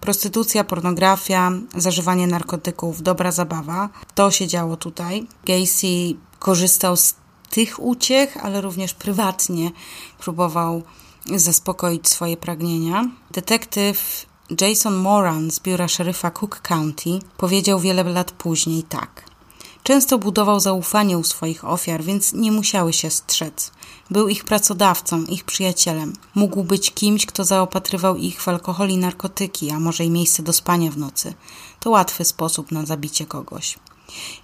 Prostytucja, 0.01 0.63
pornografia, 0.63 1.51
zażywanie 1.75 2.27
narkotyków, 2.27 3.01
dobra 3.01 3.31
zabawa. 3.31 3.89
To 4.15 4.31
się 4.31 4.47
działo 4.47 4.77
tutaj. 4.77 5.27
Gacy 5.45 6.15
korzystał 6.39 6.97
z 6.97 7.15
tych 7.49 7.83
uciech, 7.83 8.37
ale 8.45 8.61
również 8.61 8.93
prywatnie 8.93 9.71
próbował 10.19 10.83
zaspokoić 11.35 12.09
swoje 12.09 12.37
pragnienia. 12.37 13.05
Detektyw 13.31 14.25
Jason 14.61 14.95
Moran 14.95 15.51
z 15.51 15.59
biura 15.59 15.87
szeryfa 15.87 16.31
Cook 16.31 16.59
County 16.61 17.19
powiedział 17.37 17.79
wiele 17.79 18.03
lat 18.03 18.31
później 18.31 18.83
tak. 18.83 19.23
Często 19.83 20.17
budował 20.17 20.59
zaufanie 20.59 21.17
u 21.17 21.23
swoich 21.23 21.65
ofiar, 21.65 22.03
więc 22.03 22.33
nie 22.33 22.51
musiały 22.51 22.93
się 22.93 23.09
strzec. 23.09 23.71
Był 24.11 24.27
ich 24.27 24.43
pracodawcą, 24.43 25.23
ich 25.23 25.43
przyjacielem. 25.43 26.13
Mógł 26.35 26.63
być 26.63 26.91
kimś, 26.91 27.25
kto 27.25 27.43
zaopatrywał 27.43 28.15
ich 28.15 28.41
w 28.41 28.47
alkohol 28.47 28.89
i 28.89 28.97
narkotyki, 28.97 29.71
a 29.71 29.79
może 29.79 30.05
i 30.05 30.09
miejsce 30.09 30.43
do 30.43 30.53
spania 30.53 30.91
w 30.91 30.97
nocy. 30.97 31.33
To 31.79 31.89
łatwy 31.89 32.25
sposób 32.25 32.71
na 32.71 32.85
zabicie 32.85 33.25
kogoś. 33.25 33.77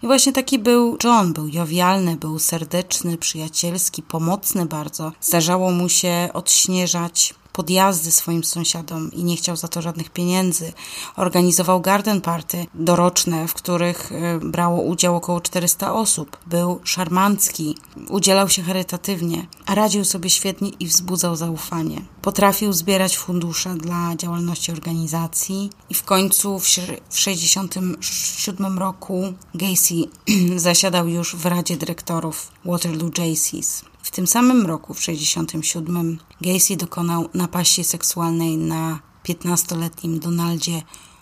I 0.03 0.07
właśnie 0.07 0.33
taki 0.33 0.59
był 0.59 0.97
John. 1.03 1.33
Był 1.33 1.47
jowialny, 1.47 2.17
był 2.17 2.39
serdeczny, 2.39 3.17
przyjacielski, 3.17 4.03
pomocny 4.03 4.65
bardzo. 4.65 5.11
Zdarzało 5.21 5.71
mu 5.71 5.89
się 5.89 6.29
odśnieżać 6.33 7.33
podjazdy 7.53 8.11
swoim 8.11 8.43
sąsiadom 8.43 9.11
i 9.11 9.23
nie 9.23 9.35
chciał 9.35 9.55
za 9.55 9.67
to 9.67 9.81
żadnych 9.81 10.09
pieniędzy. 10.09 10.73
Organizował 11.15 11.81
garden 11.81 12.21
party 12.21 12.65
doroczne, 12.73 13.47
w 13.47 13.53
których 13.53 14.11
e, 14.11 14.39
brało 14.39 14.81
udział 14.81 15.15
około 15.15 15.41
400 15.41 15.93
osób. 15.93 16.37
Był 16.47 16.79
szarmancki, 16.83 17.77
udzielał 18.09 18.49
się 18.49 18.63
charytatywnie, 18.63 19.47
a 19.65 19.75
radził 19.75 20.05
sobie 20.05 20.29
świetnie 20.29 20.69
i 20.69 20.87
wzbudzał 20.87 21.35
zaufanie. 21.35 22.01
Potrafił 22.21 22.73
zbierać 22.73 23.17
fundusze 23.17 23.75
dla 23.75 24.15
działalności 24.15 24.71
organizacji 24.71 25.69
i 25.89 25.93
w 25.93 26.03
końcu 26.03 26.59
w 26.59 26.65
1967 26.65 28.79
roku 28.79 29.33
Gacy 29.55 29.95
zasiadał 30.55 31.07
już 31.07 31.35
w 31.35 31.45
Radzie 31.45 31.77
Dyrektorów 31.77 32.51
Waterloo 32.65 33.09
Jaycees. 33.17 33.92
Tym 34.13 34.27
samym 34.27 34.65
roku, 34.65 34.93
w 34.93 34.99
1967, 34.99 36.19
Gacy 36.41 36.77
dokonał 36.77 37.29
napaści 37.33 37.83
seksualnej 37.83 38.57
na 38.57 38.99
15-letnim 39.25 40.19
Donaldzie 40.19 40.81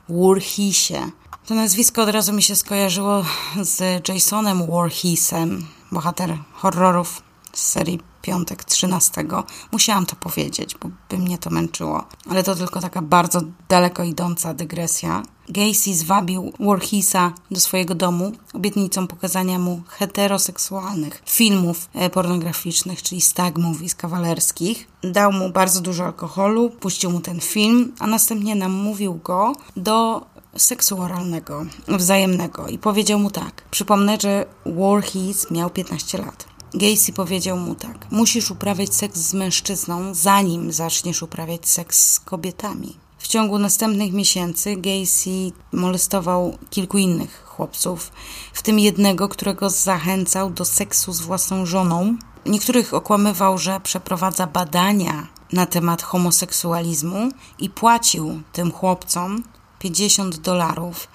Warhisie. 0.09 1.11
To 1.45 1.55
nazwisko 1.55 2.03
od 2.03 2.09
razu 2.09 2.33
mi 2.33 2.43
się 2.43 2.55
skojarzyło 2.55 3.25
z 3.61 4.07
Jasonem 4.09 4.67
Warhisem, 4.67 5.65
bohater 5.91 6.37
horrorów 6.53 7.23
z 7.53 7.61
serii 7.61 7.99
Piątek 8.21 8.63
13. 8.63 9.25
Musiałam 9.71 10.05
to 10.05 10.15
powiedzieć, 10.15 10.75
bo 10.81 10.89
by 11.09 11.17
mnie 11.17 11.37
to 11.37 11.49
męczyło. 11.49 12.05
Ale 12.29 12.43
to 12.43 12.55
tylko 12.55 12.81
taka 12.81 13.01
bardzo 13.01 13.41
daleko 13.69 14.03
idąca 14.03 14.53
dygresja. 14.53 15.23
Gacy 15.51 15.95
zwabił 15.95 16.53
Warhisa 16.59 17.33
do 17.51 17.59
swojego 17.59 17.95
domu 17.95 18.31
obietnicą 18.53 19.07
pokazania 19.07 19.59
mu 19.59 19.81
heteroseksualnych 19.87 21.23
filmów 21.25 21.89
e, 21.93 22.09
pornograficznych, 22.09 23.03
czyli 23.03 23.21
stag 23.21 23.57
movies 23.57 23.95
kawalerskich. 23.95 24.87
Dał 25.03 25.31
mu 25.31 25.49
bardzo 25.49 25.81
dużo 25.81 26.05
alkoholu, 26.05 26.69
puścił 26.69 27.11
mu 27.11 27.19
ten 27.19 27.39
film, 27.39 27.93
a 27.99 28.07
następnie 28.07 28.55
namówił 28.55 29.19
go 29.23 29.55
do 29.77 30.25
seksu 30.57 31.01
oralnego, 31.01 31.65
wzajemnego 31.87 32.67
i 32.67 32.77
powiedział 32.77 33.19
mu 33.19 33.31
tak. 33.31 33.63
Przypomnę, 33.71 34.17
że 34.21 34.45
Warhis 34.65 35.51
miał 35.51 35.69
15 35.69 36.17
lat. 36.17 36.45
Gacy 36.73 37.13
powiedział 37.13 37.57
mu 37.57 37.75
tak: 37.75 38.11
Musisz 38.11 38.51
uprawiać 38.51 38.95
seks 38.95 39.19
z 39.19 39.33
mężczyzną, 39.33 40.13
zanim 40.13 40.71
zaczniesz 40.71 41.23
uprawiać 41.23 41.69
seks 41.69 42.13
z 42.13 42.19
kobietami. 42.19 42.95
Ciągu 43.31 43.59
następnych 43.59 44.13
miesięcy 44.13 44.75
Gacy 44.75 45.51
molestował 45.71 46.57
kilku 46.69 46.97
innych 46.97 47.43
chłopców, 47.45 48.11
w 48.53 48.61
tym 48.61 48.79
jednego, 48.79 49.29
którego 49.29 49.69
zachęcał 49.69 50.49
do 50.49 50.65
seksu 50.65 51.13
z 51.13 51.21
własną 51.21 51.65
żoną. 51.65 52.17
Niektórych 52.45 52.93
okłamywał, 52.93 53.57
że 53.57 53.79
przeprowadza 53.79 54.47
badania 54.47 55.27
na 55.53 55.65
temat 55.65 56.01
homoseksualizmu 56.03 57.31
i 57.59 57.69
płacił 57.69 58.41
tym 58.53 58.71
chłopcom 58.71 59.43
50 59.79 60.37
dolarów 60.37 61.07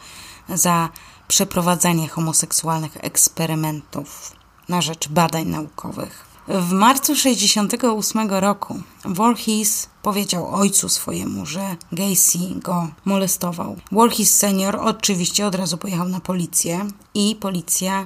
za 0.49 0.89
przeprowadzanie 1.29 2.09
homoseksualnych 2.09 2.97
eksperymentów 3.01 4.33
na 4.69 4.83
rzecz 4.83 5.09
badań 5.09 5.47
naukowych. 5.47 6.27
W 6.49 6.73
marcu 6.73 7.17
68 7.17 8.31
roku 8.31 8.83
Voorhees 9.05 9.89
powiedział 10.07 10.55
ojcu 10.55 10.89
swojemu, 10.89 11.47
że 11.47 11.77
Gacy 11.93 12.39
go 12.55 12.89
molestował. 13.05 13.77
Voorhees 13.93 14.37
senior 14.37 14.77
oczywiście 14.77 15.47
od 15.47 15.55
razu 15.55 15.79
pojechał 15.79 16.09
na 16.09 16.21
policję 16.21 16.87
i 17.15 17.37
policja 17.41 18.05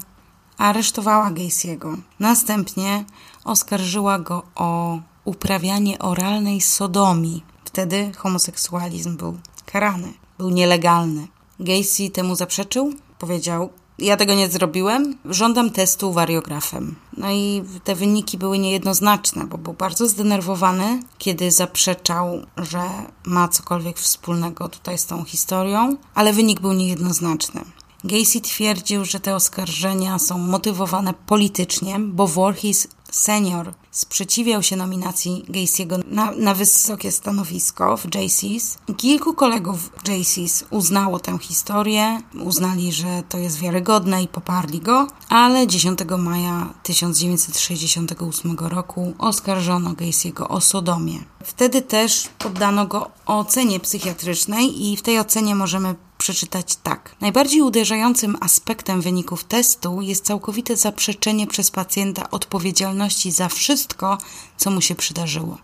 aresztowała 0.59 1.31
Gacy'ego. 1.31 1.97
Następnie 2.21 3.05
oskarżyła 3.45 4.19
go 4.19 4.43
o 4.55 4.99
uprawianie 5.25 5.99
oralnej 5.99 6.61
sodomii. 6.61 7.45
Wtedy 7.65 8.13
homoseksualizm 8.17 9.17
był 9.17 9.39
karany, 9.67 10.13
był 10.39 10.51
nielegalny. 10.51 11.29
Gacy 11.61 12.11
temu 12.11 12.35
zaprzeczył, 12.35 12.95
powiedział: 13.19 13.71
ja 14.01 14.17
tego 14.17 14.35
nie 14.35 14.49
zrobiłem. 14.49 15.19
Żądam 15.25 15.71
testu 15.71 16.13
wariografem. 16.13 16.97
No 17.17 17.31
i 17.31 17.63
te 17.85 17.95
wyniki 17.95 18.39
były 18.39 18.59
niejednoznaczne, 18.59 19.45
bo 19.45 19.59
był 19.59 19.73
bardzo 19.73 20.09
zdenerwowany, 20.09 21.03
kiedy 21.19 21.51
zaprzeczał, 21.51 22.47
że 22.57 22.83
ma 23.25 23.49
cokolwiek 23.49 23.99
wspólnego 23.99 24.69
tutaj 24.69 24.99
z 24.99 25.07
tą 25.07 25.25
historią, 25.25 25.97
ale 26.15 26.33
wynik 26.33 26.61
był 26.61 26.73
niejednoznaczny. 26.73 27.65
Gacy 28.05 28.41
twierdził, 28.41 29.05
że 29.05 29.21
te 29.21 29.35
oskarżenia 29.35 30.19
są 30.19 30.39
motywowane 30.39 31.15
politycznie, 31.27 31.97
bo 32.01 32.27
Voorhees 32.27 32.89
senior 33.13 33.75
sprzeciwiał 33.91 34.63
się 34.63 34.77
nominacji 34.77 35.45
Gacy'ego 35.49 36.03
na, 36.07 36.31
na 36.31 36.55
wysokie 36.55 37.13
stanowisko 37.13 37.97
w 37.97 38.05
JCs. 38.15 38.79
Kilku 38.97 39.35
kolegów 39.35 39.91
JCs 40.09 40.65
uznało 40.71 41.19
tę 41.19 41.39
historię, 41.39 42.23
uznali, 42.41 42.93
że 42.93 43.23
to 43.29 43.39
jest 43.39 43.59
wiarygodne 43.59 44.23
i 44.23 44.29
poparli 44.29 44.81
go, 44.81 45.07
ale 45.29 45.67
10 45.67 45.99
maja 46.19 46.75
1968 46.83 48.57
roku 48.59 49.15
oskarżono 49.19 49.91
Gacy'ego 49.91 50.49
o 50.49 50.61
sodomię. 50.61 51.19
Wtedy 51.45 51.83
też 51.83 52.29
poddano 52.39 52.87
go 52.87 53.11
ocenie 53.27 53.81
psychiatrycznej 53.81 54.87
i 54.87 54.97
w 54.97 55.03
tej 55.03 55.19
ocenie 55.19 55.55
możemy 55.55 55.95
przeczytać 56.21 56.77
tak. 56.83 57.17
Najbardziej 57.21 57.63
uderzającym 57.63 58.37
aspektem 58.41 59.01
wyników 59.01 59.45
testu 59.45 60.03
jest 60.03 60.25
całkowite 60.25 60.77
zaprzeczenie 60.77 61.47
przez 61.47 61.71
pacjenta 61.71 62.31
odpowiedzialności 62.31 63.31
za 63.31 63.49
wszystko, 63.49 64.19
co 64.57 64.71
mu 64.71 64.81
się 64.81 64.95
przydarzyło. 64.95 65.59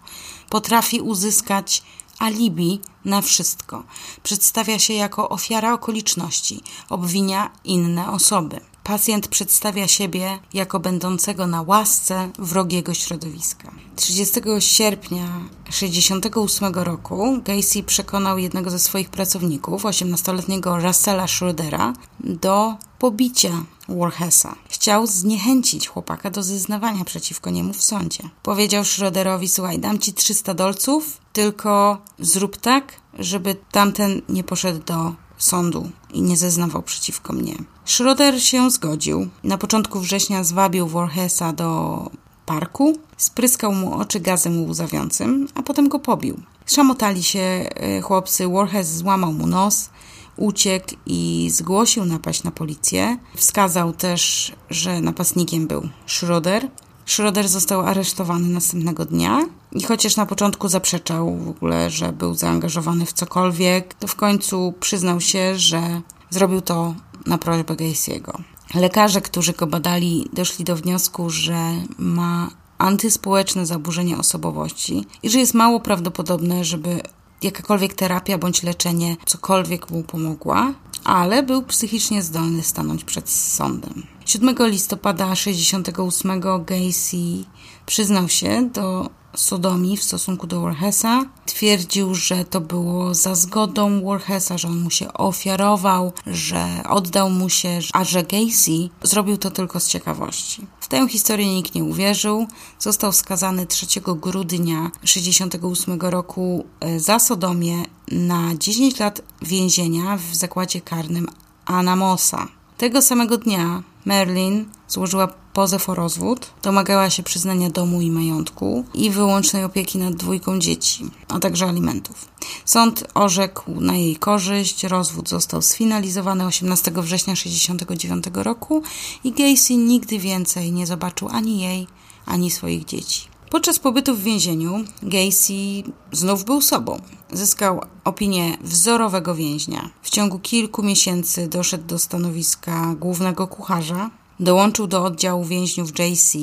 Potrafi 0.51 1.01
uzyskać 1.01 1.83
alibi 2.19 2.81
na 3.05 3.23
wszystko. 3.23 3.85
Przedstawia 4.23 4.79
się 4.79 4.95
jako 4.95 5.29
ofiara 5.29 5.73
okoliczności, 5.73 6.61
obwinia 6.89 7.51
inne 7.65 8.11
osoby. 8.11 8.61
Pacjent 8.87 9.29
przedstawia 9.29 9.89
siebie 9.89 10.39
jako 10.55 10.81
będącego 10.81 11.47
na 11.47 11.63
łasce 11.63 12.31
wrogiego 12.39 12.95
środowiska. 12.95 13.71
30 13.97 14.41
sierpnia 14.59 15.27
1968 15.65 16.75
roku 16.75 17.39
Gacy 17.45 17.83
przekonał 17.83 18.39
jednego 18.39 18.71
ze 18.71 18.79
swoich 18.79 19.11
pracowników, 19.11 19.83
18-letniego 19.85 20.79
Russella 20.79 21.27
Schroedera, 21.27 21.93
do 22.21 22.75
pobicia 22.99 23.51
Warhesa. 23.89 24.55
Chciał 24.69 25.07
zniechęcić 25.07 25.89
chłopaka 25.89 26.31
do 26.31 26.43
zeznawania 26.43 27.05
przeciwko 27.05 27.51
niemu 27.51 27.73
w 27.73 27.83
sądzie. 27.83 28.29
Powiedział 28.43 28.85
Schroederowi, 28.85 29.49
słuchaj, 29.49 29.79
dam 29.79 29.99
ci 29.99 30.13
300 30.13 30.55
dolców, 30.55 31.21
tylko 31.33 31.99
zrób 32.19 32.57
tak, 32.57 32.93
żeby 33.19 33.57
tamten 33.73 34.23
nie 34.29 34.45
poszedł 34.45 34.85
do 34.85 35.15
sądu 35.39 35.91
i 36.13 36.23
nie 36.23 36.37
zeznawał 36.37 36.83
przeciwko 36.83 37.33
mnie. 37.33 37.55
Schroeder 37.87 38.43
się 38.43 38.71
zgodził. 38.71 39.29
Na 39.45 39.59
początku 39.59 40.01
września 40.01 40.45
zwabił 40.45 40.89
Warhesa 40.89 41.53
do 41.53 42.11
parku, 42.47 42.99
spryskał 43.17 43.73
mu 43.73 43.95
oczy 43.95 44.21
gazem 44.21 44.71
łzawiącym, 44.71 45.49
a 45.55 45.63
potem 45.63 45.89
go 45.89 45.99
pobił. 45.99 46.41
Szamotali 46.67 47.23
się 47.23 47.41
e, 47.41 48.01
chłopcy, 48.01 48.49
Warhes 48.49 48.97
złamał 48.97 49.33
mu 49.33 49.47
nos, 49.47 49.91
uciekł 50.37 50.95
i 51.07 51.49
zgłosił 51.53 52.05
napaść 52.05 52.43
na 52.43 52.51
policję. 52.51 53.19
Wskazał 53.37 53.93
też, 53.93 54.53
że 54.71 55.01
napastnikiem 55.01 55.67
był 55.67 55.89
Schroeder. 56.07 56.69
Schroeder 57.07 57.49
został 57.49 57.81
aresztowany 57.81 58.49
następnego 58.49 59.05
dnia 59.05 59.47
i 59.73 59.83
chociaż 59.83 60.17
na 60.17 60.27
początku 60.27 60.69
zaprzeczał 60.69 61.37
w 61.37 61.49
ogóle, 61.49 61.91
że 61.91 62.13
był 62.13 62.35
zaangażowany 62.35 63.07
w 63.07 63.13
cokolwiek, 63.13 63.95
to 63.95 64.07
w 64.07 64.15
końcu 64.15 64.75
przyznał 64.81 65.21
się, 65.21 65.59
że 65.59 66.01
zrobił 66.31 66.61
to 66.61 66.95
na 67.27 67.39
prośbę 67.39 67.75
Gacy'ego. 67.75 68.43
Lekarze, 68.75 69.21
którzy 69.21 69.53
go 69.53 69.67
badali, 69.67 70.29
doszli 70.33 70.65
do 70.65 70.77
wniosku, 70.77 71.31
że 71.31 71.73
ma 71.99 72.51
antyspołeczne 72.79 73.67
zaburzenie 73.67 74.19
osobowości 74.19 75.05
i 75.23 75.31
że 75.31 75.39
jest 75.39 75.55
mało 75.55 75.81
prawdopodobne, 75.81 76.65
żeby 76.65 77.01
jakakolwiek 77.43 77.95
terapia 77.95 78.39
bądź 78.39 78.63
leczenie 78.63 79.17
cokolwiek 79.27 79.91
mu 79.91 80.03
pomogła, 80.03 80.75
ale 81.05 81.43
był 81.43 81.63
psychicznie 81.63 82.23
zdolny 82.23 82.63
stanąć 82.63 83.05
przed 83.05 83.31
sądem. 83.31 84.03
7 84.27 84.57
listopada 84.61 85.35
68 85.35 86.41
Gacy 86.41 87.45
przyznał 87.87 88.29
się 88.29 88.71
do 88.73 89.11
sodomii 89.37 89.97
w 89.97 90.05
stosunku 90.05 90.47
do 90.47 90.61
Warhesa. 90.61 91.25
Twierdził, 91.47 92.15
że 92.15 92.45
to 92.45 92.61
było 92.61 93.15
za 93.15 93.35
zgodą 93.35 94.05
Warhesa, 94.05 94.59
że 94.59 94.69
on 94.69 94.81
mu 94.81 94.91
się 94.91 95.13
ofiarował, 95.13 96.13
że 96.27 96.83
oddał 96.89 97.31
mu 97.31 97.49
się, 97.49 97.79
a 97.93 98.05
że 98.05 98.23
Gacy 98.23 98.89
zrobił 99.03 99.37
to 99.37 99.51
tylko 99.51 99.81
z 99.81 99.89
ciekawości. 99.89 100.67
W 100.81 100.89
tę 100.89 101.09
historię 101.09 101.55
nikt 101.55 101.75
nie 101.75 101.85
uwierzył. 101.85 102.47
Został 102.79 103.13
skazany 103.13 103.67
3 103.67 103.87
grudnia 104.01 104.91
1968 105.01 106.01
roku 106.01 106.65
e, 106.81 107.01
za 107.01 107.19
sodomię 107.19 107.85
na 108.13 108.55
10 108.55 108.99
lat 108.99 109.23
więzienia 109.43 110.17
w 110.17 110.35
zakładzie 110.35 110.81
karnym 110.81 111.27
Anamosa. 111.65 112.49
Tego 112.77 113.03
samego 113.03 113.39
dnia 113.39 113.83
Merlin 114.05 114.65
złożyła 114.89 115.29
pozew 115.57 115.89
o 115.89 115.95
rozwód, 115.95 116.51
domagała 116.63 117.11
się 117.11 117.23
przyznania 117.23 117.71
domu 117.71 118.01
i 118.01 118.11
majątku 118.11 118.85
i 118.95 119.11
wyłącznej 119.11 119.65
opieki 119.65 119.99
nad 119.99 120.15
dwójką 120.15 120.59
dzieci, 120.59 121.11
a 121.29 121.39
także 121.39 121.67
alimentów. 121.67 122.29
Sąd 122.65 123.05
orzekł 123.15 123.81
na 123.81 123.97
jej 123.97 124.17
korzyść, 124.17 124.85
rozwód 124.85 125.29
został 125.29 125.63
sfinalizowany 125.63 126.47
18 126.47 126.91
września 126.91 127.35
1969 127.35 128.45
roku 128.45 128.83
i 129.25 129.33
Gacy 129.33 129.77
nigdy 129.77 130.19
więcej 130.19 130.73
nie 130.73 130.87
zobaczył 130.87 131.29
ani 131.29 131.61
jej, 131.61 131.87
ani 132.27 132.51
swoich 132.51 132.85
dzieci. 132.85 133.29
Podczas 133.51 133.79
pobytu 133.79 134.17
w 134.17 134.23
więzieniu 134.23 134.85
Gacy 135.03 135.83
znów 136.13 136.45
był 136.45 136.63
sobą. 136.63 137.01
Zyskał 137.33 137.81
opinię 138.05 138.59
wzorowego 138.61 139.35
więźnia. 139.35 139.91
W 140.03 140.11
ciągu 140.11 140.39
kilku 140.39 140.83
miesięcy 140.83 141.49
doszedł 141.49 141.87
do 141.87 141.99
stanowiska 141.99 142.95
głównego 142.95 143.47
kucharza, 143.47 144.11
Dołączył 144.41 144.87
do 144.87 145.05
oddziału 145.05 145.45
więźniów 145.45 145.91
JC 145.99 146.35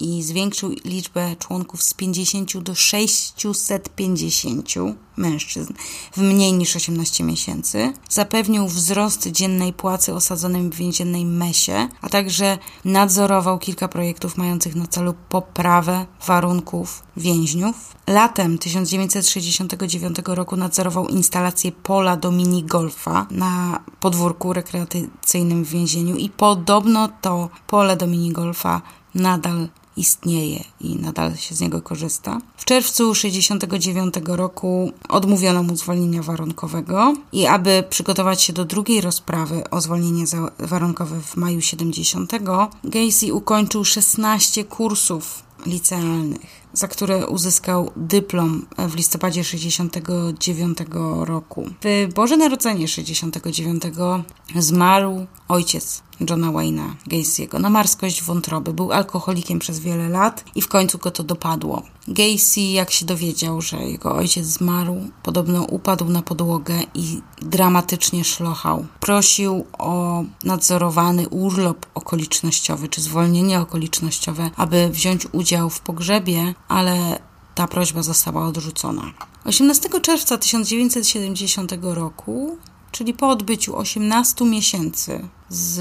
i 0.00 0.22
zwiększył 0.22 0.70
liczbę 0.84 1.36
członków 1.36 1.82
z 1.82 1.94
50 1.94 2.58
do 2.58 2.74
650 2.74 4.68
mężczyzn 5.16 5.72
w 6.12 6.18
mniej 6.18 6.52
niż 6.52 6.76
18 6.76 7.24
miesięcy. 7.24 7.92
Zapewnił 8.08 8.68
wzrost 8.68 9.28
dziennej 9.28 9.72
płacy 9.72 10.14
osadzonym 10.14 10.70
w 10.70 10.74
więziennej 10.74 11.24
mesie, 11.24 11.88
a 12.00 12.08
także 12.08 12.58
nadzorował 12.84 13.58
kilka 13.58 13.88
projektów 13.88 14.36
mających 14.36 14.74
na 14.74 14.86
celu 14.86 15.14
poprawę 15.28 16.06
warunków 16.26 17.02
więźniów. 17.16 17.96
Latem 18.06 18.58
1969 18.58 20.16
roku 20.26 20.56
nadzorował 20.56 21.08
instalację 21.08 21.72
pola 21.72 22.16
do 22.16 22.30
minigolfa 22.30 23.26
na 23.30 23.80
podwórku 24.00 24.52
rekreacyjnym 24.52 25.64
w 25.64 25.68
więzieniu 25.68 26.16
i 26.16 26.30
podobno 26.30 27.08
to 27.20 27.48
pole 27.66 27.96
do 27.96 28.06
minigolfa 28.06 28.82
nadal 29.14 29.68
istnieje 29.96 30.64
i 30.80 30.96
nadal 30.96 31.36
się 31.36 31.54
z 31.54 31.60
niego 31.60 31.82
korzysta. 31.82 32.40
W 32.56 32.64
czerwcu 32.64 33.14
1969 33.14 34.14
roku 34.38 34.92
odmówiono 35.08 35.62
mu 35.62 35.76
zwolnienia 35.76 36.22
warunkowego 36.22 37.14
i 37.32 37.46
aby 37.46 37.84
przygotować 37.90 38.42
się 38.42 38.52
do 38.52 38.64
drugiej 38.64 39.00
rozprawy 39.00 39.70
o 39.70 39.80
zwolnienie 39.80 40.24
warunkowe 40.58 41.20
w 41.20 41.36
maju 41.36 41.60
70, 41.60 42.32
Gacy 42.84 43.34
ukończył 43.34 43.84
16 43.84 44.64
kursów 44.64 45.42
licealnych, 45.66 46.62
za 46.72 46.88
które 46.88 47.26
uzyskał 47.26 47.90
dyplom 47.96 48.66
w 48.78 48.94
listopadzie 48.94 49.44
69 49.44 50.78
roku. 51.20 51.70
W 51.84 52.12
Boże 52.14 52.36
Narodzenie 52.36 52.88
69 52.88 53.82
zmarł 54.56 55.26
ojciec 55.48 56.02
Johna 56.20 56.52
Wayne'a 56.52 56.94
Gacy'ego 57.06 57.60
na 57.60 57.70
marskość 57.70 58.22
wątroby. 58.22 58.72
Był 58.72 58.92
alkoholikiem 58.92 59.58
przez 59.58 59.80
wiele 59.80 60.08
lat 60.08 60.44
i 60.54 60.62
w 60.62 60.68
końcu 60.68 60.98
go 60.98 61.10
to 61.10 61.22
dopadło. 61.22 61.82
Gacy, 62.08 62.60
jak 62.60 62.90
się 62.90 63.06
dowiedział, 63.06 63.60
że 63.60 63.76
jego 63.76 64.14
ojciec 64.14 64.46
zmarł, 64.46 64.96
podobno 65.22 65.64
upadł 65.64 66.04
na 66.04 66.22
podłogę 66.22 66.74
i 66.94 67.20
dramatycznie 67.42 68.24
szlochał. 68.24 68.86
Prosił 69.00 69.66
o 69.78 70.24
nadzorowany 70.44 71.28
urlop 71.28 71.86
okolicznościowy 71.94 72.88
czy 72.88 73.00
zwolnienie 73.00 73.60
okolicznościowe, 73.60 74.50
aby 74.56 74.88
wziąć 74.90 75.26
udział 75.32 75.70
w 75.70 75.80
pogrzebie, 75.80 76.54
ale 76.68 77.18
ta 77.54 77.66
prośba 77.68 78.02
została 78.02 78.46
odrzucona. 78.46 79.02
18 79.44 80.00
czerwca 80.00 80.38
1970 80.38 81.72
roku 81.82 82.58
czyli 82.92 83.14
po 83.14 83.28
odbyciu 83.28 83.76
18 83.76 84.44
miesięcy 84.44 85.28
z 85.48 85.80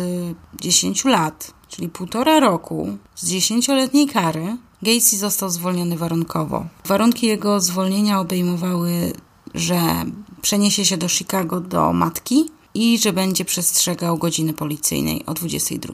10 0.62 1.05
lat, 1.05 1.53
czyli 1.68 1.89
półtora 1.89 2.39
roku 2.39 2.97
z 3.16 3.32
10-letniej 3.32 4.07
kary, 4.07 4.57
Gacy 4.82 5.18
został 5.18 5.49
zwolniony 5.49 5.97
warunkowo. 5.97 6.66
Warunki 6.86 7.28
jego 7.28 7.59
zwolnienia 7.59 8.20
obejmowały, 8.20 9.14
że 9.53 9.82
przeniesie 10.41 10.86
się 10.86 10.97
do 10.97 11.09
Chicago 11.09 11.59
do 11.59 11.93
matki 11.93 12.45
i 12.74 12.99
że 12.99 13.14
będzie 13.14 13.45
przestrzegał 13.45 14.18
godziny 14.18 14.53
policyjnej 14.53 15.26
o 15.26 15.34
22. 15.34 15.93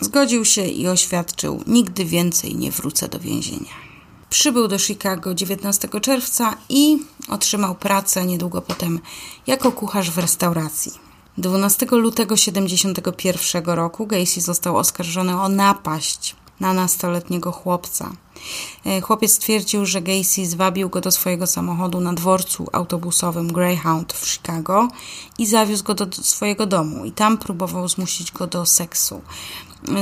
Zgodził 0.00 0.44
się 0.44 0.66
i 0.66 0.88
oświadczył: 0.88 1.62
Nigdy 1.66 2.04
więcej 2.04 2.56
nie 2.56 2.70
wrócę 2.70 3.08
do 3.08 3.20
więzienia. 3.20 3.89
Przybył 4.30 4.68
do 4.68 4.78
Chicago 4.78 5.34
19 5.34 5.88
czerwca 6.00 6.56
i 6.68 6.98
otrzymał 7.28 7.74
pracę 7.74 8.26
niedługo 8.26 8.62
potem 8.62 9.00
jako 9.46 9.72
kucharz 9.72 10.10
w 10.10 10.18
restauracji. 10.18 10.92
12 11.38 11.86
lutego 11.90 12.34
1971 12.34 13.64
roku 13.64 14.06
Gacy 14.06 14.40
został 14.40 14.76
oskarżony 14.76 15.40
o 15.40 15.48
napaść 15.48 16.36
na 16.60 16.72
nastoletniego 16.72 17.52
chłopca. 17.52 18.12
E, 18.86 19.00
chłopiec 19.00 19.32
stwierdził, 19.32 19.86
że 19.86 20.02
Gacy 20.02 20.46
zwabił 20.46 20.88
go 20.88 21.00
do 21.00 21.10
swojego 21.10 21.46
samochodu 21.46 22.00
na 22.00 22.12
dworcu 22.12 22.66
autobusowym 22.72 23.52
Greyhound 23.52 24.12
w 24.12 24.28
Chicago 24.28 24.88
i 25.38 25.46
zawiózł 25.46 25.84
go 25.84 25.94
do 25.94 26.06
swojego 26.12 26.66
domu 26.66 27.04
i 27.04 27.12
tam 27.12 27.38
próbował 27.38 27.88
zmusić 27.88 28.32
go 28.32 28.46
do 28.46 28.66
seksu. 28.66 29.20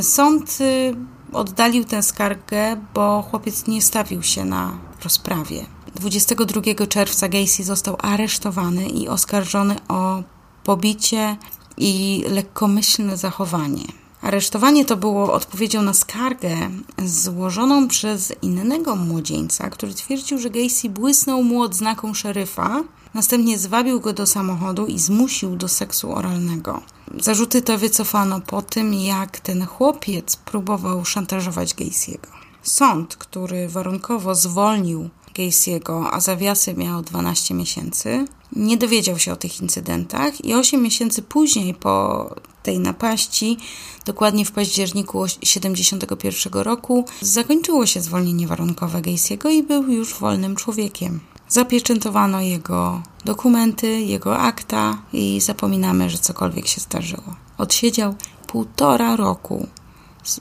Sąd 0.03 0.59
y, 0.61 0.95
oddalił 1.33 1.85
tę 1.85 2.03
skargę, 2.03 2.77
bo 2.95 3.23
chłopiec 3.23 3.67
nie 3.67 3.83
stawił 3.83 4.23
się 4.23 4.45
na 4.45 4.79
rozprawie. 5.05 5.67
22 5.95 6.87
czerwca 6.89 7.29
Gacy 7.29 7.65
został 7.65 7.97
aresztowany 7.99 8.89
i 8.89 9.09
oskarżony 9.09 9.77
o 9.89 10.23
pobicie 10.65 11.37
i 11.77 12.25
lekkomyślne 12.29 13.17
zachowanie. 13.17 13.85
Aresztowanie 14.23 14.85
to 14.85 14.97
było 14.97 15.33
odpowiedzią 15.33 15.83
na 15.83 15.95
skargę 15.95 16.71
złożoną 17.05 17.89
przez 17.89 18.33
innego 18.43 18.97
młodzieńca, 18.97 19.71
który 19.71 19.95
twierdził, 19.95 20.39
że 20.39 20.51
Gacy 20.51 20.89
błysnął 20.89 21.43
mu 21.43 21.63
odznaką 21.63 22.15
szeryfa, 22.15 22.83
następnie 23.15 23.59
zwabił 23.59 24.01
go 24.01 24.13
do 24.13 24.27
samochodu 24.27 24.87
i 24.87 24.99
zmusił 24.99 25.57
do 25.57 25.69
seksu 25.69 26.13
oralnego. 26.13 26.83
Zarzuty 27.21 27.63
te 27.63 27.79
wycofano 27.79 28.41
po 28.41 28.63
tym, 28.63 28.95
jak 28.95 29.41
ten 29.41 29.67
chłopiec 29.67 30.37
próbował 30.37 31.05
szantażować 31.05 31.75
Gacy'ego. 31.75 32.29
Sąd, 32.63 33.17
który 33.17 33.69
warunkowo 33.69 34.35
zwolnił 34.35 35.11
Gacy'ego, 35.35 36.09
a 36.13 36.21
zawiasy 36.21 36.75
miał 36.75 37.03
12 37.03 37.55
miesięcy, 37.55 38.25
nie 38.53 38.77
dowiedział 38.77 39.19
się 39.19 39.33
o 39.33 39.37
tych 39.37 39.61
incydentach 39.61 40.45
i 40.45 40.55
8 40.55 40.83
miesięcy 40.83 41.23
później 41.23 41.75
po 41.75 42.27
tej 42.63 42.79
napaści, 42.79 43.57
dokładnie 44.05 44.45
w 44.45 44.53
październiku 44.53 45.27
1971 45.41 46.63
roku, 46.63 47.05
zakończyło 47.21 47.87
się 47.87 48.01
zwolnienie 48.01 48.47
warunkowe 48.47 48.99
Gacy'ego 48.99 49.51
i 49.51 49.63
był 49.63 49.83
już 49.93 50.15
wolnym 50.15 50.57
człowiekiem. 50.57 51.21
Zapieczętowano 51.49 52.41
jego 52.41 53.03
dokumenty, 53.25 54.01
jego 54.01 54.39
akta 54.39 54.99
i 55.13 55.41
zapominamy, 55.41 56.11
że 56.11 56.19
cokolwiek 56.19 56.67
się 56.67 56.81
zdarzyło. 56.81 57.37
Odsiedział 57.59 58.15
półtora 58.47 59.17
roku 59.17 59.67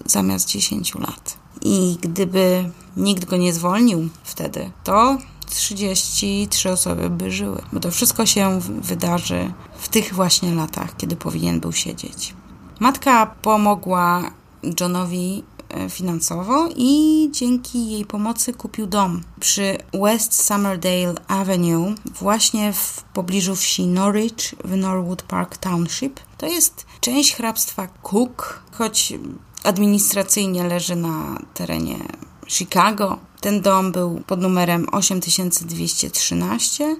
zamiast 0.05 0.49
10 0.49 0.95
lat. 0.95 1.37
I 1.61 1.97
gdyby 2.01 2.71
nikt 2.97 3.25
go 3.25 3.37
nie 3.37 3.53
zwolnił 3.53 4.09
wtedy, 4.23 4.71
to 4.83 5.17
33 5.49 6.71
osoby 6.71 7.09
by 7.09 7.31
żyły. 7.31 7.61
Bo 7.73 7.79
to 7.79 7.91
wszystko 7.91 8.25
się 8.25 8.59
wydarzy 8.81 9.53
w 9.77 9.87
tych 9.87 10.13
właśnie 10.13 10.55
latach, 10.55 10.97
kiedy 10.97 11.15
powinien 11.15 11.59
był 11.59 11.71
siedzieć. 11.71 12.33
Matka 12.79 13.25
pomogła 13.41 14.31
Johnowi 14.79 15.43
finansowo 15.89 16.69
i 16.75 17.29
dzięki 17.31 17.91
jej 17.91 18.05
pomocy 18.05 18.53
kupił 18.53 18.87
dom 18.87 19.21
przy 19.39 19.77
West 19.93 20.45
Summerdale 20.45 21.13
Avenue, 21.27 21.95
właśnie 22.19 22.73
w 22.73 23.03
pobliżu 23.13 23.55
wsi 23.55 23.87
Norwich 23.87 24.55
w 24.63 24.77
Norwood 24.77 25.21
Park 25.21 25.57
Township. 25.57 26.19
To 26.37 26.45
jest 26.45 26.85
część 27.01 27.35
hrabstwa 27.35 27.87
Cook, 27.87 28.63
choć 28.71 29.13
administracyjnie 29.63 30.63
leży 30.63 30.95
na 30.95 31.39
terenie 31.53 31.97
Chicago. 32.47 33.17
Ten 33.41 33.61
dom 33.61 33.91
był 33.91 34.21
pod 34.27 34.41
numerem 34.41 34.87
8213 34.91 36.95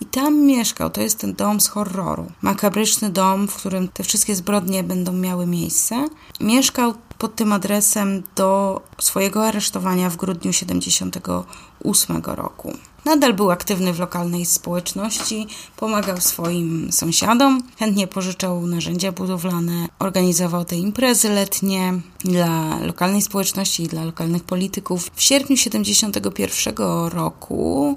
i 0.00 0.06
tam 0.06 0.40
mieszkał. 0.40 0.90
To 0.90 1.00
jest 1.00 1.18
ten 1.18 1.34
dom 1.34 1.60
z 1.60 1.68
horroru. 1.68 2.26
Makabryczny 2.42 3.10
dom, 3.10 3.48
w 3.48 3.54
którym 3.54 3.88
te 3.88 4.04
wszystkie 4.04 4.34
zbrodnie 4.34 4.82
będą 4.82 5.12
miały 5.12 5.46
miejsce. 5.46 6.08
Mieszkał 6.40 6.94
pod 7.18 7.34
tym 7.34 7.52
adresem 7.52 8.22
do 8.36 8.80
swojego 8.98 9.46
aresztowania 9.46 10.10
w 10.10 10.16
grudniu 10.16 10.52
78 10.52 12.22
roku. 12.24 12.72
Nadal 13.04 13.34
był 13.34 13.50
aktywny 13.50 13.92
w 13.92 13.98
lokalnej 13.98 14.46
społeczności, 14.46 15.46
pomagał 15.76 16.20
swoim 16.20 16.92
sąsiadom, 16.92 17.62
chętnie 17.78 18.06
pożyczał 18.06 18.66
narzędzia 18.66 19.12
budowlane, 19.12 19.88
organizował 19.98 20.64
te 20.64 20.76
imprezy 20.76 21.28
letnie 21.28 22.00
dla 22.18 22.78
lokalnej 22.78 23.22
społeczności 23.22 23.82
i 23.82 23.88
dla 23.88 24.04
lokalnych 24.04 24.44
polityków. 24.44 25.10
W 25.14 25.22
sierpniu 25.22 25.56
71 25.56 26.74
roku 27.08 27.96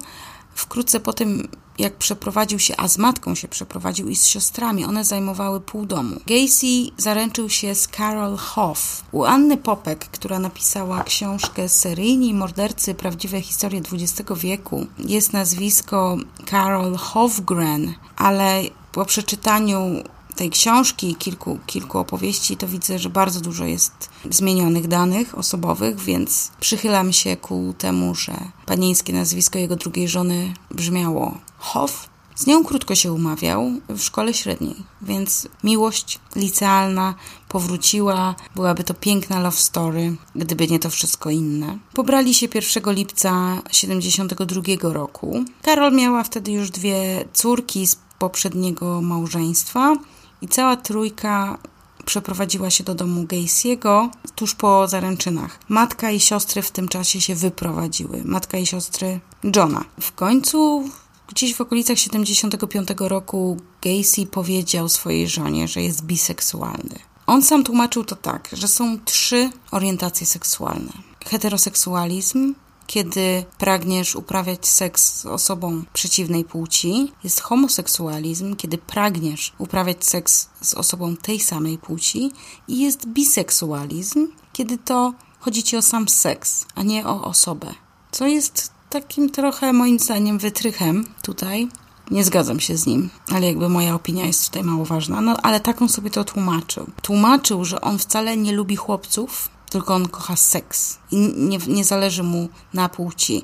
Wkrótce 0.59 0.99
po 0.99 1.13
tym, 1.13 1.47
jak 1.77 1.97
przeprowadził 1.97 2.59
się, 2.59 2.77
a 2.77 2.87
z 2.87 2.97
matką 2.97 3.35
się 3.35 3.47
przeprowadził 3.47 4.09
i 4.09 4.15
z 4.15 4.25
siostrami, 4.25 4.85
one 4.85 5.05
zajmowały 5.05 5.61
pół 5.61 5.85
domu. 5.85 6.15
Gacy 6.27 6.67
zaręczył 6.97 7.49
się 7.49 7.75
z 7.75 7.87
Carol 7.87 8.37
Hoff. 8.37 9.03
U 9.11 9.23
Anny 9.23 9.57
Popek, 9.57 9.99
która 9.99 10.39
napisała 10.39 11.03
książkę 11.03 11.69
Seryjni 11.69 12.33
mordercy 12.33 12.95
prawdziwe 12.95 13.41
historie 13.41 13.81
XX 13.93 14.31
wieku, 14.39 14.87
jest 14.97 15.33
nazwisko 15.33 16.17
Carol 16.49 16.95
Hofgren, 16.95 17.93
ale 18.17 18.61
po 18.91 19.05
przeczytaniu 19.05 20.03
tej 20.35 20.49
książki 20.49 21.09
i 21.09 21.15
kilku, 21.15 21.59
kilku 21.65 21.99
opowieści, 21.99 22.57
to 22.57 22.67
widzę, 22.67 22.99
że 22.99 23.09
bardzo 23.09 23.41
dużo 23.41 23.65
jest 23.65 24.09
zmienionych 24.29 24.87
danych 24.87 25.37
osobowych, 25.37 25.99
więc 25.99 26.51
przychylam 26.59 27.13
się 27.13 27.37
ku 27.37 27.73
temu, 27.77 28.15
że 28.15 28.33
panieńskie 28.65 29.13
nazwisko 29.13 29.59
jego 29.59 29.75
drugiej 29.75 30.07
żony 30.07 30.53
brzmiało 30.71 31.37
Hoff. 31.57 32.09
Z 32.35 32.47
nią 32.47 32.63
krótko 32.63 32.95
się 32.95 33.13
umawiał 33.13 33.71
w 33.89 33.99
szkole 33.99 34.33
średniej, 34.33 34.75
więc 35.01 35.47
miłość 35.63 36.19
licealna 36.35 37.15
powróciła, 37.49 38.35
byłaby 38.55 38.83
to 38.83 38.93
piękna 38.93 39.39
love 39.39 39.57
story, 39.57 40.15
gdyby 40.35 40.67
nie 40.67 40.79
to 40.79 40.89
wszystko 40.89 41.29
inne. 41.29 41.77
Pobrali 41.93 42.33
się 42.33 42.47
1 42.55 42.93
lipca 42.93 43.61
72 43.71 44.61
roku. 44.93 45.43
Karol 45.61 45.95
miała 45.95 46.23
wtedy 46.23 46.51
już 46.51 46.71
dwie 46.71 47.25
córki 47.33 47.87
z 47.87 47.97
poprzedniego 48.19 49.01
małżeństwa 49.01 49.95
i 50.41 50.47
cała 50.47 50.77
trójka 50.77 51.57
przeprowadziła 52.05 52.69
się 52.69 52.83
do 52.83 52.95
domu 52.95 53.23
Gacy'ego 53.23 54.09
tuż 54.35 54.55
po 54.55 54.87
zaręczynach. 54.87 55.59
Matka 55.69 56.11
i 56.11 56.19
siostry 56.19 56.61
w 56.61 56.71
tym 56.71 56.87
czasie 56.87 57.21
się 57.21 57.35
wyprowadziły. 57.35 58.21
Matka 58.25 58.57
i 58.57 58.65
siostry 58.65 59.19
Johna. 59.55 59.85
W 60.01 60.11
końcu 60.11 60.89
gdzieś 61.27 61.55
w 61.55 61.61
okolicach 61.61 61.97
75 61.99 62.87
roku 62.99 63.57
Gacy 63.81 64.25
powiedział 64.25 64.89
swojej 64.89 65.27
żonie, 65.27 65.67
że 65.67 65.81
jest 65.81 66.03
biseksualny. 66.03 66.99
On 67.27 67.41
sam 67.41 67.63
tłumaczył 67.63 68.03
to 68.03 68.15
tak, 68.15 68.49
że 68.53 68.67
są 68.67 68.99
trzy 69.05 69.49
orientacje 69.71 70.27
seksualne. 70.27 70.91
Heteroseksualizm, 71.25 72.53
kiedy 72.89 73.45
pragniesz 73.57 74.15
uprawiać 74.15 74.67
seks 74.67 75.13
z 75.15 75.25
osobą 75.25 75.83
przeciwnej 75.93 76.45
płci, 76.45 77.11
jest 77.23 77.41
homoseksualizm, 77.41 78.55
kiedy 78.55 78.77
pragniesz 78.77 79.53
uprawiać 79.57 80.05
seks 80.05 80.49
z 80.61 80.73
osobą 80.73 81.15
tej 81.17 81.39
samej 81.39 81.77
płci, 81.77 82.31
i 82.67 82.79
jest 82.79 83.07
biseksualizm, 83.07 84.27
kiedy 84.53 84.77
to 84.77 85.13
chodzi 85.39 85.63
ci 85.63 85.77
o 85.77 85.81
sam 85.81 86.09
seks, 86.09 86.65
a 86.75 86.83
nie 86.83 87.07
o 87.07 87.23
osobę. 87.23 87.73
Co 88.11 88.27
jest 88.27 88.71
takim 88.89 89.29
trochę 89.29 89.73
moim 89.73 89.99
zdaniem 89.99 90.37
wytrychem 90.37 91.05
tutaj. 91.21 91.67
Nie 92.11 92.23
zgadzam 92.23 92.59
się 92.59 92.77
z 92.77 92.85
nim, 92.85 93.09
ale 93.31 93.47
jakby 93.47 93.69
moja 93.69 93.95
opinia 93.95 94.25
jest 94.25 94.45
tutaj 94.45 94.63
mało 94.63 94.85
ważna. 94.85 95.21
No 95.21 95.37
ale 95.43 95.59
taką 95.59 95.87
sobie 95.87 96.09
to 96.09 96.23
tłumaczył. 96.23 96.87
Tłumaczył, 97.01 97.65
że 97.65 97.81
on 97.81 97.99
wcale 97.99 98.37
nie 98.37 98.51
lubi 98.51 98.75
chłopców, 98.75 99.49
tylko 99.69 99.95
on 99.95 100.07
kocha 100.07 100.35
seks 100.35 100.97
i 101.11 101.17
nie, 101.17 101.57
nie 101.67 101.85
zależy 101.85 102.23
mu 102.23 102.49
na 102.73 102.89
płci. 102.89 103.43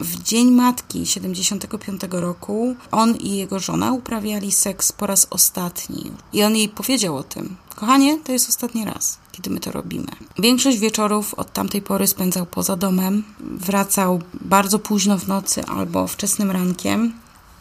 W 0.00 0.22
Dzień 0.22 0.50
Matki 0.50 1.06
75 1.06 2.00
roku 2.10 2.76
on 2.92 3.16
i 3.16 3.36
jego 3.36 3.58
żona 3.58 3.92
uprawiali 3.92 4.52
seks 4.52 4.92
po 4.92 5.06
raz 5.06 5.26
ostatni. 5.30 6.12
I 6.32 6.42
on 6.42 6.56
jej 6.56 6.68
powiedział 6.68 7.16
o 7.16 7.22
tym. 7.22 7.56
Kochanie, 7.76 8.18
to 8.18 8.32
jest 8.32 8.48
ostatni 8.48 8.84
raz, 8.84 9.18
kiedy 9.32 9.50
my 9.50 9.60
to 9.60 9.72
robimy. 9.72 10.06
Większość 10.38 10.78
wieczorów 10.78 11.34
od 11.34 11.52
tamtej 11.52 11.82
pory 11.82 12.06
spędzał 12.06 12.46
poza 12.46 12.76
domem. 12.76 13.24
Wracał 13.40 14.20
bardzo 14.40 14.78
późno 14.78 15.18
w 15.18 15.28
nocy 15.28 15.64
albo 15.64 16.06
wczesnym 16.06 16.50
rankiem. 16.50 17.12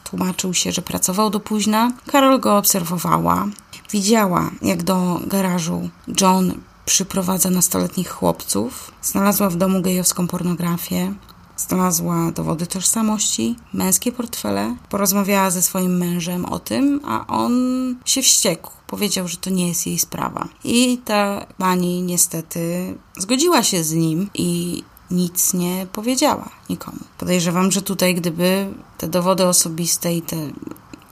Tłumaczył 0.03 0.53
się, 0.53 0.71
że 0.71 0.81
pracował 0.81 1.29
do 1.29 1.39
późna. 1.39 1.91
Karol 2.07 2.39
go 2.39 2.57
obserwowała. 2.57 3.47
Widziała, 3.91 4.51
jak 4.61 4.83
do 4.83 5.19
garażu 5.27 5.89
John 6.21 6.53
przyprowadza 6.89 7.49
nastoletnich 7.49 8.09
chłopców. 8.09 8.91
Znalazła 9.01 9.49
w 9.49 9.55
domu 9.55 9.81
gejowską 9.81 10.27
pornografię. 10.27 11.13
Znalazła 11.57 12.31
dowody 12.31 12.67
tożsamości, 12.67 13.55
męskie 13.73 14.11
portfele. 14.11 14.75
Porozmawiała 14.89 15.51
ze 15.51 15.61
swoim 15.61 15.97
mężem 15.97 16.45
o 16.45 16.59
tym, 16.59 17.01
a 17.05 17.27
on 17.27 17.53
się 18.05 18.21
wściekł. 18.21 18.71
Powiedział, 18.87 19.27
że 19.27 19.37
to 19.37 19.49
nie 19.49 19.67
jest 19.67 19.87
jej 19.87 19.99
sprawa. 19.99 20.47
I 20.63 20.97
ta 21.05 21.45
pani 21.57 22.01
niestety 22.01 22.95
zgodziła 23.17 23.63
się 23.63 23.83
z 23.83 23.93
nim 23.93 24.29
i 24.33 24.83
nic 25.11 25.53
nie 25.53 25.87
powiedziała 25.93 26.49
nikomu. 26.69 26.99
Podejrzewam, 27.17 27.71
że 27.71 27.81
tutaj, 27.81 28.15
gdyby 28.15 28.73
te 28.97 29.07
dowody 29.07 29.45
osobiste 29.45 30.13
i 30.13 30.21
te 30.21 30.37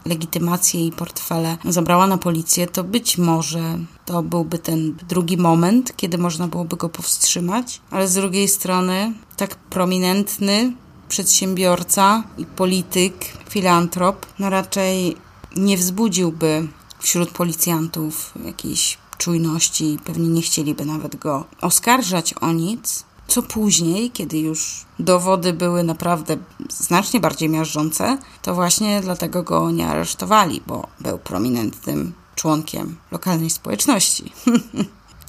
legitymację 0.05 0.87
i 0.87 0.91
portfele 0.91 1.57
zabrała 1.65 2.07
na 2.07 2.17
policję, 2.17 2.67
to 2.67 2.83
być 2.83 3.17
może 3.17 3.79
to 4.07 4.23
byłby 4.23 4.59
ten 4.59 4.95
drugi 5.09 5.37
moment, 5.37 5.93
kiedy 5.95 6.17
można 6.17 6.47
byłoby 6.47 6.75
go 6.75 6.89
powstrzymać, 6.89 7.81
ale 7.91 8.07
z 8.07 8.13
drugiej 8.13 8.47
strony 8.47 9.13
tak 9.37 9.55
prominentny 9.55 10.73
przedsiębiorca 11.09 12.23
i 12.37 12.45
polityk, 12.45 13.13
filantrop, 13.49 14.25
no 14.39 14.49
raczej 14.49 15.15
nie 15.55 15.77
wzbudziłby 15.77 16.67
wśród 16.99 17.31
policjantów 17.31 18.33
jakiejś 18.45 18.97
czujności, 19.17 19.99
pewnie 20.05 20.29
nie 20.29 20.41
chcieliby 20.41 20.85
nawet 20.85 21.15
go 21.15 21.45
oskarżać 21.61 22.33
o 22.33 22.51
nic, 22.51 23.05
co 23.27 23.41
później, 23.41 24.11
kiedy 24.11 24.39
już 24.39 24.85
dowody 24.99 25.53
były 25.53 25.83
naprawdę 25.83 26.37
znacznie 26.69 27.19
bardziej 27.19 27.49
miażdżące, 27.49 28.17
to 28.41 28.55
właśnie 28.55 29.01
dlatego 29.01 29.43
go 29.43 29.71
nie 29.71 29.87
aresztowali, 29.87 30.61
bo 30.67 30.87
był 30.99 31.17
prominentnym 31.17 32.13
członkiem 32.37 32.97
lokalnej 33.11 33.49
społeczności. 33.49 34.31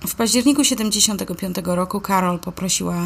W 0.07 0.15
październiku 0.15 0.65
75 0.65 1.57
roku 1.65 2.01
Carol 2.01 2.39
poprosiła 2.39 2.97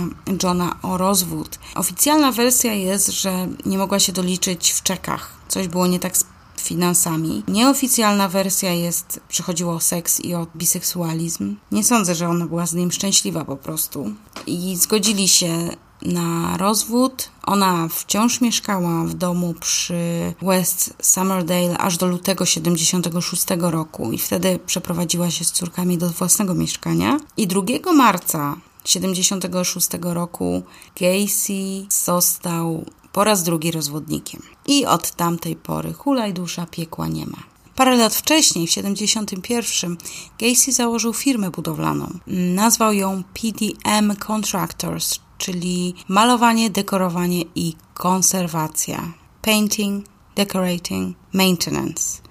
Johna 0.42 0.76
o 0.82 0.98
rozwód. 0.98 1.58
Oficjalna 1.74 2.32
wersja 2.32 2.72
jest, 2.72 3.08
że 3.08 3.48
nie 3.66 3.78
mogła 3.78 3.98
się 3.98 4.12
doliczyć 4.12 4.70
w 4.70 4.82
czekach. 4.82 5.30
Coś 5.48 5.68
było 5.68 5.86
nie 5.86 5.98
tak 5.98 6.16
z 6.16 6.24
finansami. 6.56 7.42
Nieoficjalna 7.48 8.28
wersja 8.28 8.72
jest, 8.72 9.20
przychodziło 9.28 9.74
o 9.74 9.80
seks 9.80 10.20
i 10.20 10.34
o 10.34 10.46
biseksualizm. 10.56 11.56
Nie 11.72 11.84
sądzę, 11.84 12.14
że 12.14 12.28
ona 12.28 12.46
była 12.46 12.66
z 12.66 12.74
nim 12.74 12.92
szczęśliwa 12.92 13.44
po 13.44 13.56
prostu. 13.56 14.14
I 14.46 14.76
zgodzili 14.76 15.28
się 15.28 15.68
na 16.04 16.56
rozwód. 16.56 17.28
Ona 17.42 17.88
wciąż 17.88 18.40
mieszkała 18.40 19.04
w 19.04 19.14
domu 19.14 19.54
przy 19.60 20.34
West 20.42 20.94
Summerdale 21.02 21.78
aż 21.78 21.96
do 21.96 22.06
lutego 22.06 22.46
76 22.46 23.46
roku 23.58 24.12
i 24.12 24.18
wtedy 24.18 24.58
przeprowadziła 24.66 25.30
się 25.30 25.44
z 25.44 25.52
córkami 25.52 25.98
do 25.98 26.08
własnego 26.08 26.54
mieszkania. 26.54 27.20
I 27.36 27.46
2 27.46 27.62
marca 27.94 28.56
76 28.84 29.88
roku 30.02 30.62
Gacy 31.00 31.86
został 31.88 32.84
po 33.12 33.24
raz 33.24 33.42
drugi 33.42 33.70
rozwodnikiem. 33.70 34.42
I 34.66 34.86
od 34.86 35.10
tamtej 35.10 35.56
pory 35.56 35.92
hulaj 35.92 36.34
dusza 36.34 36.66
piekła 36.66 37.08
nie 37.08 37.26
ma. 37.26 37.52
Parę 37.76 37.96
lat 37.96 38.14
wcześniej, 38.14 38.66
w 38.66 38.70
71, 38.70 39.96
Gacy 40.38 40.72
założył 40.72 41.12
firmę 41.12 41.50
budowlaną. 41.50 42.18
Nazwał 42.26 42.92
ją 42.92 43.22
PDM 43.34 44.16
Contractors, 44.16 45.18
czyli 45.42 45.94
malowanie, 46.08 46.70
dekorowanie 46.70 47.42
i 47.54 47.74
konserwacja. 47.94 49.12
Painting, 49.42 50.04
decorating, 50.36 51.16
maintenance. 51.32 52.22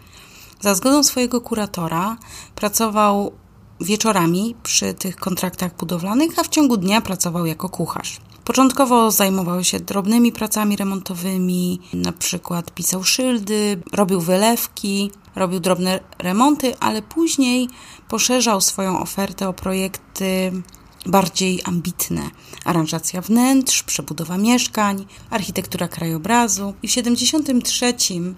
Za 0.60 0.76
zgodą 0.76 1.04
swojego 1.04 1.42
kuratora 1.42 2.18
pracował 2.56 3.32
wieczorami 3.82 4.56
przy 4.64 4.94
tych 4.94 5.16
kontraktach 5.16 5.76
budowlanych, 5.76 6.40
a 6.40 6.44
w 6.44 6.48
ciągu 6.48 6.78
dnia 6.78 7.02
pracował 7.02 7.46
jako 7.46 7.70
kucharz. 7.70 8.20
Początkowo 8.46 9.12
zajmował 9.12 9.64
się 9.64 9.80
drobnymi 9.80 10.32
pracami 10.32 10.76
remontowymi, 10.76 11.80
na 11.94 12.12
przykład 12.12 12.74
pisał 12.74 13.04
szyldy, 13.04 13.82
robił 13.94 14.22
wylewki, 14.22 15.12
robił 15.36 15.60
drobne 15.60 16.00
remonty, 16.20 16.80
ale 16.80 17.02
później 17.02 17.70
poszerzał 18.08 18.62
swoją 18.62 19.00
ofertę 19.00 19.50
o 19.50 19.54
projekty 19.54 20.52
bardziej 21.06 21.62
ambitne. 21.66 22.30
Aranżacja 22.66 23.22
wnętrz, 23.22 23.84
przebudowa 23.84 24.38
mieszkań, 24.38 25.06
architektura 25.30 25.88
krajobrazu. 25.88 26.74
I 26.84 26.88
w 26.88 26.92
73 26.92 27.94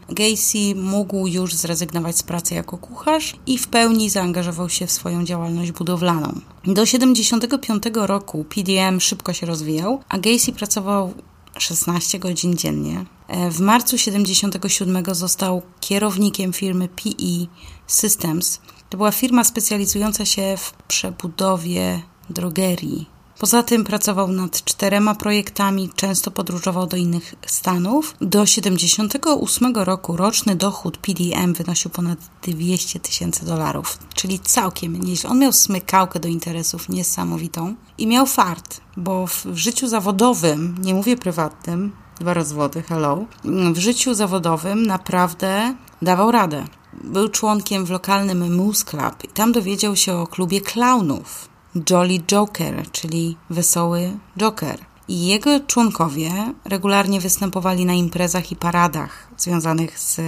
Gacy 0.09 0.75
mógł 0.75 1.27
już 1.27 1.55
zrezygnować 1.55 2.17
z 2.17 2.23
pracy 2.23 2.55
jako 2.55 2.77
kucharz 2.77 3.35
i 3.47 3.57
w 3.57 3.67
pełni 3.67 4.09
zaangażował 4.09 4.69
się 4.69 4.87
w 4.87 4.91
swoją 4.91 5.23
działalność 5.23 5.71
budowlaną. 5.71 6.39
Do 6.65 6.85
75 6.85 7.83
roku 7.95 8.43
PDM 8.43 8.99
szybko 8.99 9.33
się 9.33 9.45
rozwijał, 9.45 10.01
a 10.09 10.19
Gacy 10.19 10.53
pracował 10.53 11.13
16 11.57 12.19
godzin 12.19 12.57
dziennie. 12.57 13.05
W 13.51 13.59
marcu 13.59 13.97
77 13.97 15.15
został 15.15 15.61
kierownikiem 15.79 16.53
firmy 16.53 16.87
PE 16.87 17.47
Systems. 17.87 18.61
To 18.89 18.97
była 18.97 19.11
firma 19.11 19.43
specjalizująca 19.43 20.25
się 20.25 20.55
w 20.57 20.73
przebudowie 20.87 22.01
drogerii. 22.29 23.13
Poza 23.39 23.63
tym 23.63 23.83
pracował 23.83 24.27
nad 24.27 24.63
czterema 24.63 25.15
projektami, 25.15 25.89
często 25.95 26.31
podróżował 26.31 26.87
do 26.87 26.97
innych 26.97 27.35
stanów. 27.45 28.15
Do 28.21 28.45
78 28.45 29.75
roku 29.75 30.17
roczny 30.17 30.55
dochód 30.55 30.97
PDM 30.97 31.53
wynosił 31.53 31.91
ponad 31.91 32.19
200 32.41 32.99
tysięcy 32.99 33.45
dolarów, 33.45 33.99
czyli 34.13 34.39
całkiem 34.39 35.03
nieźle. 35.03 35.29
On 35.29 35.39
miał 35.39 35.51
smykałkę 35.51 36.19
do 36.19 36.27
interesów 36.27 36.89
niesamowitą 36.89 37.75
i 37.97 38.07
miał 38.07 38.25
fart, 38.25 38.81
bo 38.97 39.27
w 39.27 39.45
życiu 39.53 39.87
zawodowym, 39.87 40.75
nie 40.81 40.93
mówię 40.93 41.17
prywatnym, 41.17 41.91
dwa 42.19 42.33
rozwody, 42.33 42.81
hello, 42.81 43.25
w 43.73 43.77
życiu 43.77 44.13
zawodowym 44.13 44.85
naprawdę 44.85 45.75
dawał 46.01 46.31
radę. 46.31 46.65
Był 47.03 47.29
członkiem 47.29 47.85
w 47.85 47.89
lokalnym 47.89 48.55
Moose 48.55 48.85
Club 48.85 49.23
i 49.23 49.27
tam 49.27 49.51
dowiedział 49.51 49.95
się 49.95 50.13
o 50.13 50.27
klubie 50.27 50.61
klaunów 50.61 51.52
Jolly 51.89 52.19
Joker, 52.19 52.91
czyli 52.91 53.37
wesoły 53.49 54.17
Joker. 54.37 54.79
I 55.07 55.27
jego 55.27 55.59
członkowie 55.59 56.31
regularnie 56.65 57.19
występowali 57.19 57.85
na 57.85 57.93
imprezach 57.93 58.51
i 58.51 58.55
paradach 58.55 59.27
związanych 59.37 59.99
z, 59.99 60.21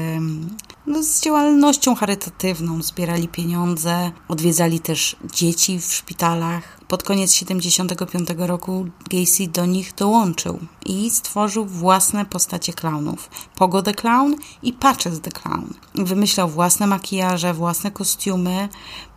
no, 0.88 1.04
z 1.04 1.22
działalnością 1.22 1.96
charytatywną. 1.96 2.82
Zbierali 2.82 3.28
pieniądze, 3.28 4.12
odwiedzali 4.28 4.80
też 4.80 5.16
dzieci 5.34 5.80
w 5.80 5.94
szpitalach. 5.94 6.80
Pod 6.88 7.04
koniec 7.04 7.34
75 7.34 8.30
roku 8.38 8.86
Gacy 9.10 9.48
do 9.48 9.66
nich 9.66 9.94
dołączył 9.94 10.60
i 10.86 11.10
stworzył 11.10 11.66
własne 11.66 12.26
postacie 12.26 12.74
klaunów. 12.74 13.30
Pogo 13.56 13.82
the 13.82 13.94
Clown 13.94 14.36
i 14.64 14.74
Patches 14.74 15.22
the 15.22 15.32
Clown. 15.32 15.74
Wymyślał 15.96 16.50
własne 16.50 16.88
makijaże, 16.88 17.54
własne 17.54 17.92
kostiumy. 17.92 18.70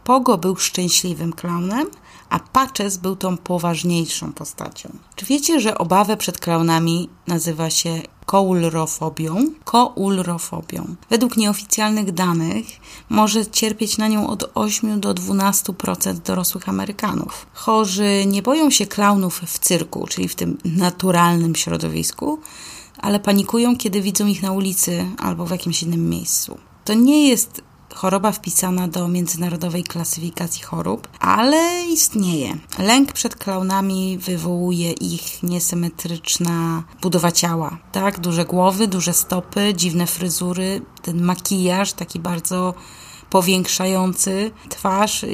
Pogo 0.04 0.38
był 0.38 0.56
szczęśliwym 0.56 1.32
klaunem, 1.32 1.86
a 2.30 2.38
Patches 2.38 2.96
był 2.96 3.16
tą 3.16 3.36
poważniejszą 3.36 4.32
postacią. 4.32 4.88
Czy 5.16 5.26
wiecie, 5.26 5.60
że 5.60 5.78
obawę 5.78 6.16
przed 6.16 6.38
klaunami 6.38 7.08
nazywa 7.26 7.70
się 7.70 8.02
koulrofobią? 8.26 9.36
Koulrofobią. 9.64 10.94
Według 11.10 11.36
nieoficjalnych 11.36 12.12
danych 12.12 12.66
może 13.08 13.46
cierpieć 13.46 13.98
na 13.98 14.08
nią 14.08 14.26
od 14.26 14.50
8 14.54 15.00
do 15.00 15.14
12% 15.14 16.14
dorosłych 16.14 16.68
Amerykanów. 16.68 17.46
Chorzy 17.52 18.24
nie 18.26 18.42
boją 18.42 18.70
się 18.70 18.86
klaunów 18.86 19.40
w 19.46 19.58
cyrku, 19.58 20.06
czyli 20.06 20.28
w 20.28 20.34
tym 20.34 20.58
naturalnym 20.64 21.54
środowisku, 21.54 22.38
ale 22.98 23.20
panikują, 23.20 23.76
kiedy 23.76 24.00
widzą 24.02 24.26
ich 24.26 24.42
na 24.42 24.52
ulicy 24.52 25.06
albo 25.18 25.46
w 25.46 25.50
jakimś 25.50 25.82
innym 25.82 26.08
miejscu. 26.08 26.58
To 26.84 26.94
nie 26.94 27.28
jest 27.28 27.62
choroba 27.94 28.32
wpisana 28.32 28.88
do 28.88 29.08
międzynarodowej 29.08 29.84
klasyfikacji 29.84 30.62
chorób, 30.62 31.08
ale 31.20 31.84
istnieje. 31.92 32.56
Lęk 32.78 33.12
przed 33.12 33.36
klaunami 33.36 34.18
wywołuje 34.18 34.92
ich 34.92 35.42
niesymetryczna 35.42 36.82
budowa 37.02 37.32
ciała. 37.32 37.78
Tak, 37.92 38.20
duże 38.20 38.44
głowy, 38.44 38.88
duże 38.88 39.12
stopy, 39.12 39.74
dziwne 39.76 40.06
fryzury, 40.06 40.82
ten 41.02 41.22
makijaż 41.22 41.92
taki 41.92 42.20
bardzo 42.20 42.74
powiększający 43.30 44.50
twarz, 44.68 45.24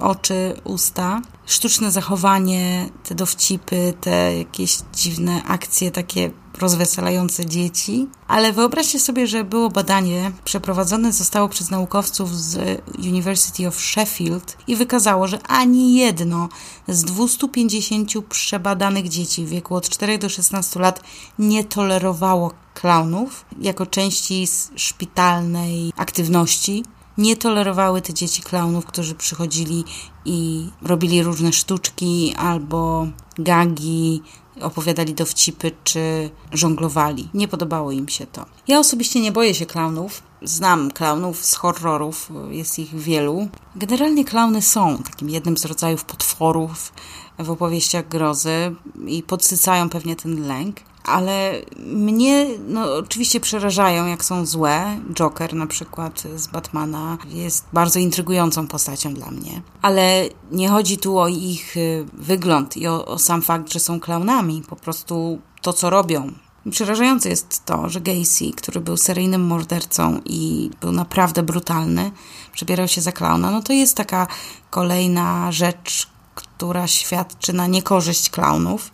oczy, 0.00 0.60
usta. 0.64 1.22
Sztuczne 1.48 1.90
zachowanie, 1.90 2.88
te 3.04 3.14
dowcipy, 3.14 3.94
te 4.00 4.38
jakieś 4.38 4.78
dziwne 4.94 5.42
akcje 5.44 5.90
takie 5.90 6.30
rozweselające 6.58 7.46
dzieci. 7.46 8.08
Ale 8.26 8.52
wyobraźcie 8.52 9.00
sobie, 9.00 9.26
że 9.26 9.44
było 9.44 9.68
badanie 9.68 10.32
przeprowadzone 10.44 11.12
zostało 11.12 11.48
przez 11.48 11.70
naukowców 11.70 12.36
z 12.36 12.80
University 12.98 13.68
of 13.68 13.80
Sheffield 13.80 14.56
i 14.66 14.76
wykazało, 14.76 15.28
że 15.28 15.42
ani 15.42 15.94
jedno 15.94 16.48
z 16.88 17.04
250 17.04 18.12
przebadanych 18.28 19.08
dzieci 19.08 19.46
w 19.46 19.48
wieku 19.48 19.74
od 19.74 19.88
4 19.88 20.18
do 20.18 20.28
16 20.28 20.80
lat 20.80 21.00
nie 21.38 21.64
tolerowało 21.64 22.52
klaunów 22.74 23.44
jako 23.60 23.86
części 23.86 24.46
szpitalnej 24.76 25.92
aktywności 25.96 26.84
nie 27.18 27.36
tolerowały 27.36 28.02
te 28.02 28.14
dzieci 28.14 28.42
klaunów, 28.42 28.86
którzy 28.86 29.14
przychodzili 29.14 29.84
i 30.24 30.68
robili 30.82 31.22
różne 31.22 31.52
sztuczki 31.52 32.34
albo 32.38 33.06
gagi, 33.38 34.22
opowiadali 34.60 35.14
dowcipy 35.14 35.72
czy 35.84 36.30
żonglowali. 36.52 37.28
Nie 37.34 37.48
podobało 37.48 37.92
im 37.92 38.08
się 38.08 38.26
to. 38.26 38.46
Ja 38.68 38.78
osobiście 38.78 39.20
nie 39.20 39.32
boję 39.32 39.54
się 39.54 39.66
klaunów. 39.66 40.22
Znam 40.42 40.90
klaunów 40.90 41.44
z 41.44 41.54
horrorów, 41.54 42.30
jest 42.50 42.78
ich 42.78 42.94
wielu. 42.94 43.48
Generalnie 43.76 44.24
klauny 44.24 44.62
są 44.62 44.98
takim 44.98 45.30
jednym 45.30 45.56
z 45.56 45.64
rodzajów 45.64 46.04
potworów 46.04 46.92
w 47.38 47.50
opowieściach 47.50 48.08
grozy 48.08 48.74
i 49.06 49.22
podsycają 49.22 49.88
pewnie 49.88 50.16
ten 50.16 50.46
lęk 50.46 50.76
ale 51.08 51.52
mnie 51.76 52.46
no, 52.68 52.94
oczywiście 52.94 53.40
przerażają, 53.40 54.06
jak 54.06 54.24
są 54.24 54.46
złe. 54.46 55.00
Joker 55.14 55.54
na 55.54 55.66
przykład 55.66 56.22
z 56.36 56.46
Batmana 56.46 57.18
jest 57.28 57.64
bardzo 57.72 57.98
intrygującą 57.98 58.66
postacią 58.66 59.14
dla 59.14 59.30
mnie. 59.30 59.62
Ale 59.82 60.24
nie 60.50 60.68
chodzi 60.68 60.98
tu 60.98 61.18
o 61.18 61.28
ich 61.28 61.76
y, 61.76 62.06
wygląd 62.12 62.76
i 62.76 62.86
o, 62.86 63.06
o 63.06 63.18
sam 63.18 63.42
fakt, 63.42 63.72
że 63.72 63.80
są 63.80 64.00
klaunami. 64.00 64.62
Po 64.68 64.76
prostu 64.76 65.38
to, 65.62 65.72
co 65.72 65.90
robią. 65.90 66.32
Przerażające 66.70 67.28
jest 67.28 67.64
to, 67.64 67.88
że 67.88 68.00
Gacy, 68.00 68.50
który 68.56 68.80
był 68.80 68.96
seryjnym 68.96 69.46
mordercą 69.46 70.20
i 70.24 70.70
był 70.80 70.92
naprawdę 70.92 71.42
brutalny, 71.42 72.10
przebierał 72.52 72.88
się 72.88 73.00
za 73.00 73.12
klauna. 73.12 73.50
No 73.50 73.62
to 73.62 73.72
jest 73.72 73.96
taka 73.96 74.26
kolejna 74.70 75.52
rzecz, 75.52 76.08
która 76.34 76.86
świadczy 76.86 77.52
na 77.52 77.66
niekorzyść 77.66 78.30
klaunów. 78.30 78.90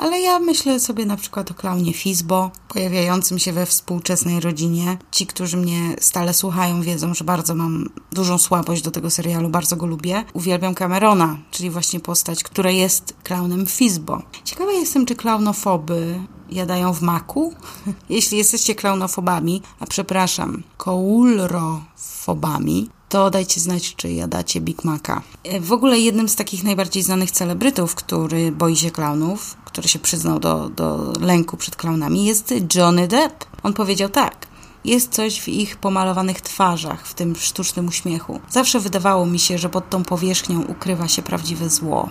Ale 0.00 0.20
ja 0.20 0.38
myślę 0.38 0.80
sobie 0.80 1.06
na 1.06 1.16
przykład 1.16 1.50
o 1.50 1.54
klaunie 1.54 1.92
Fizbo, 1.92 2.50
pojawiającym 2.68 3.38
się 3.38 3.52
we 3.52 3.66
współczesnej 3.66 4.40
rodzinie. 4.40 4.98
Ci, 5.10 5.26
którzy 5.26 5.56
mnie 5.56 5.96
stale 6.00 6.34
słuchają, 6.34 6.82
wiedzą, 6.82 7.14
że 7.14 7.24
bardzo 7.24 7.54
mam 7.54 7.90
dużą 8.12 8.38
słabość 8.38 8.82
do 8.82 8.90
tego 8.90 9.10
serialu, 9.10 9.48
bardzo 9.48 9.76
go 9.76 9.86
lubię. 9.86 10.24
Uwielbiam 10.32 10.74
Camerona, 10.74 11.38
czyli 11.50 11.70
właśnie 11.70 12.00
postać, 12.00 12.42
która 12.42 12.70
jest 12.70 13.14
klaunem 13.24 13.66
Fizbo. 13.66 14.22
Ciekawa 14.44 14.72
jestem, 14.72 15.06
czy 15.06 15.16
klaunofoby 15.16 16.20
jadają 16.50 16.94
w 16.94 17.02
maku? 17.02 17.54
Jeśli 18.08 18.38
jesteście 18.38 18.74
klaunofobami, 18.74 19.62
a 19.80 19.86
przepraszam, 19.86 20.62
koulrofobami, 20.76 22.90
to 23.10 23.30
dajcie 23.30 23.60
znać, 23.60 23.94
czy 23.96 24.12
jadacie 24.12 24.60
Big 24.60 24.84
Maca. 24.84 25.22
E, 25.44 25.60
W 25.60 25.72
ogóle 25.72 25.98
jednym 25.98 26.28
z 26.28 26.36
takich 26.36 26.64
najbardziej 26.64 27.02
znanych 27.02 27.30
celebrytów, 27.30 27.94
który 27.94 28.52
boi 28.52 28.76
się 28.76 28.90
klaunów, 28.90 29.56
który 29.64 29.88
się 29.88 29.98
przyznał 29.98 30.40
do, 30.40 30.68
do 30.68 31.12
lęku 31.20 31.56
przed 31.56 31.76
klaunami, 31.76 32.24
jest 32.24 32.54
Johnny 32.74 33.08
Depp. 33.08 33.46
On 33.62 33.72
powiedział 33.72 34.08
tak. 34.08 34.46
Jest 34.84 35.12
coś 35.12 35.40
w 35.40 35.48
ich 35.48 35.76
pomalowanych 35.76 36.40
twarzach, 36.40 37.06
w 37.06 37.14
tym 37.14 37.36
sztucznym 37.36 37.88
uśmiechu. 37.88 38.40
Zawsze 38.50 38.80
wydawało 38.80 39.26
mi 39.26 39.38
się, 39.38 39.58
że 39.58 39.68
pod 39.68 39.90
tą 39.90 40.04
powierzchnią 40.04 40.62
ukrywa 40.62 41.08
się 41.08 41.22
prawdziwe 41.22 41.70
zło. 41.70 42.08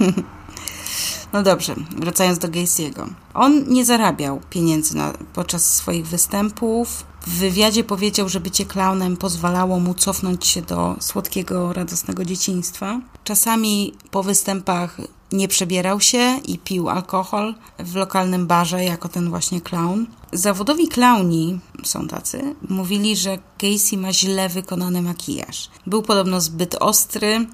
No 1.32 1.42
dobrze, 1.42 1.74
wracając 1.96 2.38
do 2.38 2.48
Gacy'ego. 2.48 3.08
On 3.34 3.64
nie 3.68 3.84
zarabiał 3.84 4.40
pieniędzy 4.50 4.96
na, 4.96 5.12
podczas 5.32 5.74
swoich 5.74 6.06
występów. 6.06 7.04
W 7.26 7.38
wywiadzie 7.38 7.84
powiedział, 7.84 8.28
że 8.28 8.40
bycie 8.40 8.66
klaunem 8.66 9.16
pozwalało 9.16 9.80
mu 9.80 9.94
cofnąć 9.94 10.46
się 10.46 10.62
do 10.62 10.96
słodkiego, 11.00 11.72
radosnego 11.72 12.24
dzieciństwa. 12.24 13.00
Czasami 13.24 13.94
po 14.10 14.22
występach 14.22 14.96
nie 15.32 15.48
przebierał 15.48 16.00
się 16.00 16.40
i 16.44 16.58
pił 16.58 16.88
alkohol 16.88 17.54
w 17.78 17.94
lokalnym 17.94 18.46
barze 18.46 18.84
jako 18.84 19.08
ten 19.08 19.30
właśnie 19.30 19.60
clown. 19.60 20.06
Zawodowi 20.32 20.88
klauni, 20.88 21.60
są 21.84 22.08
tacy, 22.08 22.54
mówili, 22.68 23.16
że 23.16 23.38
Gacy 23.58 23.96
ma 23.96 24.12
źle 24.12 24.48
wykonany 24.48 25.02
makijaż. 25.02 25.70
Był 25.86 26.02
podobno 26.02 26.40
zbyt 26.40 26.74
ostry 26.74 27.46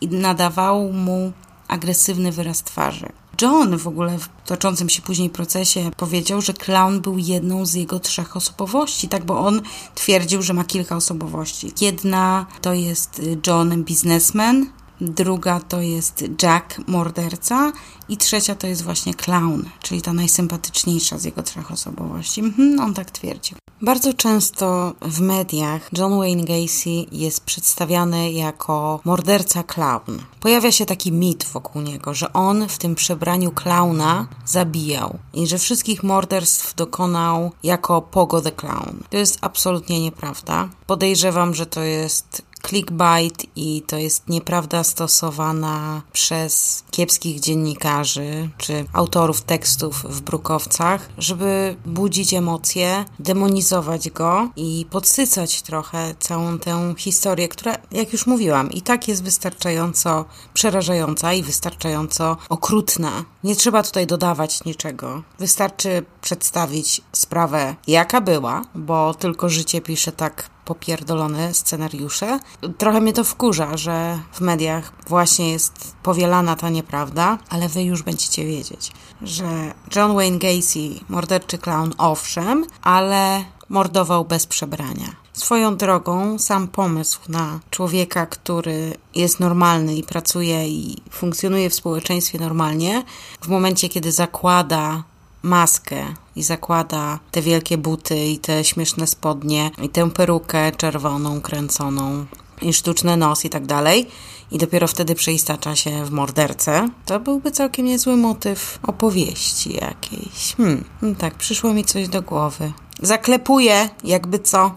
i 0.00 0.08
nadawał 0.08 0.92
mu 0.92 1.32
agresywny 1.68 2.32
wyraz 2.32 2.62
twarzy. 2.62 3.08
John 3.42 3.78
w 3.78 3.86
ogóle 3.86 4.18
w 4.18 4.28
toczącym 4.44 4.88
się 4.88 5.02
później 5.02 5.30
procesie 5.30 5.90
powiedział, 5.96 6.40
że 6.40 6.54
clown 6.54 7.00
był 7.00 7.18
jedną 7.18 7.66
z 7.66 7.74
jego 7.74 8.00
trzech 8.00 8.36
osobowości, 8.36 9.08
tak, 9.08 9.24
bo 9.24 9.38
on 9.38 9.62
twierdził, 9.94 10.42
że 10.42 10.54
ma 10.54 10.64
kilka 10.64 10.96
osobowości. 10.96 11.72
Jedna 11.80 12.46
to 12.60 12.72
jest 12.72 13.22
John 13.46 13.84
biznesmen, 13.84 14.66
druga 15.00 15.60
to 15.60 15.80
jest 15.80 16.24
Jack 16.42 16.80
morderca 16.86 17.72
i 18.08 18.16
trzecia 18.16 18.54
to 18.54 18.66
jest 18.66 18.82
właśnie 18.82 19.14
clown, 19.14 19.64
czyli 19.82 20.02
ta 20.02 20.12
najsympatyczniejsza 20.12 21.18
z 21.18 21.24
jego 21.24 21.42
trzech 21.42 21.72
osobowości. 21.72 22.40
Mhm, 22.40 22.80
on 22.80 22.94
tak 22.94 23.10
twierdził. 23.10 23.58
Bardzo 23.82 24.14
często 24.14 24.94
w 25.02 25.20
mediach 25.20 25.90
John 25.98 26.18
Wayne 26.18 26.44
Gacy 26.44 26.90
jest 27.12 27.44
przedstawiany 27.44 28.32
jako 28.32 29.00
morderca 29.04 29.62
clown. 29.62 30.18
Pojawia 30.40 30.72
się 30.72 30.86
taki 30.86 31.12
mit 31.12 31.44
wokół 31.44 31.82
niego, 31.82 32.14
że 32.14 32.32
on 32.32 32.68
w 32.68 32.78
tym 32.78 32.94
przebraniu 32.94 33.50
klauna 33.50 34.26
zabijał 34.46 35.18
i 35.34 35.46
że 35.46 35.58
wszystkich 35.58 36.02
morderstw 36.02 36.74
dokonał 36.74 37.52
jako 37.62 38.02
Pogo 38.02 38.40
the 38.40 38.52
Clown. 38.52 39.02
To 39.10 39.16
jest 39.16 39.38
absolutnie 39.40 40.00
nieprawda. 40.00 40.68
Podejrzewam, 40.86 41.54
że 41.54 41.66
to 41.66 41.82
jest 41.82 42.42
clickbait 42.58 43.46
i 43.56 43.82
to 43.86 43.96
jest 43.96 44.28
nieprawda 44.28 44.84
stosowana 44.84 46.02
przez 46.12 46.84
kiepskich 46.90 47.40
dziennikarzy 47.40 48.48
czy 48.58 48.84
autorów 48.92 49.42
tekstów 49.42 50.04
w 50.08 50.20
brukowcach, 50.20 51.08
żeby 51.18 51.76
budzić 51.86 52.34
emocje, 52.34 53.04
demonizować 53.18 54.10
go 54.10 54.48
i 54.56 54.86
podsycać 54.90 55.62
trochę 55.62 56.14
całą 56.18 56.58
tę 56.58 56.94
historię, 56.98 57.48
która, 57.48 57.74
jak 57.90 58.12
już 58.12 58.26
mówiłam, 58.26 58.70
i 58.70 58.82
tak 58.82 59.08
jest 59.08 59.22
wystarczająco 59.22 60.24
przerażająca 60.54 61.32
i 61.32 61.42
wystarczająco 61.42 62.36
okrutna. 62.48 63.24
Nie 63.44 63.56
trzeba 63.56 63.82
tutaj 63.82 64.06
dodawać 64.06 64.64
niczego. 64.64 65.22
Wystarczy 65.38 66.04
przedstawić 66.20 67.00
sprawę, 67.12 67.76
jaka 67.86 68.20
była, 68.20 68.62
bo 68.74 69.14
tylko 69.14 69.48
życie 69.48 69.80
pisze 69.80 70.12
tak 70.12 70.50
popierdolone 70.68 71.54
scenariusze. 71.54 72.38
Trochę 72.78 73.00
mnie 73.00 73.12
to 73.12 73.24
wkurza, 73.24 73.76
że 73.76 74.18
w 74.32 74.40
mediach 74.40 74.92
właśnie 75.06 75.50
jest 75.50 75.94
powielana 76.02 76.56
ta 76.56 76.70
nieprawda, 76.70 77.38
ale 77.48 77.68
wy 77.68 77.82
już 77.82 78.02
będziecie 78.02 78.46
wiedzieć, 78.46 78.92
że 79.22 79.74
John 79.96 80.14
Wayne 80.14 80.38
Gacy, 80.38 80.90
morderczy 81.08 81.58
clown, 81.58 81.94
owszem, 81.98 82.66
ale 82.82 83.44
mordował 83.68 84.24
bez 84.24 84.46
przebrania. 84.46 85.08
Swoją 85.32 85.76
drogą, 85.76 86.38
sam 86.38 86.68
pomysł 86.68 87.20
na 87.28 87.60
człowieka, 87.70 88.26
który 88.26 88.96
jest 89.14 89.40
normalny 89.40 89.94
i 89.96 90.02
pracuje 90.02 90.68
i 90.68 90.96
funkcjonuje 91.10 91.70
w 91.70 91.74
społeczeństwie 91.74 92.38
normalnie, 92.38 93.04
w 93.40 93.48
momencie, 93.48 93.88
kiedy 93.88 94.12
zakłada 94.12 95.02
maskę 95.42 96.04
i 96.38 96.42
zakłada 96.42 97.18
te 97.30 97.42
wielkie 97.42 97.78
buty 97.78 98.26
i 98.26 98.38
te 98.38 98.64
śmieszne 98.64 99.06
spodnie 99.06 99.70
i 99.82 99.88
tę 99.88 100.10
perukę 100.10 100.72
czerwoną, 100.72 101.40
kręconą 101.40 102.26
i 102.62 102.72
sztuczny 102.72 103.16
nos 103.16 103.44
i 103.44 103.50
tak 103.50 103.66
dalej 103.66 104.06
i 104.50 104.58
dopiero 104.58 104.86
wtedy 104.86 105.14
przeistacza 105.14 105.76
się 105.76 106.04
w 106.04 106.10
mordercę, 106.10 106.88
to 107.06 107.20
byłby 107.20 107.50
całkiem 107.50 107.86
niezły 107.86 108.16
motyw 108.16 108.78
opowieści 108.82 109.74
jakiejś. 109.74 110.54
Hmm, 110.56 110.84
tak, 111.18 111.34
przyszło 111.34 111.74
mi 111.74 111.84
coś 111.84 112.08
do 112.08 112.22
głowy. 112.22 112.72
Zaklepuję, 113.02 113.88
jakby 114.04 114.38
co. 114.38 114.74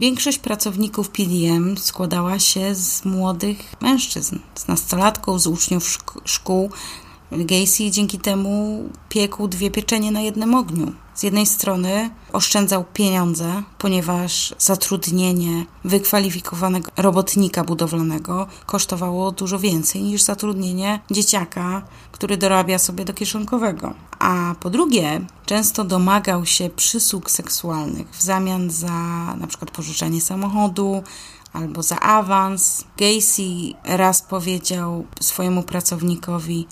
Większość 0.00 0.38
pracowników 0.38 1.08
PDM 1.08 1.76
składała 1.76 2.38
się 2.38 2.74
z 2.74 3.04
młodych 3.04 3.58
mężczyzn, 3.80 4.38
z 4.54 4.68
nastolatków, 4.68 5.40
z 5.40 5.46
uczniów 5.46 5.84
szk- 5.84 6.20
szkół, 6.24 6.70
Gacy 7.32 7.90
dzięki 7.90 8.18
temu 8.18 8.82
piekł 9.08 9.48
dwie 9.48 9.70
pieczenie 9.70 10.12
na 10.12 10.20
jednym 10.20 10.54
ogniu. 10.54 10.92
Z 11.14 11.22
jednej 11.22 11.46
strony 11.46 12.10
oszczędzał 12.32 12.84
pieniądze, 12.94 13.62
ponieważ 13.78 14.54
zatrudnienie 14.58 15.66
wykwalifikowanego 15.84 16.90
robotnika 16.96 17.64
budowlanego 17.64 18.46
kosztowało 18.66 19.32
dużo 19.32 19.58
więcej 19.58 20.02
niż 20.02 20.22
zatrudnienie 20.22 21.00
dzieciaka, 21.10 21.82
który 22.12 22.36
dorabia 22.36 22.78
sobie 22.78 23.04
do 23.04 23.14
kieszonkowego. 23.14 23.94
A 24.18 24.54
po 24.60 24.70
drugie, 24.70 25.20
często 25.46 25.84
domagał 25.84 26.46
się 26.46 26.70
przysług 26.70 27.30
seksualnych 27.30 28.10
w 28.10 28.22
zamian 28.22 28.70
za 28.70 28.92
na 29.40 29.46
przykład 29.46 29.70
pożyczenie 29.70 30.20
samochodu, 30.20 31.02
albo 31.52 31.82
za 31.82 32.00
awans. 32.00 32.84
Gacy 32.96 33.42
raz 33.84 34.22
powiedział 34.22 35.06
swojemu 35.20 35.62
pracownikowi: 35.62 36.66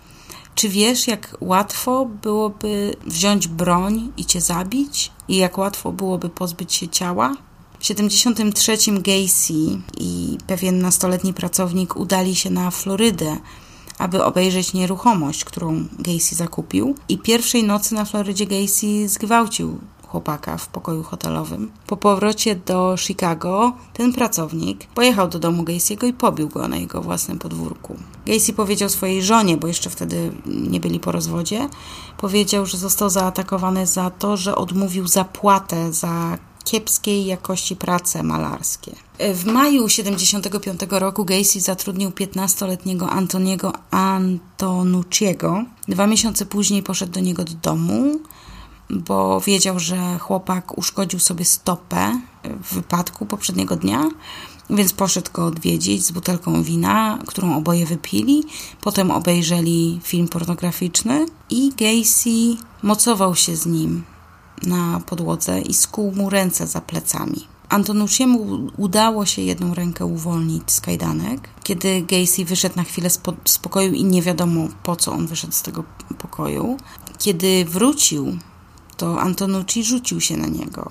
czy 0.57 0.69
wiesz, 0.69 1.07
jak 1.07 1.37
łatwo 1.41 2.07
byłoby 2.23 2.97
wziąć 3.07 3.49
broń 3.49 4.13
i 4.17 4.25
cię 4.25 4.41
zabić? 4.41 5.13
I 5.29 5.37
jak 5.37 5.59
łatwo 5.59 5.93
byłoby 5.93 6.29
pozbyć 6.29 6.75
się 6.75 6.89
ciała? 6.89 7.37
W 7.79 7.87
73 7.87 8.77
Gacy 8.93 9.55
i 9.99 10.39
pewien 10.47 10.79
nastoletni 10.79 11.35
pracownik 11.35 11.97
udali 11.97 12.37
się 12.37 12.51
na 12.51 12.71
Florydę, 12.71 13.37
aby 13.99 14.25
obejrzeć 14.25 14.73
nieruchomość, 14.73 15.45
którą 15.45 15.85
Gacy 15.99 16.35
zakupił. 16.35 16.95
I 17.09 17.19
pierwszej 17.19 17.65
nocy 17.65 17.95
na 17.95 18.05
Florydzie 18.05 18.47
Gacy 18.47 19.09
zgwałcił 19.09 19.79
chłopaka 20.09 20.57
w 20.57 20.69
pokoju 20.69 21.03
hotelowym. 21.03 21.71
Po 21.87 21.97
powrocie 21.97 22.57
do 22.57 22.95
Chicago 22.99 23.73
ten 23.93 24.13
pracownik 24.13 24.87
pojechał 24.87 25.29
do 25.29 25.39
domu 25.39 25.63
Gacy'ego 25.63 26.09
i 26.09 26.13
pobił 26.13 26.49
go 26.49 26.69
na 26.69 26.77
jego 26.77 27.03
własnym 27.03 27.39
podwórku. 27.39 27.97
Gacy 28.27 28.53
powiedział 28.53 28.89
swojej 28.89 29.23
żonie, 29.23 29.57
bo 29.57 29.67
jeszcze 29.67 29.91
wtedy 29.91 30.33
nie 30.47 30.81
byli 30.81 31.01
po 31.01 31.13
rozwodzie, 31.13 31.69
powiedział, 32.19 32.67
że 32.67 32.79
został 32.79 33.11
zaatakowany 33.11 33.87
za 33.87 34.11
to, 34.11 34.37
że 34.37 34.57
odmówił 34.57 35.07
zapłatę 35.07 35.93
za 35.93 36.39
kiepskiej 36.65 37.27
jakości 37.27 37.77
prace 37.77 38.23
malarskie. 38.23 38.93
W 39.35 39.45
maju 39.45 39.89
75 39.89 40.81
roku 40.91 41.25
Gacy 41.25 41.61
zatrudnił 41.61 42.11
15-letniego 42.11 43.09
Antoniego 43.09 43.73
Antonucciego. 43.91 45.65
Dwa 45.89 46.07
miesiące 46.07 46.47
później 46.47 46.83
poszedł 46.83 47.13
do 47.13 47.21
niego 47.21 47.45
do 47.45 47.55
domu, 47.55 48.21
bo 48.91 49.41
wiedział, 49.41 49.79
że 49.79 50.19
chłopak 50.19 50.79
uszkodził 50.79 51.21
sobie 51.21 51.45
stopę 51.45 52.21
w 52.45 52.75
wypadku 52.75 53.27
poprzedniego 53.27 53.77
dnia, 53.77 54.09
więc 54.71 54.93
poszedł 54.93 55.31
go 55.33 55.47
odwiedzić 55.47 56.05
z 56.05 56.11
butelką 56.11 56.63
wina, 56.63 57.19
którą 57.27 57.57
oboje 57.57 57.87
wypili. 57.87 58.45
Potem 58.81 59.11
obejrzeli 59.11 60.01
film 60.03 60.29
pornograficzny 60.29 61.27
i 61.51 61.71
Gacy 61.71 62.63
mocował 62.83 63.35
się 63.35 63.57
z 63.57 63.67
nim 63.67 64.05
na 64.63 65.01
podłodze 65.07 65.61
i 65.61 65.75
skuł 65.75 66.13
mu 66.13 66.31
ręce 66.31 66.67
za 66.67 66.81
plecami. 66.81 67.47
Antonucciemu 67.69 68.69
udało 68.77 69.27
się 69.27 69.43
jedną 69.43 69.75
rękę 69.75 70.07
uwolnić 70.07 70.73
z 70.73 70.81
kajdanek. 70.81 71.49
Kiedy 71.63 72.03
Gacy 72.03 72.45
wyszedł 72.45 72.77
na 72.77 72.85
chwilę 72.85 73.11
z 73.45 73.59
pokoju 73.59 73.93
i 73.93 74.05
nie 74.05 74.23
wiadomo 74.23 74.69
po 74.83 74.97
co 74.97 75.13
on 75.13 75.27
wyszedł 75.27 75.53
z 75.53 75.63
tego 75.63 75.85
pokoju, 76.19 76.77
kiedy 77.19 77.65
wrócił, 77.65 78.39
to 78.97 79.21
Antonucci 79.21 79.85
rzucił 79.85 80.21
się 80.21 80.37
na 80.37 80.47
niego. 80.47 80.91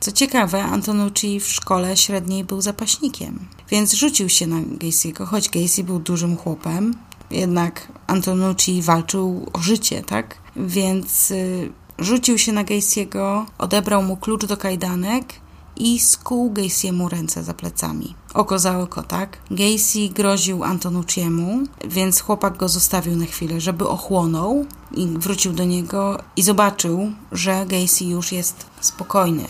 Co 0.00 0.12
ciekawe, 0.12 0.64
Antonucci 0.64 1.40
w 1.40 1.48
szkole 1.48 1.96
średniej 1.96 2.44
był 2.44 2.60
zapaśnikiem, 2.60 3.38
więc 3.70 3.92
rzucił 3.92 4.28
się 4.28 4.46
na 4.46 4.56
Gacy'ego, 4.56 5.26
choć 5.26 5.48
Gacy 5.48 5.84
był 5.84 5.98
dużym 5.98 6.36
chłopem, 6.36 6.94
jednak 7.30 7.88
Antonucci 8.06 8.82
walczył 8.82 9.50
o 9.52 9.58
życie, 9.58 10.02
tak? 10.02 10.38
Więc 10.56 11.30
y, 11.30 11.72
rzucił 11.98 12.38
się 12.38 12.52
na 12.52 12.64
Gacy'ego, 12.64 13.44
odebrał 13.58 14.02
mu 14.02 14.16
klucz 14.16 14.46
do 14.46 14.56
kajdanek 14.56 15.34
i 15.78 16.00
skuł 16.00 16.52
Gacy'emu 16.52 17.08
ręce 17.08 17.44
za 17.44 17.54
plecami. 17.54 18.14
Oko 18.34 18.58
za 18.58 18.78
oko, 18.78 19.02
tak? 19.02 19.38
Gacy 19.50 20.08
groził 20.08 20.64
Antonucciemu, 20.64 21.62
więc 21.84 22.20
chłopak 22.20 22.56
go 22.56 22.68
zostawił 22.68 23.16
na 23.16 23.26
chwilę, 23.26 23.60
żeby 23.60 23.88
ochłonął 23.88 24.66
i 24.94 25.06
wrócił 25.06 25.52
do 25.52 25.64
niego 25.64 26.22
i 26.36 26.42
zobaczył, 26.42 27.12
że 27.32 27.66
Gacy 27.66 28.04
już 28.04 28.32
jest 28.32 28.66
spokojny. 28.80 29.44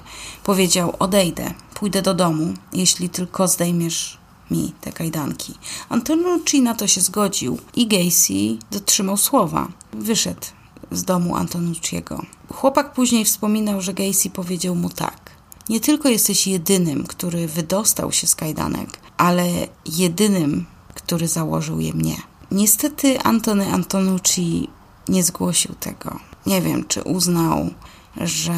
Powiedział, 0.45 0.95
odejdę, 0.99 1.55
pójdę 1.75 2.03
do 2.03 2.15
domu, 2.15 2.55
jeśli 2.73 3.09
tylko 3.09 3.49
zdejmiesz 3.49 4.19
mi 4.51 4.73
te 4.81 4.93
kajdanki. 4.93 5.55
Antonucci 5.89 6.63
na 6.63 6.75
to 6.75 6.87
się 6.87 7.01
zgodził 7.01 7.59
i 7.77 7.87
Gacy 7.87 8.67
dotrzymał 8.71 9.17
słowa. 9.17 9.69
Wyszedł 9.93 10.47
z 10.91 11.05
domu 11.05 11.37
Antonucciego. 11.37 12.23
Chłopak 12.53 12.93
później 12.93 13.25
wspominał, 13.25 13.81
że 13.81 13.95
Gacy 13.95 14.31
powiedział 14.31 14.75
mu 14.75 14.91
tak. 14.91 15.38
Nie 15.69 15.81
tylko 15.81 16.09
jesteś 16.09 16.47
jedynym, 16.47 17.07
który 17.07 17.49
wydostał 17.49 18.13
się 18.13 18.27
z 18.27 18.35
kajdanek, 18.35 19.01
ale 19.17 19.49
jedynym, 19.87 20.67
który 20.95 21.29
założył 21.29 21.81
je 21.81 21.93
mnie. 21.93 22.17
Niestety 22.51 23.21
Antony 23.21 23.73
Antonucci 23.73 24.69
nie 25.09 25.25
zgłosił 25.25 25.75
tego. 25.75 26.19
Nie 26.47 26.63
wiem, 26.63 26.85
czy 26.89 27.03
uznał, 27.03 27.71
że 28.17 28.53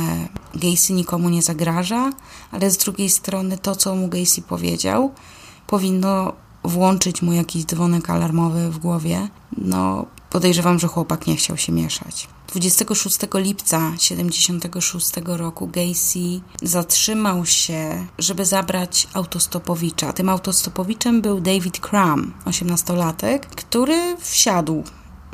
Gacy 0.55 0.93
nikomu 0.93 1.29
nie 1.29 1.43
zagraża, 1.43 2.13
ale 2.53 2.71
z 2.71 2.77
drugiej 2.77 3.11
strony 3.11 3.59
to, 3.59 3.77
co 3.77 3.95
mu 3.95 4.09
Gacy 4.09 4.43
powiedział, 4.43 5.13
powinno 5.67 6.33
włączyć 6.65 7.23
mu 7.23 7.33
jakiś 7.33 7.65
dzwonek 7.65 8.11
alarmowy 8.11 8.71
w 8.71 8.79
głowie. 8.79 9.29
No, 9.59 10.07
podejrzewam, 10.31 10.79
że 10.79 10.89
chłopak 10.89 11.27
nie 11.27 11.37
chciał 11.37 11.57
się 11.57 11.73
mieszać. 11.73 12.29
26 12.51 13.19
lipca 13.35 13.93
76 13.99 15.13
roku 15.25 15.67
Gacy 15.67 16.41
zatrzymał 16.63 17.47
się, 17.47 18.07
żeby 18.19 18.45
zabrać 18.45 19.09
autostopowicza. 19.15 20.13
Tym 20.13 20.29
autostopowiczem 20.29 21.23
był 21.23 21.41
David 21.41 21.79
Cram, 21.79 22.33
18-latek, 22.47 23.39
który 23.39 24.17
wsiadł 24.21 24.83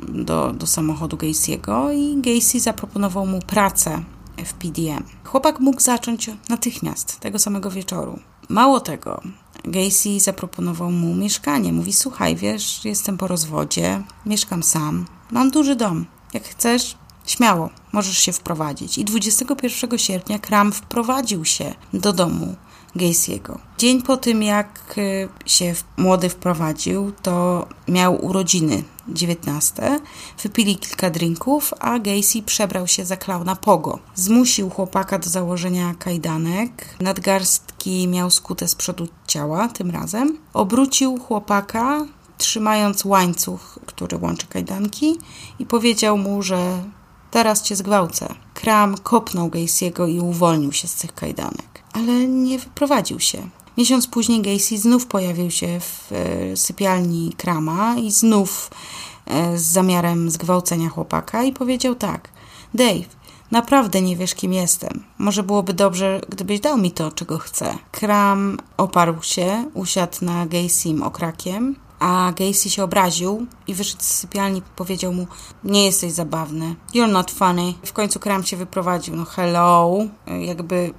do, 0.08 0.52
do 0.52 0.66
samochodu 0.66 1.16
Gacy'ego 1.16 1.94
i 1.94 2.22
Gacy 2.22 2.60
zaproponował 2.60 3.26
mu 3.26 3.40
pracę 3.40 4.02
w 4.44 4.52
PDM. 4.52 5.04
Chłopak 5.24 5.60
mógł 5.60 5.80
zacząć 5.80 6.30
natychmiast, 6.48 7.20
tego 7.20 7.38
samego 7.38 7.70
wieczoru. 7.70 8.18
Mało 8.48 8.80
tego, 8.80 9.20
Gacy 9.64 10.20
zaproponował 10.20 10.90
mu 10.90 11.14
mieszkanie. 11.14 11.72
Mówi: 11.72 11.92
Słuchaj, 11.92 12.36
wiesz, 12.36 12.84
jestem 12.84 13.18
po 13.18 13.26
rozwodzie, 13.26 14.02
mieszkam 14.26 14.62
sam, 14.62 15.06
mam 15.30 15.50
duży 15.50 15.76
dom. 15.76 16.06
Jak 16.32 16.44
chcesz, 16.44 16.96
śmiało, 17.26 17.70
możesz 17.92 18.18
się 18.18 18.32
wprowadzić. 18.32 18.98
I 18.98 19.04
21 19.04 19.98
sierpnia 19.98 20.38
Kram 20.38 20.72
wprowadził 20.72 21.44
się 21.44 21.74
do 21.92 22.12
domu 22.12 22.56
Gacy'ego. 22.96 23.58
Dzień 23.78 24.02
po 24.02 24.16
tym, 24.16 24.42
jak 24.42 24.94
y, 24.98 25.28
się 25.46 25.74
młody 25.96 26.28
wprowadził, 26.28 27.12
to 27.22 27.66
miał 27.88 28.24
urodziny 28.24 28.84
19. 29.08 30.00
Wypili 30.42 30.76
kilka 30.76 31.10
drinków, 31.10 31.74
a 31.80 31.98
Gacy 31.98 32.42
przebrał 32.42 32.86
się 32.86 33.04
za 33.04 33.16
klauna 33.16 33.56
Pogo. 33.56 33.98
Zmusił 34.14 34.70
chłopaka 34.70 35.18
do 35.18 35.30
założenia 35.30 35.94
kajdanek. 35.98 36.96
Nadgarstki 37.00 38.08
miał 38.08 38.30
skute 38.30 38.68
z 38.68 38.74
przodu 38.74 39.08
ciała 39.26 39.68
tym 39.68 39.90
razem. 39.90 40.38
Obrócił 40.52 41.18
chłopaka, 41.18 42.06
trzymając 42.38 43.04
łańcuch, 43.04 43.78
który 43.86 44.16
łączy 44.16 44.46
kajdanki 44.46 45.18
i 45.58 45.66
powiedział 45.66 46.18
mu, 46.18 46.42
że 46.42 46.82
teraz 47.30 47.62
cię 47.62 47.76
zgwałcę. 47.76 48.34
Kram 48.54 48.98
kopnął 48.98 49.48
Gacy'ego 49.48 50.08
i 50.08 50.20
uwolnił 50.20 50.72
się 50.72 50.88
z 50.88 50.94
tych 50.94 51.14
kajdanek, 51.14 51.82
ale 51.92 52.28
nie 52.28 52.58
wyprowadził 52.58 53.20
się. 53.20 53.48
Miesiąc 53.78 54.06
później 54.06 54.42
Gacy 54.42 54.78
znów 54.78 55.06
pojawił 55.06 55.50
się 55.50 55.80
w 55.80 56.12
e, 56.12 56.56
sypialni 56.56 57.32
Krama 57.36 57.96
i 57.96 58.10
znów 58.10 58.70
e, 59.26 59.58
z 59.58 59.62
zamiarem 59.62 60.30
zgwałcenia 60.30 60.88
chłopaka 60.88 61.42
i 61.42 61.52
powiedział 61.52 61.94
tak: 61.94 62.28
Dave, 62.74 63.08
naprawdę 63.50 64.02
nie 64.02 64.16
wiesz, 64.16 64.34
kim 64.34 64.52
jestem. 64.52 65.04
Może 65.18 65.42
byłoby 65.42 65.72
dobrze, 65.72 66.20
gdybyś 66.28 66.60
dał 66.60 66.78
mi 66.78 66.90
to, 66.90 67.10
czego 67.10 67.38
chcę. 67.38 67.78
Kram 67.90 68.58
oparł 68.76 69.22
się, 69.22 69.70
usiadł 69.74 70.24
na 70.24 70.46
Gacym 70.46 71.02
okrakiem, 71.02 71.76
a 72.00 72.32
Gacy 72.36 72.70
się 72.70 72.84
obraził 72.84 73.46
i 73.66 73.74
wyszedł 73.74 74.02
z 74.02 74.06
sypialni 74.06 74.62
powiedział 74.76 75.12
mu 75.12 75.26
nie 75.64 75.84
jesteś 75.84 76.12
zabawny, 76.12 76.76
you're 76.94 77.12
not 77.12 77.30
funny. 77.30 77.74
W 77.84 77.92
końcu 77.92 78.20
Kram 78.20 78.44
się 78.44 78.56
wyprowadził, 78.56 79.16
no 79.16 79.24
hello, 79.24 79.98
jakby 80.40 80.94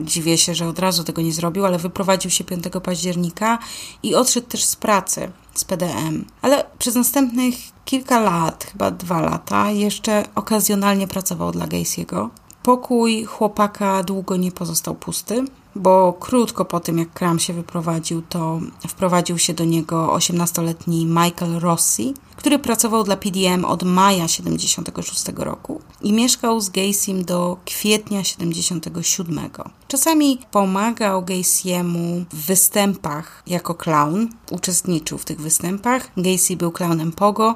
dziwię 0.00 0.38
się, 0.38 0.54
że 0.54 0.68
od 0.68 0.78
razu 0.78 1.04
tego 1.04 1.22
nie 1.22 1.32
zrobił, 1.32 1.66
ale 1.66 1.78
wyprowadził 1.78 2.30
się 2.30 2.44
5 2.44 2.64
października 2.82 3.58
i 4.02 4.14
odszedł 4.14 4.46
też 4.46 4.64
z 4.64 4.76
pracy, 4.76 5.30
z 5.54 5.64
PDM. 5.64 6.24
Ale 6.42 6.66
przez 6.78 6.94
następnych 6.94 7.54
kilka 7.84 8.20
lat, 8.20 8.64
chyba 8.72 8.90
dwa 8.90 9.20
lata, 9.20 9.70
jeszcze 9.70 10.24
okazjonalnie 10.34 11.08
pracował 11.08 11.52
dla 11.52 11.66
Gacy'ego. 11.66 12.28
Pokój 12.62 13.24
chłopaka 13.24 14.02
długo 14.02 14.36
nie 14.36 14.52
pozostał 14.52 14.94
pusty 14.94 15.44
bo 15.74 16.12
krótko 16.12 16.64
po 16.64 16.80
tym, 16.80 16.98
jak 16.98 17.12
Kram 17.12 17.38
się 17.38 17.52
wyprowadził, 17.52 18.22
to 18.22 18.60
wprowadził 18.88 19.38
się 19.38 19.54
do 19.54 19.64
niego 19.64 20.06
18-letni 20.06 21.06
Michael 21.06 21.58
Rossi, 21.58 22.14
który 22.36 22.58
pracował 22.58 23.04
dla 23.04 23.16
PDM 23.16 23.64
od 23.64 23.82
maja 23.82 24.28
76 24.28 25.24
roku 25.36 25.80
i 26.02 26.12
mieszkał 26.12 26.60
z 26.60 26.70
Gacy'm 26.70 27.24
do 27.24 27.56
kwietnia 27.64 28.24
77. 28.24 29.50
Czasami 29.88 30.38
pomagał 30.50 31.22
Gacy'emu 31.22 32.24
w 32.32 32.46
występach 32.46 33.42
jako 33.46 33.74
clown, 33.74 34.28
uczestniczył 34.50 35.18
w 35.18 35.24
tych 35.24 35.40
występach. 35.40 36.10
Gacy 36.16 36.56
był 36.56 36.72
clownem 36.72 37.12
Pogo, 37.12 37.54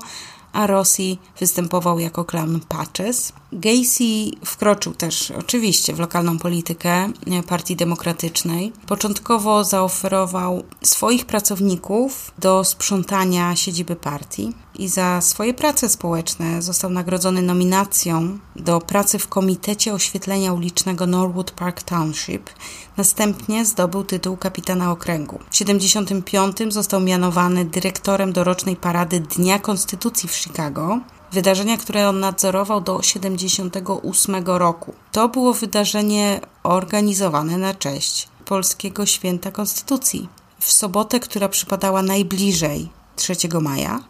a 0.52 0.66
Rossi 0.66 1.18
występował 1.40 1.98
jako 1.98 2.24
clown 2.24 2.60
Patches. 2.68 3.32
Gacy 3.54 4.30
wkroczył 4.44 4.94
też 4.94 5.30
oczywiście 5.30 5.94
w 5.94 5.98
lokalną 5.98 6.38
politykę 6.38 7.12
Partii 7.48 7.76
Demokratycznej. 7.76 8.72
Początkowo 8.86 9.64
zaoferował 9.64 10.62
swoich 10.82 11.26
pracowników 11.26 12.32
do 12.38 12.64
sprzątania 12.64 13.56
siedziby 13.56 13.96
partii 13.96 14.52
i 14.78 14.88
za 14.88 15.20
swoje 15.20 15.54
prace 15.54 15.88
społeczne 15.88 16.62
został 16.62 16.90
nagrodzony 16.90 17.42
nominacją 17.42 18.38
do 18.56 18.80
pracy 18.80 19.18
w 19.18 19.28
Komitecie 19.28 19.94
Oświetlenia 19.94 20.52
Ulicznego 20.52 21.06
Norwood 21.06 21.50
Park 21.50 21.82
Township. 21.82 22.50
Następnie 22.96 23.64
zdobył 23.64 24.04
tytuł 24.04 24.36
kapitana 24.36 24.90
okręgu. 24.90 25.38
W 25.38 25.58
1975 25.58 26.74
został 26.74 27.00
mianowany 27.00 27.64
dyrektorem 27.64 28.32
dorocznej 28.32 28.76
parady 28.76 29.20
Dnia 29.20 29.58
Konstytucji 29.58 30.28
w 30.28 30.36
Chicago, 30.36 31.00
wydarzenia, 31.32 31.76
które 31.76 32.08
on 32.08 32.20
nadzorował 32.20 32.80
do 32.80 32.98
1978 32.98 34.46
roku. 34.46 34.94
To 35.12 35.28
było 35.28 35.54
wydarzenie 35.54 36.40
organizowane 36.62 37.58
na 37.58 37.74
cześć 37.74 38.28
Polskiego 38.44 39.06
Święta 39.06 39.50
Konstytucji. 39.50 40.28
W 40.58 40.72
sobotę, 40.72 41.20
która 41.20 41.48
przypadała 41.48 42.02
najbliżej 42.02 42.88
3 43.16 43.34
maja, 43.60 44.00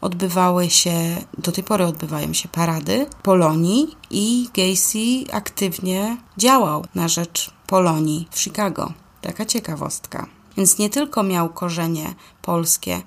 odbywały 0.00 0.70
się, 0.70 1.16
do 1.38 1.52
tej 1.52 1.64
pory 1.64 1.84
odbywają 1.84 2.32
się 2.32 2.48
parady 2.48 3.06
Polonii 3.22 3.96
i 4.10 4.48
Gacy 4.54 5.32
aktywnie 5.32 6.16
działał 6.36 6.84
na 6.94 7.08
rzecz 7.08 7.50
Polonii 7.66 8.28
w 8.30 8.40
Chicago. 8.40 8.92
Taka 9.22 9.44
ciekawostka. 9.44 10.26
Więc 10.56 10.78
nie 10.78 10.90
tylko 10.90 11.22
miał 11.22 11.48
korzenie 11.48 12.14
polskie 12.42 13.02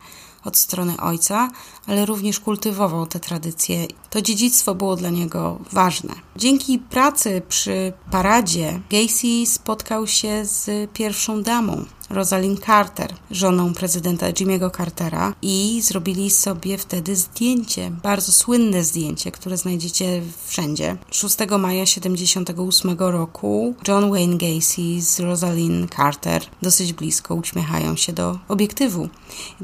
od 0.45 0.57
strony 0.57 0.97
ojca, 1.01 1.49
ale 1.87 2.05
również 2.05 2.39
kultywował 2.39 3.07
te 3.07 3.19
tradycje. 3.19 3.87
To 4.09 4.21
dziedzictwo 4.21 4.75
było 4.75 4.95
dla 4.95 5.09
niego 5.09 5.59
ważne. 5.71 6.13
Dzięki 6.35 6.79
pracy 6.79 7.41
przy 7.49 7.93
paradzie 8.11 8.79
Gacy 8.89 9.45
spotkał 9.45 10.07
się 10.07 10.45
z 10.45 10.91
pierwszą 10.91 11.43
damą 11.43 11.85
Rosalind 12.09 12.65
Carter, 12.65 13.13
żoną 13.31 13.73
prezydenta 13.73 14.31
Jimmy'ego 14.31 14.77
Cartera 14.77 15.33
i 15.41 15.81
zrobili 15.83 16.29
sobie 16.29 16.77
wtedy 16.77 17.15
zdjęcie, 17.15 17.91
bardzo 18.03 18.31
słynne 18.31 18.83
zdjęcie, 18.83 19.31
które 19.31 19.57
znajdziecie 19.57 20.21
wszędzie. 20.45 20.97
6 21.11 21.37
maja 21.59 21.85
78 21.85 22.97
roku 22.99 23.75
John 23.87 24.09
Wayne 24.09 24.37
Gacy 24.37 25.01
z 25.01 25.19
Rosalind 25.19 25.95
Carter 25.95 26.41
dosyć 26.61 26.93
blisko 26.93 27.35
uśmiechają 27.35 27.95
się 27.95 28.13
do 28.13 28.39
obiektywu. 28.47 29.09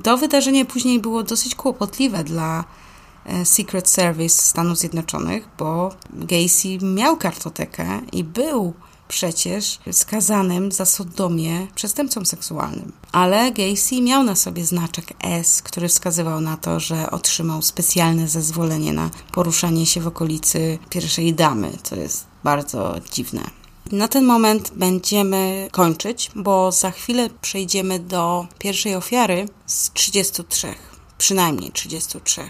To 0.03 0.17
wydarzenie 0.17 0.65
później 0.65 0.99
było 0.99 1.23
dosyć 1.23 1.55
kłopotliwe 1.55 2.23
dla 2.23 2.63
e, 3.25 3.45
Secret 3.45 3.89
Service 3.89 4.41
Stanów 4.41 4.77
Zjednoczonych, 4.77 5.47
bo 5.57 5.95
Gacy 6.13 6.77
miał 6.81 7.17
kartotekę 7.17 8.01
i 8.11 8.23
był 8.23 8.73
przecież 9.07 9.79
skazanym 9.91 10.71
za 10.71 10.85
sodomię 10.85 11.67
przestępcą 11.75 12.25
seksualnym. 12.25 12.91
Ale 13.11 13.51
Gacy 13.51 14.01
miał 14.01 14.23
na 14.23 14.35
sobie 14.35 14.65
znaczek 14.65 15.05
S, 15.23 15.61
który 15.61 15.87
wskazywał 15.87 16.41
na 16.41 16.57
to, 16.57 16.79
że 16.79 17.11
otrzymał 17.11 17.61
specjalne 17.61 18.27
zezwolenie 18.27 18.93
na 18.93 19.09
poruszanie 19.31 19.85
się 19.85 20.01
w 20.01 20.07
okolicy 20.07 20.77
pierwszej 20.89 21.33
damy, 21.33 21.71
co 21.83 21.95
jest 21.95 22.25
bardzo 22.43 22.95
dziwne. 23.11 23.41
Na 23.91 24.07
ten 24.07 24.25
moment 24.25 24.71
będziemy 24.75 25.67
kończyć, 25.71 26.31
bo 26.35 26.71
za 26.71 26.91
chwilę 26.91 27.29
przejdziemy 27.41 27.99
do 27.99 28.47
pierwszej 28.59 28.95
ofiary 28.95 29.47
z 29.65 29.91
33, 29.93 30.75
przynajmniej 31.17 31.71
33. 31.71 32.41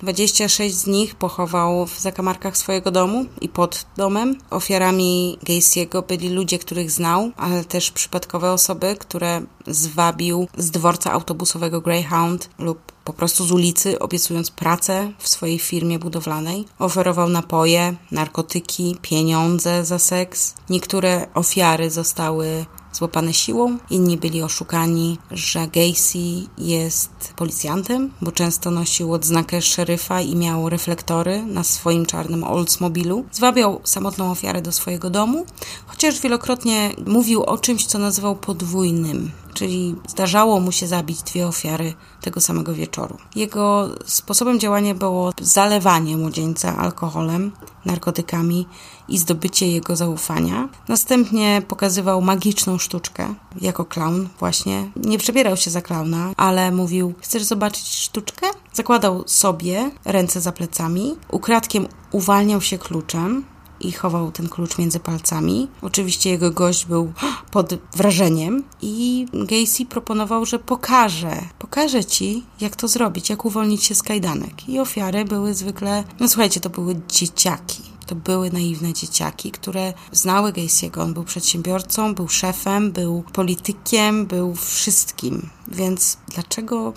26 0.00 0.74
z 0.74 0.86
nich 0.86 1.14
pochował 1.14 1.86
w 1.86 2.00
zakamarkach 2.00 2.56
swojego 2.56 2.90
domu 2.90 3.26
i 3.40 3.48
pod 3.48 3.86
domem. 3.96 4.38
Ofiarami 4.50 5.38
Gacy'ego 5.44 6.06
byli 6.06 6.28
ludzie, 6.28 6.58
których 6.58 6.90
znał, 6.90 7.30
ale 7.36 7.64
też 7.64 7.90
przypadkowe 7.90 8.52
osoby, 8.52 8.96
które 8.98 9.42
zwabił 9.66 10.48
z 10.56 10.70
dworca 10.70 11.12
autobusowego 11.12 11.80
Greyhound 11.80 12.50
lub 12.58 12.92
po 13.04 13.12
prostu 13.12 13.44
z 13.44 13.52
ulicy, 13.52 13.98
obiecując 13.98 14.50
pracę 14.50 15.12
w 15.18 15.28
swojej 15.28 15.58
firmie 15.58 15.98
budowlanej. 15.98 16.64
Oferował 16.78 17.28
napoje, 17.28 17.94
narkotyki, 18.10 18.96
pieniądze 19.02 19.84
za 19.84 19.98
seks. 19.98 20.54
Niektóre 20.70 21.26
ofiary 21.34 21.90
zostały 21.90 22.66
złapane 22.92 23.34
siłą, 23.34 23.78
inni 23.90 24.16
byli 24.16 24.42
oszukani, 24.42 25.18
że 25.30 25.66
Gacy 25.66 26.18
jest 26.58 27.10
policjantem, 27.36 28.10
bo 28.20 28.32
często 28.32 28.70
nosił 28.70 29.12
odznakę 29.12 29.62
szeryfa 29.62 30.20
i 30.20 30.36
miał 30.36 30.68
reflektory 30.68 31.42
na 31.42 31.64
swoim 31.64 32.06
czarnym 32.06 32.44
Oldsmobilu. 32.44 33.24
Zwabiał 33.32 33.80
samotną 33.84 34.30
ofiarę 34.30 34.62
do 34.62 34.72
swojego 34.72 35.10
domu, 35.10 35.46
chociaż 35.86 36.20
wielokrotnie 36.20 36.90
mówił 37.06 37.42
o 37.42 37.58
czymś, 37.58 37.86
co 37.86 37.98
nazywał 37.98 38.36
podwójnym 38.36 39.30
czyli 39.54 39.94
zdarzało 40.08 40.60
mu 40.60 40.72
się 40.72 40.86
zabić 40.86 41.22
dwie 41.22 41.46
ofiary 41.46 41.94
tego 42.20 42.40
samego 42.40 42.74
wieczoru. 42.74 43.16
Jego 43.36 43.88
sposobem 44.06 44.60
działania 44.60 44.94
było 44.94 45.32
zalewanie 45.40 46.16
młodzieńca 46.16 46.76
alkoholem, 46.76 47.52
narkotykami 47.84 48.66
i 49.08 49.18
zdobycie 49.18 49.68
jego 49.68 49.96
zaufania. 49.96 50.68
Następnie 50.88 51.62
pokazywał 51.68 52.22
magiczną 52.22 52.78
sztuczkę 52.78 53.34
jako 53.60 53.84
klaun 53.84 54.28
właśnie. 54.38 54.90
Nie 54.96 55.18
przebierał 55.18 55.56
się 55.56 55.70
za 55.70 55.82
klauna, 55.82 56.30
ale 56.36 56.70
mówił: 56.70 57.14
Chcesz 57.20 57.42
zobaczyć 57.42 57.88
sztuczkę? 57.88 58.46
Zakładał 58.72 59.24
sobie 59.26 59.90
ręce 60.04 60.40
za 60.40 60.52
plecami, 60.52 61.14
ukradkiem 61.30 61.88
uwalniał 62.12 62.60
się 62.60 62.78
kluczem, 62.78 63.44
i 63.82 63.92
chował 63.92 64.32
ten 64.32 64.48
klucz 64.48 64.78
między 64.78 65.00
palcami. 65.00 65.68
Oczywiście 65.82 66.30
jego 66.30 66.50
gość 66.50 66.86
był 66.86 67.12
pod 67.50 67.74
wrażeniem 67.96 68.64
i 68.82 69.26
Gacy 69.32 69.86
proponował, 69.86 70.46
że 70.46 70.58
pokaże, 70.58 71.36
pokaże 71.58 72.04
ci, 72.04 72.44
jak 72.60 72.76
to 72.76 72.88
zrobić, 72.88 73.30
jak 73.30 73.44
uwolnić 73.44 73.84
się 73.84 73.94
z 73.94 74.02
kajdanek. 74.02 74.68
I 74.68 74.80
ofiary 74.80 75.24
były 75.24 75.54
zwykle, 75.54 76.04
no 76.20 76.28
słuchajcie, 76.28 76.60
to 76.60 76.70
były 76.70 77.00
dzieciaki. 77.08 77.82
To 78.06 78.14
były 78.14 78.50
naiwne 78.50 78.92
dzieciaki, 78.92 79.50
które 79.50 79.92
znały 80.12 80.52
Gacy'ego. 80.52 81.02
On 81.02 81.14
był 81.14 81.24
przedsiębiorcą, 81.24 82.14
był 82.14 82.28
szefem, 82.28 82.92
był 82.92 83.24
politykiem, 83.32 84.26
był 84.26 84.54
wszystkim. 84.54 85.48
Więc 85.68 86.16
dlaczego 86.34 86.92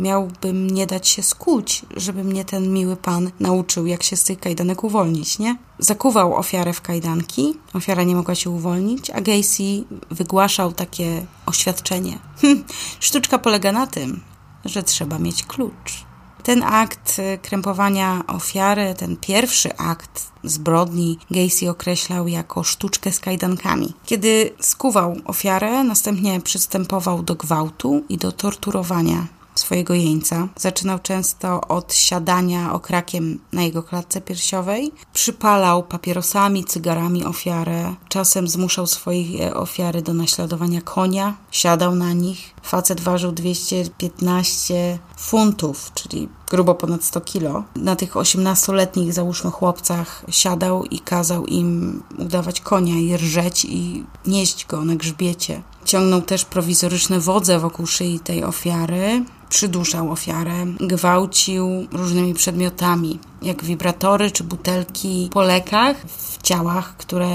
miałbym 0.00 0.70
nie 0.70 0.86
dać 0.86 1.08
się 1.08 1.22
skuć, 1.22 1.82
żeby 1.96 2.24
mnie 2.24 2.44
ten 2.44 2.72
miły 2.72 2.96
pan 2.96 3.30
nauczył, 3.40 3.86
jak 3.86 4.02
się 4.02 4.16
z 4.16 4.24
tych 4.24 4.40
kajdanek 4.40 4.84
uwolnić, 4.84 5.38
nie? 5.38 5.56
Zakuwał 5.78 6.34
ofiarę 6.34 6.72
w 6.72 6.80
kajdanki, 6.80 7.54
ofiara 7.72 8.02
nie 8.02 8.14
mogła 8.14 8.34
się 8.34 8.50
uwolnić, 8.50 9.10
a 9.10 9.20
Gacy 9.20 9.84
wygłaszał 10.10 10.72
takie 10.72 11.26
oświadczenie. 11.46 12.18
Hm, 12.40 12.64
sztuczka 13.00 13.38
polega 13.38 13.72
na 13.72 13.86
tym, 13.86 14.20
że 14.64 14.82
trzeba 14.82 15.18
mieć 15.18 15.44
klucz. 15.44 16.04
Ten 16.42 16.62
akt 16.62 17.20
krępowania 17.42 18.24
ofiary, 18.26 18.94
ten 18.98 19.16
pierwszy 19.16 19.76
akt 19.76 20.32
zbrodni, 20.44 21.18
Gacy 21.30 21.70
określał 21.70 22.28
jako 22.28 22.62
sztuczkę 22.62 23.12
z 23.12 23.20
kajdankami. 23.20 23.92
Kiedy 24.04 24.50
skuwał 24.60 25.16
ofiarę, 25.24 25.84
następnie 25.84 26.40
przystępował 26.40 27.22
do 27.22 27.34
gwałtu 27.34 28.04
i 28.08 28.18
do 28.18 28.32
torturowania 28.32 29.26
swojego 29.54 29.94
jeńca. 29.94 30.48
Zaczynał 30.56 30.98
często 30.98 31.60
od 31.60 31.94
siadania 31.94 32.72
okrakiem 32.72 33.38
na 33.52 33.62
jego 33.62 33.82
klatce 33.82 34.20
piersiowej. 34.20 34.92
Przypalał 35.12 35.82
papierosami, 35.82 36.64
cygarami 36.64 37.24
ofiarę. 37.24 37.94
Czasem 38.08 38.48
zmuszał 38.48 38.86
swoje 38.86 39.54
ofiary 39.54 40.02
do 40.02 40.14
naśladowania 40.14 40.80
konia. 40.80 41.36
Siadał 41.50 41.94
na 41.94 42.12
nich. 42.12 42.51
Facet 42.62 43.00
ważył 43.00 43.32
215 43.32 44.98
funtów, 45.16 45.90
czyli 45.94 46.28
grubo 46.50 46.74
ponad 46.74 47.04
100 47.04 47.20
kilo. 47.20 47.64
Na 47.76 47.96
tych 47.96 48.14
18-letnich, 48.14 49.12
załóżmy, 49.12 49.50
chłopcach 49.50 50.24
siadał 50.30 50.84
i 50.84 50.98
kazał 50.98 51.46
im 51.46 52.02
udawać 52.18 52.60
konia 52.60 52.94
i 52.94 53.16
rżeć 53.16 53.64
i 53.64 54.04
nieść 54.26 54.66
go 54.66 54.84
na 54.84 54.96
grzbiecie. 54.96 55.62
Ciągnął 55.84 56.22
też 56.22 56.44
prowizoryczne 56.44 57.20
wodze 57.20 57.58
wokół 57.58 57.86
szyi 57.86 58.20
tej 58.20 58.44
ofiary, 58.44 59.24
przyduszał 59.48 60.12
ofiarę, 60.12 60.66
gwałcił 60.80 61.86
różnymi 61.92 62.34
przedmiotami, 62.34 63.18
jak 63.42 63.64
wibratory 63.64 64.30
czy 64.30 64.44
butelki 64.44 65.28
po 65.32 65.42
lekach 65.42 65.96
w 66.06 66.42
ciałach, 66.42 66.96
które 66.96 67.28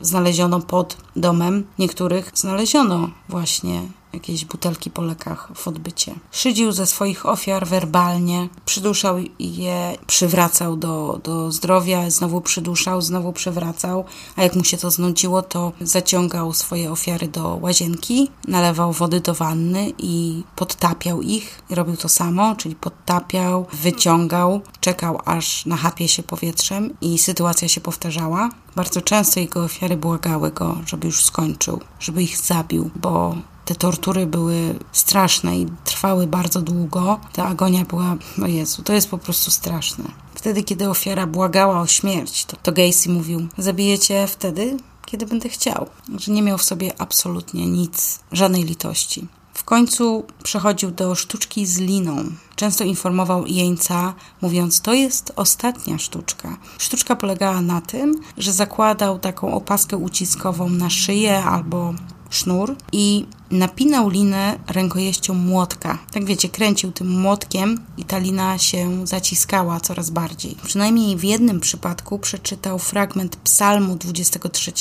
znaleziono 0.00 0.60
pod 0.60 0.96
domem. 1.16 1.66
Niektórych 1.78 2.30
znaleziono 2.34 3.10
właśnie 3.28 3.82
jakieś 4.14 4.44
butelki 4.44 4.90
po 4.90 5.02
lekach 5.02 5.48
w 5.54 5.68
odbycie. 5.68 6.14
Szydził 6.32 6.72
ze 6.72 6.86
swoich 6.86 7.26
ofiar 7.26 7.66
werbalnie, 7.66 8.48
przyduszał 8.64 9.16
je, 9.38 9.96
przywracał 10.06 10.76
do, 10.76 11.20
do 11.24 11.52
zdrowia, 11.52 12.10
znowu 12.10 12.40
przyduszał, 12.40 13.00
znowu 13.00 13.32
przywracał, 13.32 14.04
a 14.36 14.42
jak 14.42 14.56
mu 14.56 14.64
się 14.64 14.76
to 14.76 14.90
znudziło, 14.90 15.42
to 15.42 15.72
zaciągał 15.80 16.52
swoje 16.52 16.92
ofiary 16.92 17.28
do 17.28 17.58
łazienki, 17.62 18.30
nalewał 18.48 18.92
wody 18.92 19.20
do 19.20 19.34
wanny 19.34 19.92
i 19.98 20.42
podtapiał 20.56 21.22
ich. 21.22 21.62
Robił 21.70 21.96
to 21.96 22.08
samo, 22.08 22.56
czyli 22.56 22.74
podtapiał, 22.74 23.66
wyciągał, 23.72 24.60
czekał 24.80 25.20
aż 25.24 25.66
nachapie 25.66 26.08
się 26.08 26.22
powietrzem 26.22 26.96
i 27.00 27.18
sytuacja 27.18 27.68
się 27.68 27.80
powtarzała. 27.80 28.50
Bardzo 28.76 29.02
często 29.02 29.40
jego 29.40 29.64
ofiary 29.64 29.96
błagały 29.96 30.50
go, 30.50 30.78
żeby 30.86 31.06
już 31.06 31.24
skończył, 31.24 31.80
żeby 32.00 32.22
ich 32.22 32.38
zabił, 32.38 32.90
bo 32.96 33.36
te 33.64 33.74
tortury 33.74 34.26
były 34.26 34.78
straszne 34.92 35.58
i 35.58 35.66
trwały 35.84 36.26
bardzo 36.26 36.62
długo. 36.62 37.20
Ta 37.32 37.46
agonia 37.46 37.84
była, 37.84 38.16
o 38.42 38.46
Jezu, 38.46 38.82
to 38.82 38.92
jest 38.92 39.10
po 39.10 39.18
prostu 39.18 39.50
straszne. 39.50 40.04
Wtedy, 40.34 40.62
kiedy 40.62 40.90
ofiara 40.90 41.26
błagała 41.26 41.80
o 41.80 41.86
śmierć, 41.86 42.44
to, 42.44 42.56
to 42.56 42.72
Gacy 42.72 43.10
mówił, 43.10 43.48
zabijecie 43.58 44.26
wtedy, 44.26 44.76
kiedy 45.06 45.26
będę 45.26 45.48
chciał. 45.48 45.86
Że 46.18 46.32
nie 46.32 46.42
miał 46.42 46.58
w 46.58 46.64
sobie 46.64 46.92
absolutnie 46.98 47.66
nic, 47.66 48.20
żadnej 48.32 48.64
litości. 48.64 49.28
W 49.54 49.64
końcu 49.64 50.24
przechodził 50.42 50.90
do 50.90 51.14
sztuczki 51.14 51.66
z 51.66 51.78
liną. 51.78 52.24
Często 52.56 52.84
informował 52.84 53.46
jeńca, 53.46 54.14
mówiąc: 54.42 54.80
To 54.80 54.92
jest 54.92 55.32
ostatnia 55.36 55.98
sztuczka. 55.98 56.56
Sztuczka 56.78 57.16
polegała 57.16 57.60
na 57.60 57.80
tym, 57.80 58.20
że 58.38 58.52
zakładał 58.52 59.18
taką 59.18 59.54
opaskę 59.54 59.96
uciskową 59.96 60.68
na 60.68 60.90
szyję 60.90 61.44
albo 61.44 61.94
sznur 62.30 62.76
i 62.92 63.26
napinał 63.50 64.08
linę 64.08 64.58
rękojeścią 64.68 65.34
młotka. 65.34 65.98
Tak 66.12 66.24
wiecie, 66.24 66.48
kręcił 66.48 66.92
tym 66.92 67.20
młotkiem 67.20 67.80
i 67.96 68.04
ta 68.04 68.18
lina 68.18 68.58
się 68.58 69.06
zaciskała 69.06 69.80
coraz 69.80 70.10
bardziej. 70.10 70.56
Przynajmniej 70.64 71.16
w 71.16 71.24
jednym 71.24 71.60
przypadku 71.60 72.18
przeczytał 72.18 72.78
fragment 72.78 73.36
psalmu 73.36 73.96
23, 73.96 74.72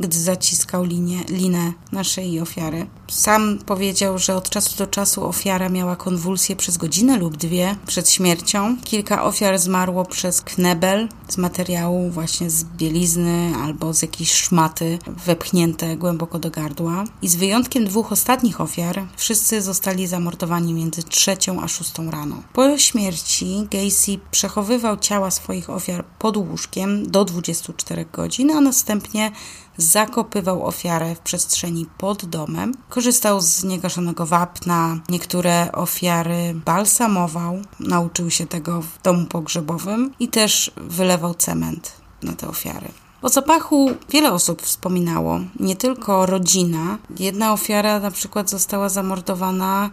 gdy 0.00 0.18
zaciskał 0.18 0.84
linię, 0.84 1.24
linę 1.28 1.72
naszej 1.92 2.40
ofiary. 2.40 2.86
Sam 3.08 3.58
powiedział, 3.66 4.18
że 4.18 4.36
od 4.36 4.50
czasu 4.50 4.78
do 4.78 4.86
czasu 4.86 5.24
ofiara 5.24 5.68
miała 5.68 5.96
konwulsję 5.96 6.56
przez 6.56 6.76
godzinę 6.76 7.16
lub 7.16 7.36
dwie 7.36 7.76
przed 7.86 8.10
śmiercią. 8.10 8.76
Kilka 8.84 9.24
ofiar 9.24 9.58
zmarło 9.58 10.04
przez 10.04 10.42
knebel 10.42 11.08
z 11.28 11.38
materiału 11.38 12.10
właśnie 12.10 12.50
z 12.50 12.64
bielizny 12.64 13.52
albo 13.62 13.94
z 13.94 14.02
jakiejś 14.02 14.32
szmaty 14.32 14.98
wepchnięte 15.26 15.96
głęboko 15.96 16.38
do 16.38 16.50
gardła. 16.50 17.04
I 17.22 17.28
z 17.28 17.36
wyjątkiem 17.36 17.84
dwóch 17.84 17.99
ostatnich 18.08 18.60
ofiar 18.60 19.06
wszyscy 19.16 19.62
zostali 19.62 20.06
zamordowani 20.06 20.74
między 20.74 21.02
trzecią 21.02 21.62
a 21.62 21.68
szóstą 21.68 22.10
rano. 22.10 22.42
Po 22.52 22.78
śmierci 22.78 23.68
Gacy 23.70 24.18
przechowywał 24.30 24.96
ciała 24.96 25.30
swoich 25.30 25.70
ofiar 25.70 26.04
pod 26.18 26.36
łóżkiem 26.36 27.10
do 27.10 27.24
24 27.24 28.04
godzin, 28.12 28.50
a 28.50 28.60
następnie 28.60 29.30
zakopywał 29.76 30.66
ofiarę 30.66 31.14
w 31.14 31.18
przestrzeni 31.18 31.86
pod 31.98 32.24
domem. 32.24 32.74
Korzystał 32.88 33.40
z 33.40 33.64
niegaszonego 33.64 34.26
wapna, 34.26 34.98
niektóre 35.08 35.72
ofiary 35.72 36.54
balsamował, 36.54 37.62
nauczył 37.80 38.30
się 38.30 38.46
tego 38.46 38.82
w 38.82 39.02
domu 39.02 39.26
pogrzebowym 39.26 40.14
i 40.20 40.28
też 40.28 40.70
wylewał 40.76 41.34
cement 41.34 41.92
na 42.22 42.32
te 42.32 42.48
ofiary. 42.48 42.88
O 43.22 43.28
zapachu 43.28 43.90
wiele 44.10 44.32
osób 44.32 44.62
wspominało, 44.62 45.40
nie 45.60 45.76
tylko 45.76 46.26
rodzina. 46.26 46.98
Jedna 47.18 47.52
ofiara 47.52 48.00
na 48.00 48.10
przykład 48.10 48.50
została 48.50 48.88
zamordowana 48.88 49.90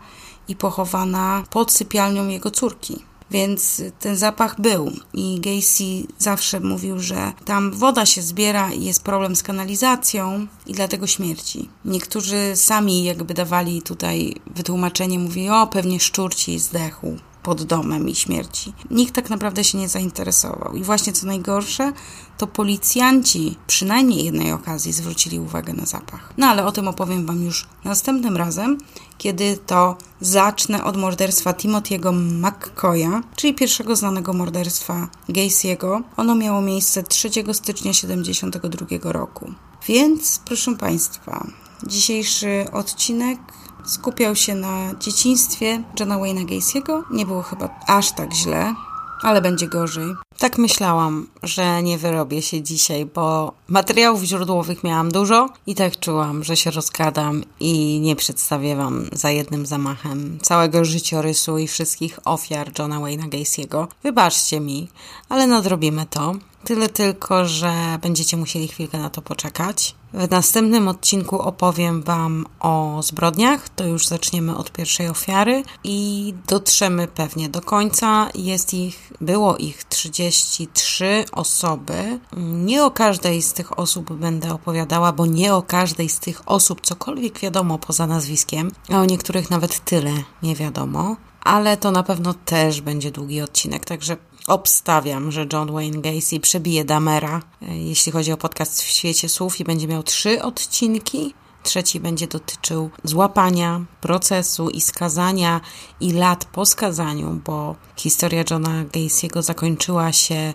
i 0.48 0.56
pochowana 0.56 1.44
pod 1.49 1.72
sypialnią 1.72 2.28
jego 2.28 2.52
córki. 2.52 3.04
Więc 3.32 3.82
ten 3.99 4.18
zapach 4.18 4.62
był 4.62 4.91
i 5.14 5.40
Gacy 5.40 6.14
zawsze 6.18 6.60
mówił, 6.60 6.99
że 6.99 7.34
tam 7.45 7.72
woda 7.72 8.06
się 8.06 8.22
zbiera 8.22 8.72
i 8.72 8.84
jest 8.84 9.04
problem 9.04 9.36
z 9.36 9.44
kanalizacją 9.44 10.48
i 10.66 10.74
dlatego 10.74 11.08
śmierci. 11.08 11.70
Niektórzy 11.86 12.52
sami 12.56 13.04
jakby 13.04 13.34
dawali 13.34 13.82
tutaj 13.82 14.36
wytłumaczenie, 14.56 15.20
mówi 15.20 15.49
o 15.49 15.68
pewnie 15.68 15.99
szczur 15.99 16.36
ci 16.36 16.60
zdechł 16.60 17.18
pod 17.48 17.64
domem 17.64 18.10
i 18.10 18.15
śmierci. 18.15 18.74
Nikt 18.91 19.15
tak 19.15 19.30
naprawdę 19.30 19.64
się 19.64 19.78
nie 19.78 19.90
zainteresował. 19.90 20.76
I 20.76 20.84
właśnie 20.84 21.14
co 21.14 21.28
najgorsze, 21.28 21.94
to 22.38 22.48
policjanci 22.48 23.56
przynajmniej 23.68 24.26
jednej 24.26 24.52
okazji 24.52 24.94
zwrócili 24.94 25.40
uwagę 25.40 25.74
na 25.74 25.86
zapach. 25.86 26.34
No 26.38 26.48
ale 26.48 26.65
o 26.65 26.72
tym 26.72 26.88
opowiem 26.88 27.26
Wam 27.26 27.44
już 27.44 27.68
następnym 27.84 28.38
razem, 28.38 28.78
kiedy 29.18 29.57
to 29.57 29.98
zacznę 30.22 30.84
od 30.84 30.98
morderstwa 30.98 31.52
Timothy'ego 31.53 32.14
McCoya, 32.14 33.22
czyli 33.36 33.53
pierwszego 33.53 33.95
znanego 33.95 34.34
morderstwa 34.34 35.07
Gacy'ego. 35.30 36.02
Ono 36.18 36.36
miało 36.36 36.61
miejsce 36.61 37.03
3 37.03 37.30
stycznia 37.53 37.91
1972 37.91 39.11
roku. 39.11 39.53
Więc, 39.88 40.40
proszę 40.45 40.76
Państwa, 40.76 41.48
dzisiejszy 41.84 42.65
odcinek 42.72 43.40
skupiał 43.88 44.35
się 44.35 44.55
na 44.55 44.95
dzieciństwie 44.99 45.84
Johna 45.99 46.18
Wayne'a 46.18 46.45
Gacy'ego. 46.45 47.03
Nie 47.11 47.26
było 47.26 47.41
chyba 47.41 47.69
aż 47.88 48.11
tak 48.11 48.34
źle, 48.34 48.76
ale 49.22 49.41
będzie 49.41 49.68
gorzej. 49.68 50.15
Tak 50.38 50.57
myślałam, 50.57 51.27
że 51.43 51.84
nie 51.84 51.97
wyrobię 51.97 52.41
się 52.41 52.61
dzisiaj, 52.61 53.05
bo 53.05 53.53
materiałów 53.68 54.23
źródłowych 54.23 54.84
miałam 54.84 55.11
dużo 55.11 55.49
i 55.68 55.76
tak 55.76 55.99
czułam, 55.99 56.43
że 56.43 56.57
się 56.57 56.72
rozgadam 56.72 57.43
i 57.59 57.99
nie 57.99 58.15
przedstawię 58.15 58.76
Wam 58.76 59.05
za 59.11 59.30
jednym 59.30 59.65
zamachem 59.65 60.39
całego 60.41 60.85
życiorysu 60.85 61.57
i 61.57 61.68
wszystkich 61.68 62.19
ofiar 62.26 62.72
Johna 62.80 62.99
Wayne'a 62.99 63.30
Gacy'ego. 63.30 63.88
Wybaczcie 64.03 64.59
mi, 64.59 64.89
ale 65.30 65.47
nadrobimy 65.47 66.05
to. 66.05 66.35
Tyle 66.64 66.89
tylko, 66.89 67.45
że 67.45 67.99
będziecie 68.01 68.38
musieli 68.38 68.68
chwilkę 68.68 68.97
na 68.97 69.09
to 69.09 69.22
poczekać. 69.22 69.95
W 70.13 70.31
następnym 70.31 70.88
odcinku 70.88 71.39
opowiem 71.39 72.03
Wam 72.03 72.45
o 72.59 72.99
zbrodniach. 73.03 73.69
To 73.69 73.85
już 73.85 74.07
zaczniemy 74.07 74.57
od 74.57 74.71
pierwszej 74.71 75.07
ofiary 75.07 75.63
i 75.84 76.34
dotrzemy 76.47 77.07
pewnie 77.07 77.49
do 77.49 77.61
końca. 77.61 78.29
Jest 78.35 78.73
ich, 78.73 79.13
było 79.21 79.57
ich 79.57 79.84
33 79.84 81.25
osoby. 81.31 82.19
Nie 82.38 82.85
o 82.85 82.91
każdej 82.91 83.41
z 83.41 83.53
tych 83.53 83.79
osób 83.79 84.13
będę 84.13 84.53
opowiadała, 84.53 85.11
bo 85.11 85.25
nie 85.25 85.53
o 85.53 85.61
każdej 85.61 86.09
z 86.09 86.19
tych 86.19 86.41
osób 86.45 86.81
cokolwiek 86.81 87.39
wiadomo 87.39 87.77
poza 87.77 88.07
nazwiskiem, 88.07 88.71
a 88.89 89.01
o 89.01 89.05
niektórych 89.05 89.49
nawet 89.49 89.85
tyle 89.85 90.13
nie 90.43 90.55
wiadomo. 90.55 91.15
Ale 91.43 91.77
to 91.77 91.91
na 91.91 92.03
pewno 92.03 92.34
też 92.34 92.81
będzie 92.81 93.11
długi 93.11 93.41
odcinek, 93.41 93.85
także 93.85 94.17
obstawiam, 94.48 95.32
że 95.32 95.48
John 95.53 95.72
Wayne 95.72 96.02
Gacy 96.02 96.40
przebije 96.40 96.86
Damera, 96.86 97.41
e, 97.61 97.78
jeśli 97.78 98.11
chodzi 98.11 98.32
o 98.32 98.38
podcast 98.38 98.82
w 98.84 98.90
świecie 98.90 99.30
słów 99.30 99.60
i 99.60 99.64
będzie 99.64 99.88
miał 99.88 100.03
trzy 100.03 100.41
odcinki. 100.41 101.34
Trzeci 101.64 101.99
będzie 101.99 102.28
dotyczył 102.28 102.90
złapania, 103.03 103.86
procesu 104.02 104.69
i 104.69 104.82
skazania 104.82 105.61
i 105.99 106.11
lat 106.11 106.45
po 106.45 106.65
skazaniu, 106.65 107.41
bo 107.45 107.76
historia 107.95 108.44
Johna 108.52 108.86
Gacy'ego 108.86 109.41
zakończyła 109.41 110.11
się 110.11 110.53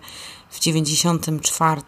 w 0.53 0.61
94 0.61 1.83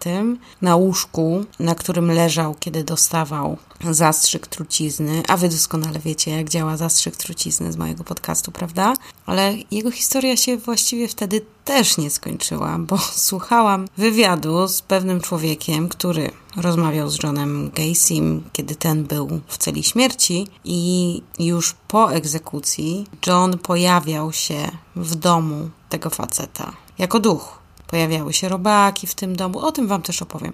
na 0.62 0.76
łóżku, 0.76 1.44
na 1.58 1.74
którym 1.74 2.10
leżał, 2.10 2.54
kiedy 2.60 2.84
dostawał 2.84 3.56
zastrzyk 3.90 4.46
trucizny, 4.46 5.22
a 5.28 5.36
wy 5.36 5.48
doskonale 5.48 5.98
wiecie, 5.98 6.30
jak 6.30 6.48
działa 6.48 6.76
zastrzyk 6.76 7.16
trucizny 7.16 7.72
z 7.72 7.76
mojego 7.76 8.04
podcastu, 8.04 8.52
prawda? 8.52 8.94
Ale 9.26 9.54
jego 9.70 9.90
historia 9.90 10.36
się 10.36 10.56
właściwie 10.56 11.08
wtedy 11.08 11.40
też 11.64 11.96
nie 11.96 12.10
skończyła, 12.10 12.78
bo 12.78 12.98
słuchałam 13.28 13.88
wywiadu 13.96 14.68
z 14.68 14.82
pewnym 14.82 15.20
człowiekiem, 15.20 15.88
który 15.88 16.30
rozmawiał 16.56 17.10
z 17.10 17.22
Johnem 17.22 17.70
Gacy'm, 17.70 18.40
kiedy 18.52 18.74
ten 18.76 19.04
był 19.04 19.40
w 19.46 19.58
celi 19.58 19.82
śmierci. 19.82 20.46
I 20.64 21.22
już 21.38 21.74
po 21.88 22.12
egzekucji 22.12 23.06
John 23.26 23.58
pojawiał 23.58 24.32
się 24.32 24.70
w 24.96 25.14
domu 25.14 25.70
tego 25.88 26.10
faceta 26.10 26.72
jako 26.98 27.20
duch 27.20 27.63
Pojawiały 27.94 28.32
się 28.32 28.48
robaki 28.48 29.06
w 29.06 29.14
tym 29.14 29.36
domu, 29.36 29.58
o 29.58 29.72
tym 29.72 29.86
Wam 29.86 30.02
też 30.02 30.22
opowiem. 30.22 30.52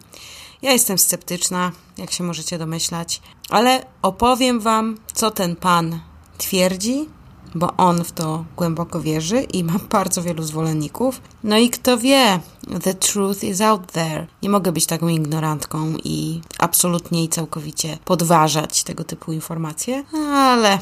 Ja 0.62 0.72
jestem 0.72 0.98
sceptyczna, 0.98 1.72
jak 1.98 2.12
się 2.12 2.24
możecie 2.24 2.58
domyślać, 2.58 3.20
ale 3.50 3.86
opowiem 4.02 4.60
Wam, 4.60 4.98
co 5.14 5.30
ten 5.30 5.56
pan 5.56 6.00
twierdzi, 6.38 7.08
bo 7.54 7.76
on 7.76 8.04
w 8.04 8.12
to 8.12 8.44
głęboko 8.56 9.00
wierzy 9.00 9.40
i 9.42 9.64
ma 9.64 9.72
bardzo 9.92 10.22
wielu 10.22 10.42
zwolenników. 10.42 11.20
No 11.44 11.58
i 11.58 11.70
kto 11.70 11.98
wie, 11.98 12.40
the 12.82 12.94
truth 12.94 13.44
is 13.44 13.60
out 13.60 13.92
there. 13.92 14.26
Nie 14.42 14.48
mogę 14.48 14.72
być 14.72 14.86
taką 14.86 15.08
ignorantką 15.08 15.94
i 16.04 16.40
absolutnie 16.58 17.24
i 17.24 17.28
całkowicie 17.28 17.98
podważać 18.04 18.84
tego 18.84 19.04
typu 19.04 19.32
informacje, 19.32 20.04
ale 20.32 20.78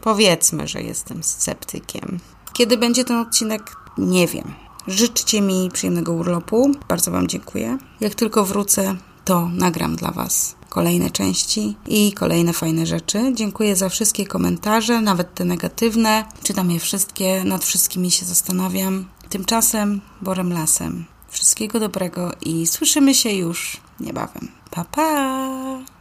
powiedzmy, 0.00 0.68
że 0.68 0.82
jestem 0.82 1.22
sceptykiem. 1.22 2.20
Kiedy 2.52 2.76
będzie 2.76 3.04
ten 3.04 3.16
odcinek? 3.16 3.76
Nie 3.98 4.26
wiem. 4.26 4.69
Życzcie 4.90 5.40
mi 5.40 5.70
przyjemnego 5.72 6.12
urlopu. 6.12 6.70
Bardzo 6.88 7.10
Wam 7.10 7.28
dziękuję. 7.28 7.78
Jak 8.00 8.14
tylko 8.14 8.44
wrócę, 8.44 8.96
to 9.24 9.48
nagram 9.48 9.96
dla 9.96 10.10
Was 10.10 10.54
kolejne 10.68 11.10
części 11.10 11.76
i 11.86 12.12
kolejne 12.12 12.52
fajne 12.52 12.86
rzeczy. 12.86 13.32
Dziękuję 13.34 13.76
za 13.76 13.88
wszystkie 13.88 14.26
komentarze, 14.26 15.00
nawet 15.00 15.34
te 15.34 15.44
negatywne. 15.44 16.24
Czytam 16.42 16.70
je 16.70 16.80
wszystkie, 16.80 17.44
nad 17.44 17.64
wszystkimi 17.64 18.10
się 18.10 18.26
zastanawiam. 18.26 19.08
Tymczasem 19.28 20.00
Borem 20.22 20.52
Lasem. 20.52 21.04
Wszystkiego 21.28 21.80
dobrego 21.80 22.32
i 22.40 22.66
słyszymy 22.66 23.14
się 23.14 23.30
już 23.30 23.80
niebawem. 24.00 24.48
Pa, 24.70 24.84
pa! 24.84 25.99